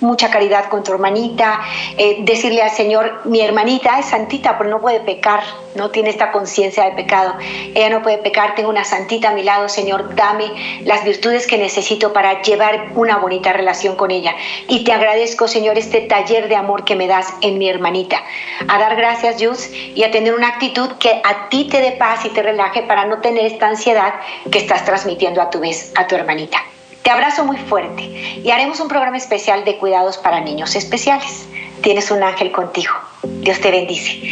mucha 0.00 0.30
caridad 0.30 0.68
con 0.68 0.82
tu 0.82 0.92
hermanita, 0.92 1.60
eh, 1.96 2.18
decirle 2.20 2.62
al 2.62 2.70
Señor, 2.70 3.22
mi 3.24 3.40
hermanita 3.40 3.98
es 3.98 4.06
santita, 4.06 4.58
pero 4.58 4.70
no 4.70 4.80
puede 4.80 5.00
pecar, 5.00 5.42
no 5.74 5.90
tiene 5.90 6.10
esta 6.10 6.30
conciencia 6.30 6.84
de 6.84 6.92
pecado. 6.92 7.34
Ella 7.74 7.90
no 7.90 8.02
puede 8.02 8.18
pecar, 8.18 8.54
tengo 8.54 8.68
una 8.68 8.84
santita 8.84 9.30
a 9.30 9.32
mi 9.32 9.42
lado, 9.42 9.68
Señor, 9.68 10.14
dame 10.14 10.80
las 10.84 11.04
virtudes 11.04 11.46
que 11.46 11.58
necesito 11.58 12.12
para 12.12 12.42
llevar 12.42 12.92
una 12.94 13.16
bonita 13.16 13.52
relación 13.52 13.96
con 13.96 14.10
ella. 14.10 14.34
Y 14.68 14.84
te 14.84 14.92
agradezco, 14.92 15.48
Señor, 15.48 15.78
este 15.78 16.02
taller 16.02 16.48
de 16.48 16.56
amor 16.56 16.84
que 16.84 16.96
me 16.96 17.06
das 17.06 17.32
en 17.40 17.58
mi 17.58 17.68
hermanita. 17.68 18.22
A 18.68 18.78
dar 18.78 18.96
gracias, 18.96 19.36
Jus, 19.42 19.70
y 19.72 20.02
a 20.04 20.10
tener 20.10 20.34
una 20.34 20.48
actitud 20.48 20.90
que 20.98 21.20
a 21.24 21.48
ti 21.48 21.68
te 21.70 21.80
dé 21.80 21.92
paz 21.92 22.24
y 22.24 22.30
te 22.30 22.42
relaje 22.42 22.82
para 22.82 23.04
no 23.06 23.20
tener 23.20 23.46
esta 23.46 23.68
ansiedad 23.68 24.14
que 24.50 24.58
estás 24.58 24.84
transmitiendo 24.84 25.40
a 25.40 25.50
tu 25.50 25.60
vez 25.60 25.92
a 25.96 26.06
tu 26.06 26.14
hermanita. 26.14 26.73
Te 27.04 27.10
abrazo 27.10 27.44
muy 27.44 27.58
fuerte 27.58 28.02
y 28.42 28.50
haremos 28.50 28.80
un 28.80 28.88
programa 28.88 29.18
especial 29.18 29.62
de 29.66 29.76
cuidados 29.76 30.16
para 30.16 30.40
niños 30.40 30.74
especiales. 30.74 31.46
Tienes 31.82 32.10
un 32.10 32.22
ángel 32.22 32.50
contigo. 32.50 32.94
Dios 33.42 33.60
te 33.60 33.70
bendice. 33.70 34.22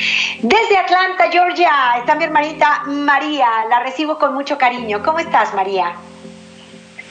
Desde 0.41 0.79
Atlanta, 0.79 1.31
Georgia, 1.31 1.71
está 1.99 2.15
mi 2.15 2.25
hermanita 2.25 2.85
María. 2.87 3.47
La 3.69 3.81
recibo 3.81 4.17
con 4.17 4.33
mucho 4.33 4.57
cariño. 4.57 5.03
¿Cómo 5.05 5.19
estás, 5.19 5.53
María? 5.53 5.93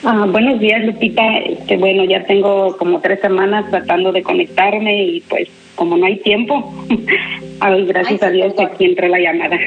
Ah, 0.03 0.25
buenos 0.27 0.59
días, 0.59 0.83
Lupita. 0.83 1.21
Este, 1.45 1.77
bueno, 1.77 2.05
ya 2.05 2.23
tengo 2.23 2.75
como 2.77 2.99
tres 2.99 3.21
semanas 3.21 3.69
tratando 3.69 4.11
de 4.11 4.23
conectarme 4.23 5.03
y 5.03 5.21
pues 5.21 5.47
como 5.75 5.95
no 5.95 6.07
hay 6.07 6.17
tiempo, 6.21 6.73
ay, 7.59 7.85
gracias 7.85 8.23
a 8.23 8.31
Dios 8.31 8.55
aquí 8.57 8.85
entró 8.85 9.07
la 9.07 9.19
llamada. 9.19 9.59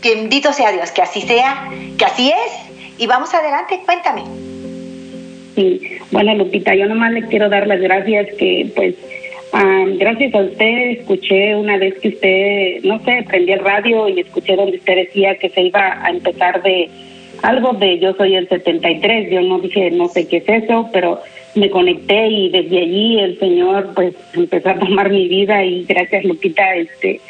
Bendito 0.00 0.52
sea 0.52 0.70
Dios, 0.70 0.92
que 0.92 1.02
así 1.02 1.22
sea, 1.22 1.70
que 1.98 2.04
así 2.04 2.30
es 2.30 2.73
y 2.98 3.06
vamos 3.06 3.32
adelante, 3.34 3.80
cuéntame. 3.84 4.22
Sí, 5.54 5.80
bueno 6.10 6.34
Lupita, 6.34 6.74
yo 6.74 6.86
nomás 6.86 7.12
le 7.12 7.26
quiero 7.26 7.48
dar 7.48 7.66
las 7.66 7.80
gracias 7.80 8.26
que 8.38 8.70
pues 8.74 8.96
gracias 9.98 10.34
a 10.34 10.38
usted 10.38 10.98
escuché 10.98 11.54
una 11.54 11.78
vez 11.78 11.94
que 12.00 12.08
usted, 12.08 12.82
no 12.82 12.98
sé, 13.04 13.24
prendí 13.28 13.52
el 13.52 13.60
radio 13.60 14.08
y 14.08 14.20
escuché 14.20 14.56
donde 14.56 14.78
usted 14.78 14.96
decía 14.96 15.36
que 15.36 15.48
se 15.50 15.62
iba 15.62 16.04
a 16.04 16.10
empezar 16.10 16.62
de 16.62 16.90
algo 17.42 17.72
de 17.74 17.98
yo 17.98 18.14
soy 18.14 18.34
el 18.36 18.48
73, 18.48 19.30
yo 19.30 19.42
no 19.42 19.60
dije 19.60 19.90
no 19.90 20.08
sé 20.08 20.26
qué 20.26 20.38
es 20.38 20.48
eso, 20.48 20.88
pero 20.92 21.20
me 21.54 21.70
conecté 21.70 22.26
y 22.28 22.50
desde 22.50 22.78
allí 22.78 23.20
el 23.20 23.38
Señor 23.38 23.92
pues 23.94 24.14
empezó 24.34 24.70
a 24.70 24.78
tomar 24.78 25.10
mi 25.10 25.28
vida 25.28 25.64
y 25.64 25.84
gracias 25.84 26.24
Lupita 26.24 26.74
este 26.74 27.20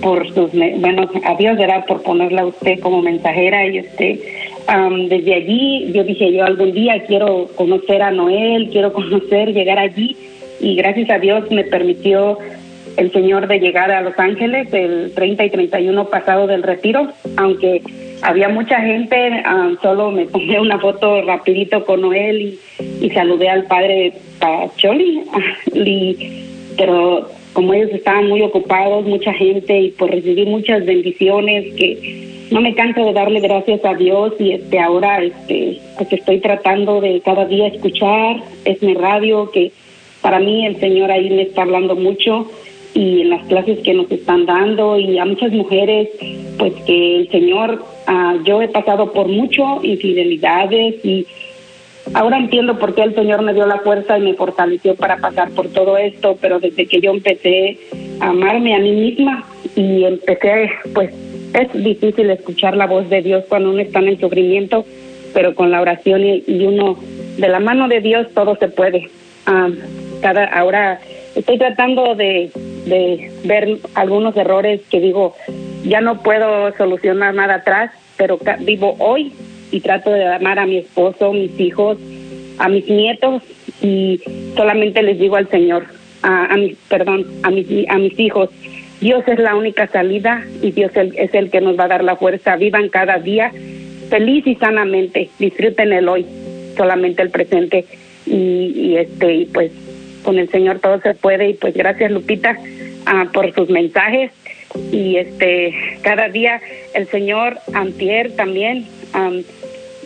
por 0.00 0.32
sus 0.32 0.52
bueno 0.52 1.10
adiós 1.24 1.58
era 1.58 1.84
por 1.84 2.02
ponerla 2.02 2.42
a 2.42 2.46
usted 2.46 2.78
como 2.78 3.02
mensajera 3.02 3.66
y 3.66 3.78
este 3.78 4.20
desde 5.08 5.34
allí 5.34 5.92
yo 5.92 6.04
dije 6.04 6.32
yo 6.32 6.44
algún 6.44 6.72
día 6.72 7.04
quiero 7.06 7.48
conocer 7.54 8.02
a 8.02 8.10
Noel, 8.10 8.68
quiero 8.70 8.92
conocer, 8.94 9.52
llegar 9.52 9.78
allí. 9.78 10.16
Y 10.60 10.74
gracias 10.74 11.10
a 11.10 11.18
Dios 11.18 11.50
me 11.50 11.64
permitió 11.64 12.38
el 12.96 13.12
Señor 13.12 13.46
de 13.46 13.60
llegar 13.60 13.90
a 13.90 14.00
Los 14.00 14.18
Ángeles 14.18 14.72
el 14.72 15.12
30 15.14 15.44
y 15.44 15.50
31 15.50 16.06
pasado 16.06 16.46
del 16.46 16.62
retiro, 16.62 17.08
aunque 17.36 17.82
había 18.22 18.48
mucha 18.48 18.80
gente, 18.80 19.42
solo 19.82 20.10
me 20.10 20.26
tomé 20.26 20.58
una 20.58 20.78
foto 20.78 21.22
rapidito 21.22 21.84
con 21.84 22.00
Noel 22.00 22.58
y, 23.00 23.10
saludé 23.10 23.48
al 23.48 23.64
padre 23.64 24.14
Pacholi, 24.40 25.22
pero 26.78 27.28
como 27.52 27.72
ellos 27.74 27.90
estaban 27.92 28.28
muy 28.28 28.42
ocupados, 28.42 29.06
mucha 29.06 29.32
gente 29.32 29.78
y 29.78 29.90
por 29.90 30.10
recibir 30.10 30.46
muchas 30.46 30.84
bendiciones 30.84 31.74
que 31.74 32.35
no 32.50 32.60
me 32.60 32.74
canso 32.74 33.04
de 33.04 33.12
darle 33.12 33.40
gracias 33.40 33.84
a 33.84 33.94
Dios 33.94 34.34
y 34.38 34.52
este 34.52 34.78
ahora 34.78 35.22
este 35.22 35.80
pues 35.96 36.12
estoy 36.12 36.40
tratando 36.40 37.00
de 37.00 37.20
cada 37.20 37.44
día 37.44 37.66
escuchar 37.66 38.36
es 38.64 38.82
mi 38.82 38.94
radio 38.94 39.50
que 39.50 39.72
para 40.20 40.38
mí 40.38 40.64
el 40.66 40.78
Señor 40.78 41.10
ahí 41.10 41.28
me 41.30 41.42
está 41.42 41.62
hablando 41.62 41.96
mucho 41.96 42.48
y 42.94 43.22
en 43.22 43.30
las 43.30 43.46
clases 43.46 43.80
que 43.80 43.94
nos 43.94 44.10
están 44.10 44.46
dando 44.46 44.98
y 44.98 45.18
a 45.18 45.24
muchas 45.24 45.52
mujeres 45.52 46.08
pues 46.58 46.72
que 46.86 47.16
el 47.16 47.30
Señor 47.30 47.84
ah, 48.06 48.36
yo 48.44 48.62
he 48.62 48.68
pasado 48.68 49.12
por 49.12 49.28
mucho 49.28 49.80
infidelidades 49.82 51.04
y 51.04 51.26
ahora 52.14 52.38
entiendo 52.38 52.78
por 52.78 52.94
qué 52.94 53.02
el 53.02 53.14
Señor 53.16 53.42
me 53.42 53.54
dio 53.54 53.66
la 53.66 53.80
fuerza 53.80 54.18
y 54.18 54.22
me 54.22 54.34
fortaleció 54.34 54.94
para 54.94 55.16
pasar 55.16 55.50
por 55.50 55.68
todo 55.68 55.98
esto 55.98 56.38
pero 56.40 56.60
desde 56.60 56.86
que 56.86 57.00
yo 57.00 57.10
empecé 57.10 57.78
a 58.20 58.28
amarme 58.28 58.74
a 58.74 58.78
mí 58.78 58.92
misma 58.92 59.44
y 59.74 60.04
empecé 60.04 60.70
pues 60.94 61.25
es 61.56 61.72
difícil 61.72 62.30
escuchar 62.30 62.76
la 62.76 62.86
voz 62.86 63.08
de 63.08 63.22
Dios 63.22 63.44
cuando 63.48 63.70
uno 63.70 63.80
está 63.80 64.00
en 64.00 64.08
el 64.08 64.20
sufrimiento, 64.20 64.84
pero 65.32 65.54
con 65.54 65.70
la 65.70 65.80
oración 65.80 66.22
y, 66.24 66.44
uno 66.64 66.98
de 67.38 67.48
la 67.48 67.60
mano 67.60 67.88
de 67.88 68.00
Dios 68.00 68.28
todo 68.34 68.56
se 68.56 68.68
puede. 68.68 69.08
Ah, 69.46 69.68
cada 70.20 70.44
ahora 70.44 71.00
estoy 71.34 71.58
tratando 71.58 72.14
de, 72.14 72.50
de 72.86 73.30
ver 73.44 73.78
algunos 73.94 74.36
errores 74.36 74.80
que 74.90 75.00
digo 75.00 75.34
ya 75.84 76.00
no 76.00 76.22
puedo 76.22 76.76
solucionar 76.76 77.34
nada 77.34 77.56
atrás, 77.56 77.90
pero 78.16 78.38
vivo 78.60 78.96
hoy 78.98 79.32
y 79.70 79.80
trato 79.80 80.10
de 80.10 80.26
amar 80.26 80.58
a 80.58 80.66
mi 80.66 80.78
esposo, 80.78 81.32
mis 81.32 81.58
hijos, 81.60 81.98
a 82.58 82.68
mis 82.68 82.88
nietos 82.88 83.42
y 83.82 84.20
solamente 84.56 85.02
les 85.02 85.18
digo 85.18 85.36
al 85.36 85.48
Señor, 85.48 85.86
a, 86.22 86.46
a 86.46 86.56
mis, 86.56 86.76
perdón, 86.88 87.26
a 87.42 87.50
mis, 87.50 87.66
a 87.88 87.98
mis 87.98 88.18
hijos, 88.18 88.50
Dios 89.00 89.24
es 89.26 89.38
la 89.38 89.54
única 89.54 89.86
salida 89.88 90.44
y 90.62 90.72
Dios 90.72 90.92
es 90.94 91.34
el 91.34 91.50
que 91.50 91.60
nos 91.60 91.78
va 91.78 91.84
a 91.84 91.88
dar 91.88 92.04
la 92.04 92.16
fuerza. 92.16 92.56
Vivan 92.56 92.88
cada 92.88 93.18
día 93.18 93.52
feliz 94.08 94.46
y 94.46 94.54
sanamente. 94.56 95.28
Disfruten 95.38 95.92
el 95.92 96.08
hoy, 96.08 96.26
solamente 96.76 97.22
el 97.22 97.30
presente. 97.30 97.84
Y, 98.24 98.96
este 98.96 99.34
y 99.34 99.44
pues 99.46 99.70
con 100.24 100.38
el 100.38 100.48
Señor 100.48 100.80
todo 100.80 101.00
se 101.00 101.14
puede. 101.14 101.50
Y 101.50 101.54
pues 101.54 101.74
gracias 101.74 102.10
Lupita 102.10 102.56
ah, 103.06 103.26
por 103.32 103.52
sus 103.54 103.68
mensajes. 103.68 104.30
Y 104.92 105.16
este 105.16 105.74
cada 106.02 106.28
día 106.28 106.60
el 106.94 107.06
Señor 107.08 107.58
Antier 107.72 108.34
también 108.34 108.86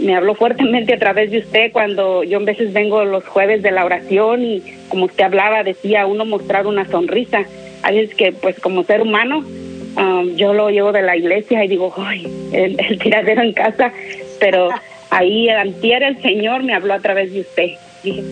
me 0.01 0.17
habló 0.17 0.35
fuertemente 0.35 0.95
a 0.95 0.99
través 0.99 1.31
de 1.31 1.39
usted 1.39 1.73
cuando 1.73 2.25
yo 2.25 2.39
a 2.39 2.45
veces 2.45 2.73
vengo 2.73 3.05
los 3.05 3.27
jueves 3.27 3.63
de 3.63 3.71
la 3.71 3.85
oración 3.85 4.45
y 4.45 4.63
como 4.89 5.05
usted 5.07 5.25
hablaba 5.25 5.63
decía 5.63 6.07
uno 6.07 6.25
mostrar 6.25 6.67
una 6.67 6.87
sonrisa 6.87 7.47
Así 7.83 7.99
es 7.99 8.15
que, 8.15 8.33
pues, 8.33 8.59
como 8.61 8.85
ser 8.85 9.01
humano, 9.01 9.39
um, 9.39 10.37
yo 10.37 10.53
lo 10.53 10.71
llevo 10.71 10.93
de 10.93 11.03
la 11.03 11.17
iglesia 11.17 11.65
y 11.65 11.69
digo, 11.69 11.93
¡ay! 11.97 12.27
El, 12.53 12.99
tiradero 12.99 13.43
en 13.43 13.53
casa, 13.53 13.93
pero 14.39 14.69
ahí 15.11 15.49
antier 15.49 16.03
el 16.03 16.21
Señor 16.21 16.63
me 16.63 16.75
habló 16.75 16.95
a 16.95 17.01
través 17.01 17.33
de 17.33 17.41
usted. 17.41 17.71
Dije, 18.03 18.23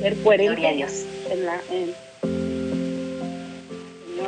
ser 0.00 0.14
coherente. 0.22 0.60
Gloria 0.60 0.68
a 0.70 0.74
Dios. 0.74 1.06
En 1.30 1.46
la, 1.46 1.60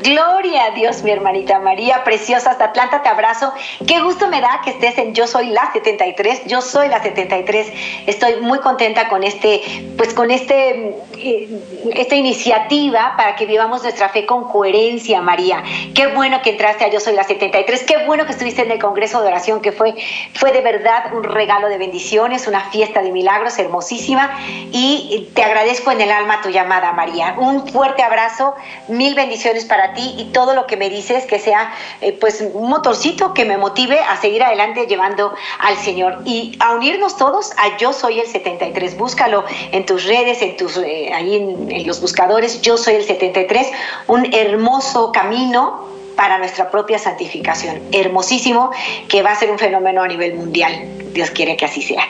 Gloria 0.03 0.64
a 0.64 0.70
Dios, 0.72 1.05
mi 1.05 1.12
hermanita 1.12 1.61
María, 1.61 2.03
preciosa 2.03 2.50
hasta 2.50 2.64
Atlanta, 2.64 3.03
te 3.03 3.09
abrazo. 3.09 3.53
Qué 3.86 4.00
gusto 4.00 4.26
me 4.26 4.40
da 4.40 4.61
que 4.64 4.70
estés 4.70 4.98
en 4.98 5.14
Yo 5.14 5.28
Soy 5.28 5.46
la 5.48 5.70
73, 5.72 6.46
yo 6.46 6.61
soy 6.61 6.88
la 6.88 7.00
73. 7.00 7.72
Estoy 8.09 8.40
muy 8.40 8.59
contenta 8.59 9.09
con 9.09 9.22
este, 9.22 9.62
pues 9.96 10.12
con 10.12 10.32
este, 10.32 10.96
eh, 11.16 11.48
esta 11.94 12.16
iniciativa 12.16 13.14
para 13.16 13.36
que 13.36 13.46
vivamos 13.46 13.82
nuestra 13.84 14.09
fe 14.09 14.26
con 14.26 14.50
coherencia, 14.50 15.20
María. 15.20 15.62
Qué 15.94 16.09
bueno 16.09 16.42
que 16.42 16.50
entraste 16.50 16.84
a 16.84 16.88
Yo 16.88 16.98
Soy 16.98 17.14
la 17.14 17.22
73, 17.22 17.84
qué 17.84 18.05
bueno 18.05 18.26
que 18.26 18.32
estuviste 18.32 18.62
en 18.62 18.72
el 18.72 18.80
Congreso 18.80 19.20
de 19.22 19.28
Oración, 19.28 19.61
que 19.61 19.70
fue, 19.70 19.94
fue 20.34 20.50
de 20.50 20.62
verdad 20.62 21.14
un 21.14 21.22
regalo 21.22 21.68
de 21.68 21.78
bendiciones, 21.78 22.48
una 22.48 22.70
fiesta 22.70 23.03
de 23.03 23.12
milagros 23.12 23.57
hermosísima. 23.59 24.36
Y 24.72 25.28
te 25.34 25.44
agradezco 25.44 25.92
en 25.92 26.00
el 26.00 26.11
alma 26.11 26.40
tu 26.42 26.48
llamada, 26.48 26.92
María. 26.92 27.36
Un 27.38 27.68
fuerte 27.68 28.03
abrazo, 28.03 28.57
mil 28.88 29.14
bendiciones 29.14 29.64
para 29.64 29.91
ti 29.91 29.91
y 29.97 30.30
todo 30.32 30.55
lo 30.55 30.66
que 30.66 30.76
me 30.76 30.90
dices 30.90 31.24
que 31.26 31.38
sea 31.38 31.72
eh, 32.01 32.12
pues 32.12 32.43
un 32.53 32.68
motorcito 32.68 33.34
que 33.34 33.45
me 33.45 33.59
motive 33.59 33.99
a 33.99 34.16
seguir 34.20 34.43
adelante 34.43 34.86
llevando 34.86 35.34
al 35.59 35.76
Señor 35.76 36.18
y 36.24 36.57
a 36.61 36.74
unirnos 36.74 37.16
todos 37.16 37.53
a 37.57 37.76
Yo 37.76 37.93
Soy 37.93 38.20
el 38.20 38.26
73. 38.26 38.97
Búscalo 38.97 39.45
en 39.70 39.86
tus 39.86 40.05
redes, 40.05 40.43
en 40.43 40.57
tus, 40.57 40.76
eh, 40.78 41.12
ahí 41.12 41.36
en, 41.36 41.86
los 41.86 42.01
buscadores, 42.01 42.61
yo 42.62 42.76
soy 42.76 42.95
el 42.95 43.05
73, 43.05 43.70
un 44.07 44.32
hermoso 44.32 45.12
camino 45.12 45.86
para 46.16 46.38
nuestra 46.38 46.70
propia 46.70 46.99
santificación. 46.99 47.80
Hermosísimo, 47.93 48.70
que 49.09 49.22
va 49.22 49.32
a 49.32 49.34
ser 49.34 49.51
un 49.51 49.59
fenómeno 49.59 50.03
a 50.03 50.09
nivel 50.09 50.34
mundial. 50.34 50.72
Dios 51.12 51.30
quiere 51.30 51.57
que 51.57 51.64
así 51.64 51.82
sea. 51.82 52.05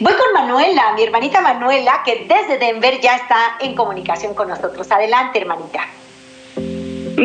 Voy 0.00 0.12
con 0.14 0.32
Manuela, 0.32 0.92
mi 0.94 1.02
hermanita 1.02 1.40
Manuela, 1.40 2.02
que 2.04 2.26
desde 2.28 2.58
Denver 2.58 3.00
ya 3.00 3.16
está 3.16 3.56
en 3.60 3.74
comunicación 3.74 4.34
con 4.34 4.48
nosotros. 4.48 4.90
Adelante, 4.90 5.40
hermanita. 5.40 5.86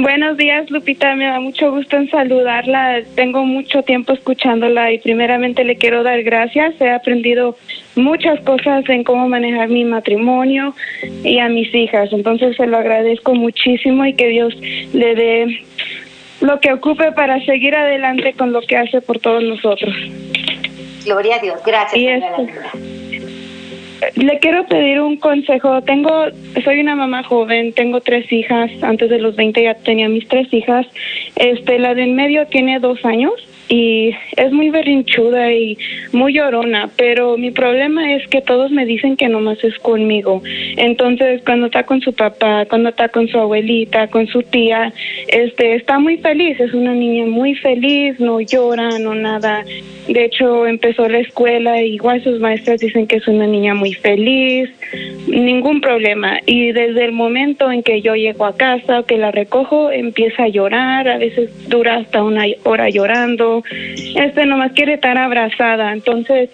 Buenos 0.02 0.38
días, 0.38 0.72
Lupita. 0.72 1.14
Me 1.16 1.26
da 1.26 1.39
mucho 1.39 1.72
gusto 1.72 1.98
en 1.98 2.10
saludarla. 2.10 3.02
Tengo 3.16 3.46
mucho 3.46 3.84
tiempo 3.84 4.14
escuchándola 4.14 4.91
y 4.91 4.98
primeramente 4.98 5.64
le 5.64 5.76
quiero 5.76 6.02
dar 6.02 6.24
gracias. 6.24 6.74
He 6.82 6.89
aprendido 6.89 7.56
muchas 7.96 8.39
cosas 8.41 8.89
en 8.89 9.04
cómo 9.04 9.30
manejar 9.30 9.70
mi 9.70 9.86
matrimonio 9.86 10.74
y 11.24 11.38
a 11.38 11.48
mis 11.48 11.74
hijas. 11.76 12.12
Entonces 12.12 12.56
se 12.56 12.66
lo 12.66 12.78
agradezco 12.78 13.36
muchísimo 13.36 14.04
y 14.06 14.14
que 14.14 14.28
Dios 14.30 14.56
le 14.94 15.14
dé 15.14 15.66
lo 16.41 16.60
que 16.60 16.74
ocupe 16.74 17.12
para 17.12 17.39
seguir 17.46 17.76
adelante 17.76 18.34
con 18.34 18.52
lo 18.52 18.62
que 18.62 18.78
hace 18.78 19.00
por 19.00 19.20
todos 19.20 19.44
nosotros. 19.44 19.94
Gloria 21.06 21.36
a 21.36 21.39
Dios. 21.39 21.62
Gracias. 21.64 22.02
Y 22.02 22.93
le 24.16 24.39
quiero 24.39 24.66
pedir 24.66 25.01
un 25.01 25.18
consejo. 25.18 25.82
Tengo, 25.82 26.26
soy 26.64 26.80
una 26.80 26.95
mamá 26.95 27.24
joven, 27.24 27.74
tengo 27.74 28.01
tres 28.01 28.32
hijas. 28.32 28.72
Antes 28.82 29.10
de 29.10 29.20
los 29.20 29.36
20 29.36 29.64
ya 29.64 29.76
tenía 29.76 30.10
mis 30.10 30.28
tres 30.28 30.51
hijas. 30.54 30.86
Este, 31.36 31.80
la 31.80 31.93
de 31.95 32.04
en 32.04 32.16
medio 32.16 32.45
tiene 32.47 32.80
dos 32.80 33.04
años 33.06 33.34
y 33.74 34.15
es 34.38 34.51
muy 34.51 34.69
berrinchuda 34.69 35.51
y 35.51 35.80
muy 36.11 36.34
llorona, 36.34 36.91
pero 36.95 37.38
mi 37.38 37.49
problema 37.49 38.13
es 38.13 38.28
que 38.28 38.39
todos 38.39 38.69
me 38.69 38.86
dicen 38.86 39.17
que 39.17 39.28
nomás 39.28 39.63
es 39.63 39.80
conmigo. 39.80 40.43
Entonces, 40.78 41.41
cuando 41.43 41.65
está 41.65 41.84
con 41.84 41.99
su 41.99 42.13
papá, 42.13 42.67
cuando 42.69 42.89
está 42.89 43.09
con 43.09 43.28
su 43.28 43.39
abuelita, 43.39 44.09
con 44.09 44.28
su 44.28 44.43
tía, 44.43 44.93
este 45.28 45.74
está 45.74 45.97
muy 45.97 46.17
feliz, 46.17 46.59
es 46.59 46.71
una 46.76 46.93
niña 46.93 47.26
muy 47.26 47.55
feliz, 47.55 48.19
no 48.19 48.39
llora, 48.41 48.99
no 48.99 49.15
nada. 49.15 49.65
De 50.07 50.26
hecho, 50.26 50.67
empezó 50.67 51.09
la 51.09 51.19
escuela 51.19 51.82
y 51.82 51.95
igual 51.95 52.24
sus 52.24 52.39
maestras 52.39 52.80
dicen 52.80 53.07
que 53.07 53.15
es 53.15 53.28
una 53.28 53.47
niña 53.47 53.74
muy 53.74 53.93
feliz, 53.93 54.69
ningún 55.26 55.82
problema. 55.82 56.39
Y 56.45 56.74
desde 56.74 57.05
el 57.05 57.11
momento 57.11 57.71
en 57.71 57.82
que 57.82 58.01
yo 58.03 58.13
llego 58.13 58.45
a 58.45 58.55
casa 58.55 58.99
o 58.99 59.05
que 59.05 59.17
la 59.17 59.32
recojo, 59.32 59.89
empieza 59.89 60.43
a 60.43 60.47
llorar, 60.49 61.07
a 61.07 61.17
veces 61.17 61.49
dura 61.69 61.95
hasta 61.95 62.21
una 62.21 62.45
hora 62.65 62.89
llorando 62.89 63.62
este 64.16 64.45
nomás 64.45 64.72
quiere 64.74 64.93
estar 64.93 65.18
abrazada. 65.18 65.93
Entonces, 65.93 66.49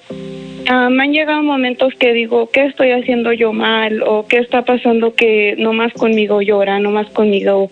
ah, 0.68 0.89
me 0.89 1.03
han 1.03 1.14
llegado 1.14 1.43
momentos 1.43 1.93
que 1.95 2.14
digo, 2.14 2.49
¿qué 2.51 2.66
estoy 2.66 2.91
haciendo 2.91 3.34
yo 3.34 3.53
mal? 3.53 4.03
¿O 4.03 4.28
qué 4.28 4.38
está 4.38 4.64
pasando 4.64 5.16
que 5.16 5.55
nomás 5.57 5.93
conmigo 5.93 6.41
llora, 6.41 6.80
nomás 6.80 7.07
conmigo 7.10 7.70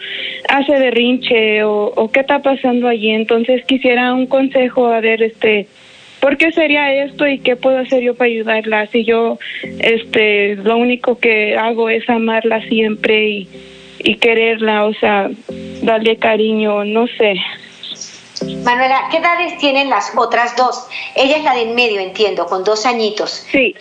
hace 0.50 0.72
berrinche? 0.74 1.64
¿O, 1.64 1.94
o 1.96 2.12
qué 2.12 2.22
está 2.22 2.42
pasando 2.42 2.88
allí? 2.88 3.12
Entonces, 3.12 3.64
quisiera 3.66 4.14
un 4.14 4.28
consejo, 4.28 4.88
a 4.88 5.00
ver, 5.00 5.24
este, 5.24 5.68
¿por 6.20 6.38
qué 6.38 6.52
sería 6.52 7.04
esto 7.04 7.28
y 7.28 7.40
qué 7.40 7.56
puedo 7.56 7.78
hacer 7.78 8.04
yo 8.04 8.16
para 8.16 8.30
ayudarla? 8.30 8.88
Si 8.88 9.04
yo, 9.04 9.40
este, 9.80 10.56
lo 10.56 10.78
único 10.78 11.20
que 11.20 11.56
hago 11.56 11.90
es 11.90 12.10
amarla 12.10 12.62
siempre 12.68 13.30
y, 13.30 13.48
y 14.00 14.16
quererla, 14.16 14.86
o 14.86 14.94
sea, 14.94 15.30
darle 15.82 16.18
cariño, 16.18 16.84
no 16.86 17.08
sé. 17.08 17.36
Manuela, 18.42 19.08
¿qué 19.12 19.18
edades 19.18 19.58
tienen 19.58 19.90
las 19.90 20.12
otras 20.16 20.56
dos? 20.56 20.88
Ella 21.16 21.38
es 21.38 21.44
la 21.44 21.54
de 21.54 21.62
en 21.64 21.76
medio, 21.76 22.00
entiendo, 22.00 22.46
con 22.46 22.64
dos 22.64 22.86
añitos. 22.86 23.46
Sí. 23.52 23.76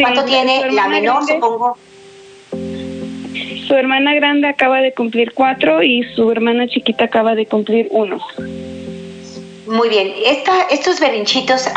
¿Cuánto 0.00 0.24
tiene 0.24 0.70
la 0.72 0.88
menor, 0.88 1.26
supongo? 1.26 1.76
Su 3.66 3.74
hermana 3.74 4.14
grande 4.14 4.48
acaba 4.48 4.80
de 4.80 4.92
cumplir 4.94 5.32
cuatro 5.32 5.82
y 5.82 6.02
su 6.14 6.30
hermana 6.30 6.66
chiquita 6.66 7.04
acaba 7.04 7.34
de 7.34 7.46
cumplir 7.46 7.86
uno. 7.90 8.18
Muy 9.66 9.88
bien, 9.88 10.12
Esta, 10.24 10.62
estos 10.70 10.98
berrinchitos, 10.98 11.68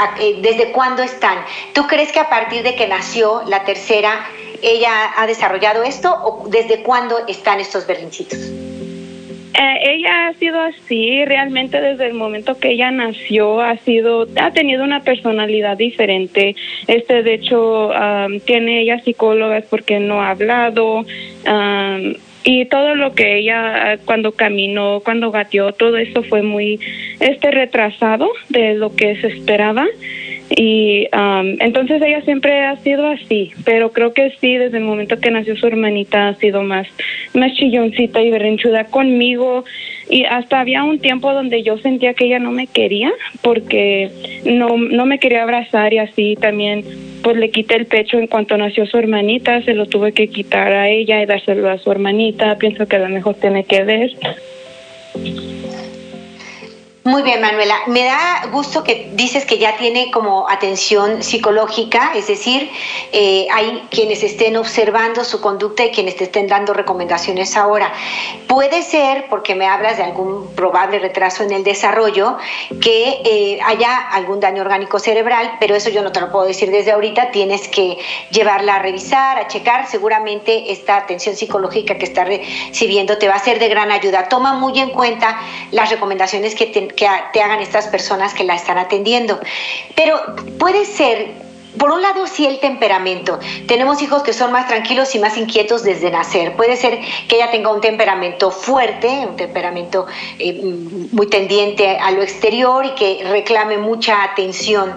¿desde 0.42 0.72
cuándo 0.72 1.04
están? 1.04 1.38
¿Tú 1.74 1.86
crees 1.86 2.12
que 2.12 2.20
a 2.20 2.28
partir 2.28 2.64
de 2.64 2.74
que 2.74 2.88
nació 2.88 3.44
la 3.46 3.66
tercera, 3.66 4.28
ella 4.64 5.12
ha 5.16 5.28
desarrollado 5.28 5.84
esto 5.84 6.12
o 6.24 6.48
desde 6.48 6.82
cuándo 6.82 7.20
están 7.28 7.60
estos 7.60 7.86
berrinchitos? 7.86 8.40
Eh, 9.54 9.96
ella 9.96 10.28
ha 10.28 10.34
sido 10.34 10.60
así, 10.60 11.26
realmente 11.26 11.80
desde 11.80 12.08
el 12.08 12.16
momento 12.16 12.58
que 12.58 12.72
ella 12.72 12.90
nació 12.90 13.62
ha 13.62 13.78
sido, 13.78 14.28
ha 14.36 14.52
tenido 14.52 14.84
una 14.84 15.04
personalidad 15.04 15.78
diferente. 15.78 16.56
Este, 16.88 17.22
de 17.22 17.36
hecho, 17.36 17.92
tiene 18.46 18.82
ella 18.82 19.00
psicólogas 19.04 19.66
porque 19.70 20.00
no 20.00 20.22
ha 20.22 20.32
hablado. 20.32 21.06
y 22.46 22.66
todo 22.66 22.96
lo 22.96 23.14
que 23.14 23.38
ella 23.38 23.98
cuando 24.06 24.34
caminó, 24.34 25.02
cuando 25.06 25.32
gateó, 25.32 25.72
todo 25.72 25.98
eso 25.98 26.24
fue 26.24 26.42
muy 26.42 26.80
este 27.20 27.52
retrasado 27.52 28.30
de 28.50 28.74
lo 28.74 28.96
que 28.96 29.16
se 29.22 29.28
esperaba. 29.28 29.86
Y 30.50 31.08
um, 31.14 31.56
entonces 31.60 32.02
ella 32.02 32.22
siempre 32.22 32.62
ha 32.62 32.78
sido 32.78 33.08
así, 33.08 33.52
pero 33.66 33.92
creo 33.92 34.14
que 34.14 34.32
sí, 34.40 34.56
desde 34.56 34.78
el 34.78 34.84
momento 34.84 35.20
que 35.20 35.32
nació 35.32 35.56
su 35.56 35.66
hermanita 35.66 36.28
ha 36.28 36.36
sido 36.36 36.64
más, 36.64 36.88
más 37.34 37.54
chilloncita 37.54 38.22
y 38.22 38.30
berrinchuda 38.30 38.86
conmigo. 38.86 39.66
Y 40.10 40.26
hasta 40.26 40.60
había 40.60 40.84
un 40.84 41.00
tiempo 41.00 41.34
donde 41.34 41.64
yo 41.64 41.78
sentía 41.78 42.14
que 42.14 42.26
ella 42.26 42.40
no 42.40 42.52
me 42.52 42.68
quería 42.68 43.12
porque 43.42 44.12
no, 44.46 44.78
no 44.78 45.06
me 45.06 45.18
quería 45.18 45.44
abrazar 45.44 45.94
y 45.94 46.00
así 46.00 46.36
también 46.36 46.84
pues 47.24 47.38
le 47.38 47.50
quité 47.50 47.76
el 47.76 47.86
pecho 47.86 48.20
en 48.20 48.28
cuanto 48.28 48.58
nació 48.58 48.86
su 48.86 48.98
hermanita, 48.98 49.62
se 49.64 49.74
lo 49.74 49.86
tuve 49.86 50.12
que 50.12 50.28
quitar 50.28 50.74
a 50.74 50.90
ella 50.90 51.22
y 51.22 51.26
dárselo 51.26 51.70
a 51.70 51.78
su 51.78 51.90
hermanita. 51.90 52.58
Pienso 52.58 52.86
que 52.86 52.98
a 52.98 53.00
lo 53.00 53.10
mejor 53.10 53.36
tiene 53.36 53.64
que 53.64 53.84
ver. 53.84 54.12
Muy 57.06 57.22
bien, 57.22 57.42
Manuela. 57.42 57.76
Me 57.88 58.06
da 58.06 58.48
gusto 58.50 58.82
que 58.82 59.12
dices 59.12 59.46
que 59.46 59.58
ya 59.58 59.76
tiene 59.76 60.10
como 60.10 60.50
atención 60.50 61.22
psicológica, 61.22 62.14
es 62.16 62.28
decir, 62.28 62.72
eh, 63.12 63.46
hay 63.52 63.86
quienes 63.90 64.24
estén 64.24 64.56
observando 64.56 65.26
su 65.26 65.42
conducta 65.42 65.84
y 65.84 65.92
quienes 65.92 66.16
te 66.16 66.24
estén 66.24 66.48
dando 66.48 66.74
recomendaciones 66.74 67.58
ahora. 67.58 67.92
Puede 68.48 68.84
ser, 68.84 69.26
porque 69.30 69.54
me 69.54 69.68
hablas 69.68 69.98
de 69.98 70.04
algún 70.04 70.56
probable 70.56 70.98
retraso 71.00 71.44
en 71.44 71.52
el 71.52 71.66
desarrollo, 71.66 72.38
que 72.82 73.20
eh, 73.26 73.60
haya 73.66 73.98
algún 73.98 74.40
daño 74.40 74.62
orgánico 74.62 74.98
cerebral, 74.98 75.58
pero 75.60 75.76
eso 75.76 75.90
yo 75.90 76.04
no 76.04 76.14
te 76.14 76.22
lo 76.22 76.32
puedo 76.32 76.46
decir 76.46 76.72
desde 76.72 76.92
ahorita. 76.92 77.32
Tienes 77.32 77.68
que 77.68 77.98
llevarla 78.32 78.76
a 78.76 78.80
revisar, 78.80 79.40
a 79.40 79.48
checar. 79.50 79.90
Seguramente 79.90 80.72
esta 80.72 80.96
atención 80.96 81.36
psicológica 81.36 81.98
que 81.98 82.06
está 82.06 82.24
recibiendo 82.24 83.18
te 83.18 83.28
va 83.28 83.36
a 83.36 83.40
ser 83.40 83.60
de 83.60 83.68
gran 83.68 83.92
ayuda. 83.92 84.30
Toma 84.30 84.54
muy 84.54 84.80
en 84.80 84.92
cuenta 84.92 85.38
las 85.72 85.90
recomendaciones 85.90 86.56
que 86.56 86.68
te 86.68 86.93
que 86.96 87.08
te 87.34 87.42
hagan 87.42 87.60
estas 87.60 87.88
personas 87.88 88.34
que 88.34 88.44
la 88.44 88.56
están 88.56 88.78
atendiendo. 88.78 89.40
Pero 89.96 90.36
puede 90.60 90.86
ser 90.86 91.53
por 91.78 91.92
un 91.92 92.02
lado, 92.02 92.28
sí 92.28 92.46
el 92.46 92.60
temperamento. 92.60 93.40
Tenemos 93.68 94.02
hijos 94.02 94.24
que 94.24 94.34
son 94.34 94.52
más 94.52 94.68
tranquilos 94.68 95.14
y 95.16 95.20
más 95.20 95.38
inquietos 95.38 95.84
desde 95.84 96.12
nacer. 96.12 96.56
Puede 96.56 96.76
ser 96.76 97.00
que 97.28 97.38
ella 97.38 97.52
tenga 97.52 97.72
un 97.72 97.82
temperamento 97.82 98.52
fuerte, 98.52 99.26
un 99.28 99.36
temperamento 99.36 100.06
eh, 100.40 100.62
muy 101.12 101.28
tendiente 101.28 101.98
a 101.98 102.12
lo 102.12 102.22
exterior 102.22 102.86
y 102.86 102.92
que 102.92 103.24
reclame 103.30 103.78
mucha 103.78 104.24
atención. 104.24 104.94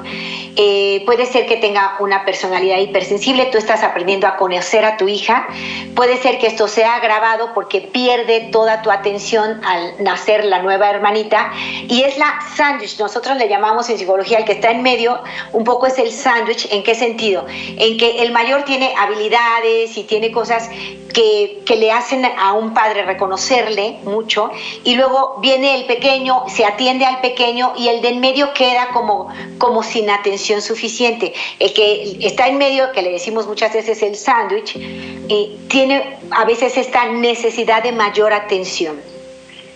Eh, 0.58 1.02
puede 1.04 1.26
ser 1.26 1.46
que 1.46 1.58
tenga 1.58 1.96
una 2.00 2.24
personalidad 2.24 2.78
hipersensible, 2.78 3.44
tú 3.46 3.58
estás 3.58 3.82
aprendiendo 3.82 4.26
a 4.26 4.36
conocer 4.36 4.86
a 4.86 4.96
tu 4.96 5.06
hija, 5.06 5.46
puede 5.94 6.16
ser 6.16 6.38
que 6.38 6.46
esto 6.46 6.66
sea 6.66 6.94
agravado 6.94 7.52
porque 7.52 7.82
pierde 7.82 8.48
toda 8.50 8.80
tu 8.80 8.90
atención 8.90 9.60
al 9.66 10.02
nacer 10.02 10.46
la 10.46 10.62
nueva 10.62 10.88
hermanita 10.88 11.52
y 11.88 12.04
es 12.04 12.16
la 12.16 12.40
sándwich, 12.56 12.98
nosotros 12.98 13.36
le 13.36 13.50
llamamos 13.50 13.90
en 13.90 13.98
psicología 13.98 14.38
el 14.38 14.44
que 14.46 14.52
está 14.52 14.70
en 14.70 14.82
medio, 14.82 15.22
un 15.52 15.64
poco 15.64 15.88
es 15.88 15.98
el 15.98 16.10
sándwich, 16.10 16.65
¿en 16.70 16.82
qué 16.82 16.94
sentido? 16.94 17.46
En 17.48 17.96
que 17.96 18.22
el 18.22 18.32
mayor 18.32 18.64
tiene 18.64 18.92
habilidades 18.96 19.96
y 19.96 20.04
tiene 20.04 20.32
cosas 20.32 20.68
que, 21.14 21.62
que 21.64 21.76
le 21.76 21.92
hacen 21.92 22.24
a 22.24 22.52
un 22.52 22.74
padre 22.74 23.04
reconocerle 23.04 23.98
mucho 24.04 24.50
y 24.84 24.96
luego 24.96 25.36
viene 25.40 25.74
el 25.76 25.86
pequeño, 25.86 26.44
se 26.48 26.64
atiende 26.64 27.04
al 27.04 27.20
pequeño 27.20 27.72
y 27.76 27.88
el 27.88 28.02
de 28.02 28.16
en 28.16 28.20
medio 28.20 28.52
queda 28.54 28.88
como, 28.92 29.28
como 29.58 29.82
sin 29.82 30.08
atención 30.10 30.62
suficiente. 30.62 31.34
El 31.58 31.72
que 31.72 32.18
está 32.22 32.48
en 32.48 32.58
medio, 32.58 32.92
que 32.92 33.02
le 33.02 33.10
decimos 33.10 33.46
muchas 33.46 33.72
veces 33.72 34.02
el 34.02 34.16
sándwich, 34.16 34.76
eh, 34.76 35.56
tiene 35.68 36.18
a 36.30 36.44
veces 36.44 36.76
esta 36.76 37.06
necesidad 37.06 37.82
de 37.82 37.92
mayor 37.92 38.32
atención. 38.32 39.00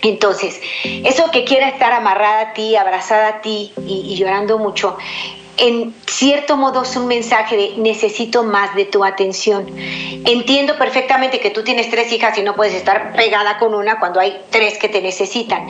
Entonces, 0.03 0.59
eso 0.83 1.31
que 1.31 1.45
quiera 1.45 1.69
estar 1.69 1.93
amarrada 1.93 2.41
a 2.41 2.53
ti, 2.55 2.75
abrazada 2.75 3.29
a 3.29 3.41
ti 3.43 3.73
y, 3.87 4.17
llorando 4.17 4.59
mucho, 4.59 4.97
en 5.61 5.95
cierto 6.07 6.57
modo 6.57 6.83
es 6.83 6.97
un 6.97 7.07
mensaje 7.07 7.57
de 7.57 7.75
necesito 7.77 8.43
más 8.43 8.75
de 8.75 8.87
tu 8.87 9.05
atención. 9.05 9.67
Entiendo 9.77 10.77
perfectamente 10.77 11.39
que 11.39 11.51
tú 11.51 11.63
tienes 11.63 11.91
tres 11.91 12.11
hijas 12.13 12.37
y 12.39 12.43
no 12.43 12.57
puedes 12.57 12.75
estar 12.75 13.13
pegada 13.15 13.59
con 13.59 13.75
una 13.75 14.01
cuando 14.01 14.21
hay 14.21 14.41
tres 14.51 14.79
que 14.79 14.89
te 14.89 15.03
necesitan, 15.03 15.67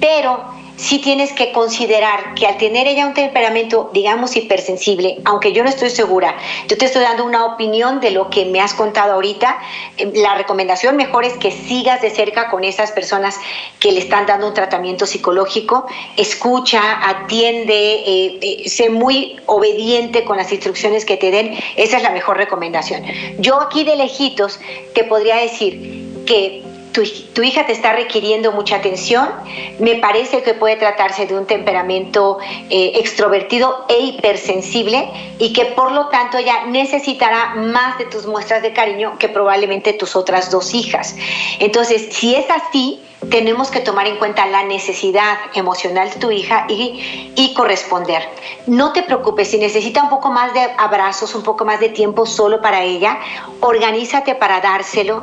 pero 0.00 0.63
sí 0.76 0.98
tienes 0.98 1.32
que 1.32 1.52
considerar 1.52 2.34
que 2.34 2.46
al 2.46 2.58
tener 2.58 2.86
ella 2.86 3.06
un 3.06 3.14
temperamento, 3.14 3.90
digamos, 3.92 4.36
hipersensible, 4.36 5.18
aunque 5.24 5.52
yo 5.52 5.62
no 5.62 5.68
estoy 5.68 5.90
segura, 5.90 6.36
yo 6.68 6.76
te 6.76 6.86
estoy 6.86 7.02
dando 7.02 7.24
una 7.24 7.44
opinión 7.46 8.00
de 8.00 8.10
lo 8.10 8.28
que 8.28 8.44
me 8.44 8.60
has 8.60 8.74
contado 8.74 9.12
ahorita, 9.12 9.58
eh, 9.96 10.10
la 10.14 10.34
recomendación 10.34 10.96
mejor 10.96 11.24
es 11.24 11.34
que 11.34 11.50
sigas 11.50 12.02
de 12.02 12.10
cerca 12.10 12.50
con 12.50 12.64
esas 12.64 12.90
personas 12.92 13.38
que 13.78 13.92
le 13.92 14.00
están 14.00 14.26
dando 14.26 14.48
un 14.48 14.54
tratamiento 14.54 15.06
psicológico, 15.06 15.86
escucha, 16.16 17.08
atiende, 17.08 17.74
eh, 17.74 18.38
eh, 18.42 18.68
sé 18.68 18.90
muy 18.90 19.40
obediente 19.46 20.24
con 20.24 20.36
las 20.36 20.50
instrucciones 20.52 21.04
que 21.04 21.16
te 21.16 21.30
den, 21.30 21.56
esa 21.76 21.98
es 21.98 22.02
la 22.02 22.10
mejor 22.10 22.36
recomendación. 22.36 23.04
Yo 23.38 23.60
aquí 23.60 23.84
de 23.84 23.96
lejitos 23.96 24.58
te 24.94 25.04
podría 25.04 25.36
decir 25.36 26.24
que 26.26 26.73
tu, 26.94 27.42
hija 27.42 27.66
te 27.66 27.72
está 27.72 27.92
requiriendo 27.92 28.52
mucha 28.52 28.76
atención, 28.76 29.28
me 29.80 29.96
parece 29.96 30.42
que 30.42 30.54
puede 30.54 30.76
tratarse 30.76 31.26
de 31.26 31.36
un 31.36 31.44
temperamento 31.44 32.38
eh, 32.70 32.92
extrovertido 32.94 33.84
e 33.88 33.98
hipersensible 33.98 35.10
y 35.40 35.52
que 35.52 35.66
por 35.66 35.90
lo 35.90 36.06
tanto 36.08 36.38
ella 36.38 36.66
necesitará 36.66 37.56
más 37.56 37.98
de 37.98 38.06
tus 38.06 38.26
muestras 38.26 38.62
de 38.62 38.72
cariño 38.72 39.18
que 39.18 39.28
probablemente 39.28 39.92
tus 39.92 40.14
otras 40.14 40.52
dos 40.52 40.72
hijas. 40.72 41.16
Entonces, 41.58 42.08
si 42.12 42.36
es 42.36 42.46
así, 42.48 43.00
tenemos 43.30 43.70
que 43.70 43.80
tomar 43.80 44.06
en 44.06 44.16
cuenta 44.16 44.46
la 44.46 44.64
necesidad 44.64 45.36
emocional 45.54 46.10
de 46.10 46.16
tu 46.16 46.30
hija 46.30 46.66
y, 46.68 47.32
y, 47.36 47.54
corresponder. 47.54 48.22
No 48.66 48.92
te 48.92 49.02
preocupes, 49.02 49.48
si 49.48 49.58
necesita 49.58 50.02
un 50.02 50.10
poco 50.10 50.30
más 50.30 50.52
de 50.54 50.60
abrazos, 50.78 51.34
un 51.34 51.42
poco 51.42 51.64
más 51.64 51.80
de 51.80 51.88
tiempo 51.88 52.26
solo 52.26 52.60
para 52.60 52.82
ella, 52.82 53.18
organízate 53.60 54.34
para 54.34 54.60
dárselo. 54.60 55.22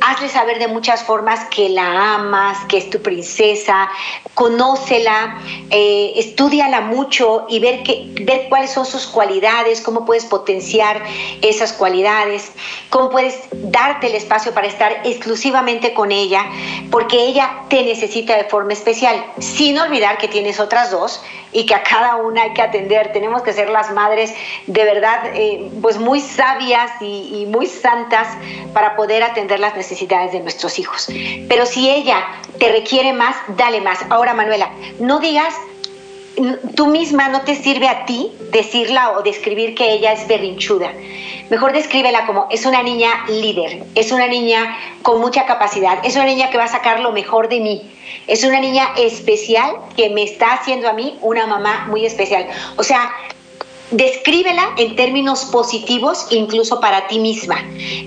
Hazle 0.00 0.28
saber 0.28 0.58
de 0.58 0.68
muchas 0.68 1.02
formas 1.02 1.44
que 1.50 1.68
la 1.68 2.14
amas, 2.14 2.58
que 2.66 2.78
es 2.78 2.90
tu 2.90 3.00
princesa, 3.00 3.88
conócela, 4.34 5.38
eh, 5.70 6.12
estudiala 6.16 6.80
mucho 6.80 7.46
y 7.48 7.58
ver, 7.58 7.82
que, 7.82 8.06
ver 8.22 8.48
cuáles 8.48 8.70
son 8.70 8.86
sus 8.86 9.06
cualidades, 9.06 9.80
cómo 9.80 10.04
puedes 10.04 10.24
potenciar 10.24 11.02
esas 11.42 11.72
cualidades, 11.72 12.52
cómo 12.88 13.10
puedes 13.10 13.38
darte 13.52 14.06
el 14.06 14.14
espacio 14.14 14.52
para 14.52 14.66
estar 14.66 15.02
exclusivamente 15.04 15.92
con 15.94 16.12
ella, 16.12 16.46
porque 16.90 17.18
ella 17.24 17.39
te 17.68 17.82
necesita 17.82 18.36
de 18.36 18.44
forma 18.44 18.72
especial, 18.72 19.24
sin 19.38 19.78
olvidar 19.78 20.18
que 20.18 20.28
tienes 20.28 20.60
otras 20.60 20.90
dos 20.90 21.22
y 21.52 21.66
que 21.66 21.74
a 21.74 21.82
cada 21.82 22.16
una 22.16 22.42
hay 22.42 22.52
que 22.52 22.62
atender. 22.62 23.12
Tenemos 23.12 23.42
que 23.42 23.52
ser 23.52 23.70
las 23.70 23.92
madres 23.92 24.32
de 24.66 24.84
verdad, 24.84 25.20
eh, 25.34 25.70
pues 25.82 25.98
muy 25.98 26.20
sabias 26.20 26.90
y, 27.00 27.42
y 27.42 27.46
muy 27.46 27.66
santas 27.66 28.28
para 28.72 28.96
poder 28.96 29.22
atender 29.22 29.60
las 29.60 29.76
necesidades 29.76 30.32
de 30.32 30.40
nuestros 30.40 30.78
hijos. 30.78 31.08
Pero 31.48 31.66
si 31.66 31.90
ella 31.90 32.24
te 32.58 32.70
requiere 32.70 33.12
más, 33.12 33.36
dale 33.56 33.80
más. 33.80 33.98
Ahora, 34.10 34.34
Manuela, 34.34 34.70
no 34.98 35.18
digas 35.18 35.54
tú 36.74 36.86
misma 36.86 37.28
no 37.28 37.42
te 37.42 37.54
sirve 37.54 37.88
a 37.88 38.04
ti 38.06 38.32
decirla 38.52 39.12
o 39.12 39.22
describir 39.22 39.74
que 39.74 39.92
ella 39.92 40.12
es 40.12 40.26
berrinchuda. 40.26 40.92
Mejor 41.50 41.72
descríbela 41.72 42.26
como 42.26 42.46
es 42.50 42.64
una 42.64 42.82
niña 42.82 43.24
líder, 43.28 43.82
es 43.94 44.12
una 44.12 44.28
niña 44.28 44.76
con 45.02 45.20
mucha 45.20 45.46
capacidad, 45.46 45.98
es 46.04 46.14
una 46.14 46.26
niña 46.26 46.48
que 46.50 46.58
va 46.58 46.64
a 46.64 46.68
sacar 46.68 47.00
lo 47.00 47.10
mejor 47.12 47.48
de 47.48 47.58
mí, 47.58 47.90
es 48.28 48.44
una 48.44 48.60
niña 48.60 48.88
especial 48.96 49.74
que 49.96 50.10
me 50.10 50.22
está 50.22 50.52
haciendo 50.52 50.88
a 50.88 50.92
mí 50.92 51.18
una 51.22 51.46
mamá 51.46 51.86
muy 51.88 52.06
especial. 52.06 52.46
O 52.76 52.84
sea, 52.84 53.10
Descríbela 53.90 54.74
en 54.76 54.94
términos 54.94 55.46
positivos 55.46 56.28
incluso 56.30 56.78
para 56.78 57.08
ti 57.08 57.18
misma. 57.18 57.56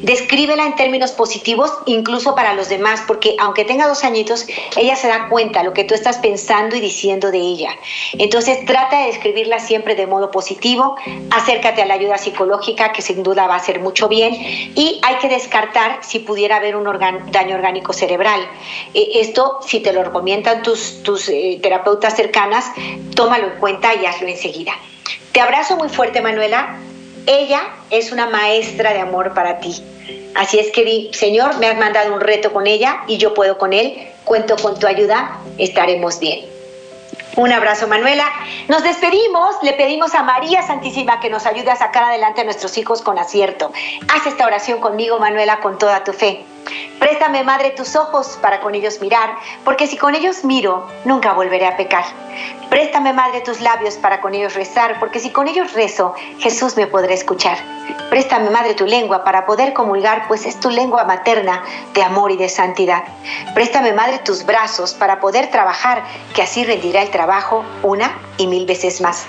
Descríbela 0.01 0.65
en 0.65 0.75
términos 0.75 1.11
positivos 1.11 1.73
incluso 1.85 2.35
para 2.35 2.53
los 2.53 2.69
demás, 2.69 3.01
porque 3.05 3.35
aunque 3.37 3.65
tenga 3.65 3.87
dos 3.87 4.05
añitos, 4.05 4.45
ella 4.77 4.95
se 4.95 5.09
da 5.09 5.27
cuenta 5.27 5.61
lo 5.61 5.73
que 5.73 5.83
tú 5.83 5.93
estás 5.93 6.19
pensando 6.19 6.77
y 6.77 6.79
diciendo 6.79 7.31
de 7.31 7.39
ella. 7.39 7.71
Entonces 8.13 8.63
trata 8.65 9.01
de 9.01 9.07
describirla 9.07 9.59
siempre 9.59 9.95
de 9.95 10.07
modo 10.07 10.31
positivo, 10.31 10.95
acércate 11.31 11.81
a 11.81 11.85
la 11.85 11.95
ayuda 11.95 12.17
psicológica 12.17 12.93
que 12.93 13.01
sin 13.01 13.21
duda 13.21 13.47
va 13.47 13.55
a 13.55 13.57
hacer 13.57 13.81
mucho 13.81 14.07
bien 14.07 14.33
y 14.33 15.01
hay 15.03 15.15
que 15.17 15.27
descartar 15.27 15.99
si 16.01 16.19
pudiera 16.19 16.57
haber 16.57 16.77
un 16.77 16.85
daño 17.31 17.55
orgánico 17.55 17.91
cerebral. 17.91 18.39
Eh, 18.93 19.09
esto, 19.15 19.59
si 19.67 19.81
te 19.81 19.91
lo 19.91 20.01
recomiendan 20.01 20.63
tus, 20.63 21.03
tus 21.03 21.27
eh, 21.27 21.59
terapeutas 21.61 22.15
cercanas, 22.15 22.71
tómalo 23.15 23.47
en 23.47 23.59
cuenta 23.59 23.93
y 23.95 24.05
hazlo 24.05 24.29
enseguida. 24.29 24.73
Te 25.31 25.41
abrazo 25.41 25.75
muy 25.77 25.89
fuerte, 25.89 26.21
Manuela. 26.21 26.77
Ella 27.25 27.61
es 27.89 28.11
una 28.11 28.27
maestra 28.27 28.93
de 28.93 28.99
amor 28.99 29.33
para 29.33 29.59
ti. 29.59 29.83
Así 30.35 30.59
es 30.59 30.71
que 30.71 31.09
Señor, 31.13 31.57
me 31.57 31.67
has 31.67 31.77
mandado 31.77 32.13
un 32.13 32.21
reto 32.21 32.51
con 32.51 32.67
ella 32.67 33.03
y 33.07 33.17
yo 33.17 33.33
puedo 33.33 33.57
con 33.57 33.73
él. 33.73 34.09
Cuento 34.23 34.55
con 34.57 34.79
tu 34.79 34.87
ayuda, 34.87 35.37
estaremos 35.57 36.19
bien. 36.19 36.45
Un 37.35 37.51
abrazo, 37.51 37.87
Manuela. 37.87 38.25
Nos 38.67 38.83
despedimos. 38.83 39.55
Le 39.63 39.73
pedimos 39.73 40.13
a 40.13 40.23
María 40.23 40.61
Santísima 40.61 41.19
que 41.19 41.29
nos 41.29 41.45
ayude 41.45 41.71
a 41.71 41.75
sacar 41.75 42.03
adelante 42.03 42.41
a 42.41 42.43
nuestros 42.43 42.77
hijos 42.77 43.01
con 43.01 43.17
acierto. 43.17 43.71
Haz 44.07 44.27
esta 44.27 44.45
oración 44.45 44.79
conmigo, 44.79 45.19
Manuela, 45.19 45.59
con 45.59 45.77
toda 45.77 46.03
tu 46.03 46.13
fe. 46.13 46.45
Préstame, 46.99 47.43
Madre, 47.43 47.71
tus 47.71 47.95
ojos 47.95 48.37
para 48.41 48.61
con 48.61 48.75
ellos 48.75 49.01
mirar, 49.01 49.35
porque 49.65 49.87
si 49.87 49.97
con 49.97 50.15
ellos 50.15 50.43
miro, 50.43 50.87
nunca 51.05 51.33
volveré 51.33 51.67
a 51.67 51.75
pecar. 51.75 52.05
Préstame, 52.69 53.13
Madre, 53.13 53.41
tus 53.41 53.59
labios 53.59 53.95
para 53.95 54.21
con 54.21 54.33
ellos 54.33 54.53
rezar, 54.53 54.99
porque 54.99 55.19
si 55.19 55.31
con 55.31 55.47
ellos 55.47 55.73
rezo, 55.73 56.13
Jesús 56.39 56.77
me 56.77 56.87
podrá 56.87 57.13
escuchar. 57.13 57.57
Préstame, 58.09 58.49
Madre, 58.49 58.73
tu 58.73 58.85
lengua 58.85 59.23
para 59.23 59.45
poder 59.45 59.73
comulgar, 59.73 60.27
pues 60.27 60.45
es 60.45 60.59
tu 60.59 60.69
lengua 60.69 61.03
materna 61.03 61.63
de 61.93 62.03
amor 62.03 62.31
y 62.31 62.37
de 62.37 62.49
santidad. 62.49 63.03
Préstame, 63.53 63.91
Madre, 63.93 64.19
tus 64.19 64.45
brazos 64.45 64.93
para 64.93 65.19
poder 65.19 65.51
trabajar, 65.51 66.03
que 66.33 66.41
así 66.41 66.63
rendirá 66.63 67.01
el 67.01 67.09
trabajo 67.09 67.65
una 67.81 68.17
y 68.37 68.47
mil 68.47 68.65
veces 68.65 69.01
más. 69.01 69.25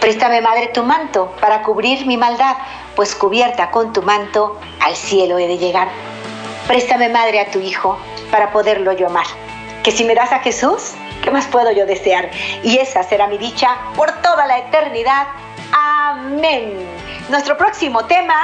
Préstame, 0.00 0.40
Madre, 0.40 0.68
tu 0.68 0.82
manto 0.82 1.32
para 1.40 1.62
cubrir 1.62 2.06
mi 2.06 2.16
maldad, 2.16 2.56
pues 2.94 3.14
cubierta 3.14 3.70
con 3.70 3.92
tu 3.92 4.02
manto 4.02 4.58
al 4.80 4.94
cielo 4.94 5.38
he 5.38 5.48
de 5.48 5.58
llegar. 5.58 5.88
Préstame, 6.66 7.10
Madre, 7.10 7.40
a 7.40 7.50
tu 7.50 7.60
Hijo 7.60 7.98
para 8.30 8.50
poderlo 8.50 8.92
yo 8.92 9.08
amar. 9.08 9.26
Que 9.82 9.90
si 9.90 10.02
me 10.02 10.14
das 10.14 10.32
a 10.32 10.38
Jesús, 10.38 10.92
¿qué 11.22 11.30
más 11.30 11.46
puedo 11.46 11.70
yo 11.72 11.84
desear? 11.84 12.30
Y 12.62 12.78
esa 12.78 13.02
será 13.02 13.26
mi 13.26 13.36
dicha 13.36 13.76
por 13.94 14.10
toda 14.22 14.46
la 14.46 14.58
eternidad. 14.58 15.26
Amén. 15.72 16.88
Nuestro 17.28 17.58
próximo 17.58 18.06
tema, 18.06 18.34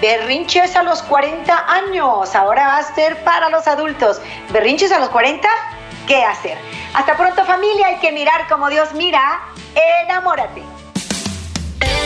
berrinches 0.00 0.76
a 0.76 0.84
los 0.84 1.02
40 1.02 1.72
años. 1.72 2.36
Ahora 2.36 2.68
va 2.68 2.78
a 2.78 2.94
ser 2.94 3.22
para 3.24 3.48
los 3.48 3.66
adultos. 3.66 4.20
¿Berrinches 4.52 4.92
a 4.92 5.00
los 5.00 5.08
40? 5.08 5.48
¿Qué 6.06 6.24
hacer? 6.24 6.56
Hasta 6.94 7.16
pronto 7.16 7.44
familia, 7.44 7.88
hay 7.88 7.96
que 7.96 8.12
mirar 8.12 8.46
como 8.48 8.70
Dios 8.70 8.94
mira. 8.94 9.42
Enamórate. 10.04 10.75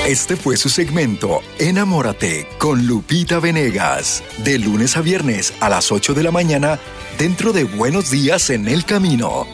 Este 0.07 0.35
fue 0.35 0.57
su 0.57 0.71
segmento 0.71 1.43
Enamórate 1.59 2.49
con 2.59 2.87
Lupita 2.87 3.39
Venegas, 3.39 4.25
de 4.39 4.59
lunes 4.59 4.97
a 4.97 5.03
viernes 5.03 5.53
a 5.61 5.69
las 5.69 5.93
8 5.93 6.15
de 6.15 6.23
la 6.23 6.31
mañana 6.31 6.81
dentro 7.19 7.53
de 7.53 7.65
Buenos 7.65 8.11
Días 8.11 8.49
en 8.49 8.67
el 8.67 8.87
Camino. 8.87 9.47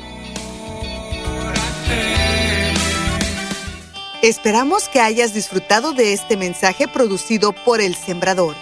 Esperamos 4.23 4.89
que 4.89 5.01
hayas 5.01 5.35
disfrutado 5.35 5.93
de 5.93 6.13
este 6.13 6.37
mensaje 6.37 6.87
producido 6.87 7.53
por 7.53 7.81
El 7.81 7.97
Sembrador. 7.97 8.55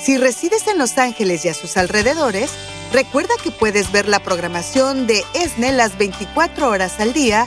Si 0.00 0.18
resides 0.18 0.66
en 0.66 0.76
Los 0.76 0.98
Ángeles 0.98 1.44
y 1.44 1.48
a 1.48 1.54
sus 1.54 1.76
alrededores, 1.76 2.50
recuerda 2.92 3.34
que 3.42 3.52
puedes 3.52 3.92
ver 3.92 4.08
la 4.08 4.18
programación 4.18 5.06
de 5.06 5.22
ESNE 5.34 5.70
las 5.70 5.96
24 5.96 6.68
horas 6.68 6.98
al 6.98 7.12
día 7.12 7.46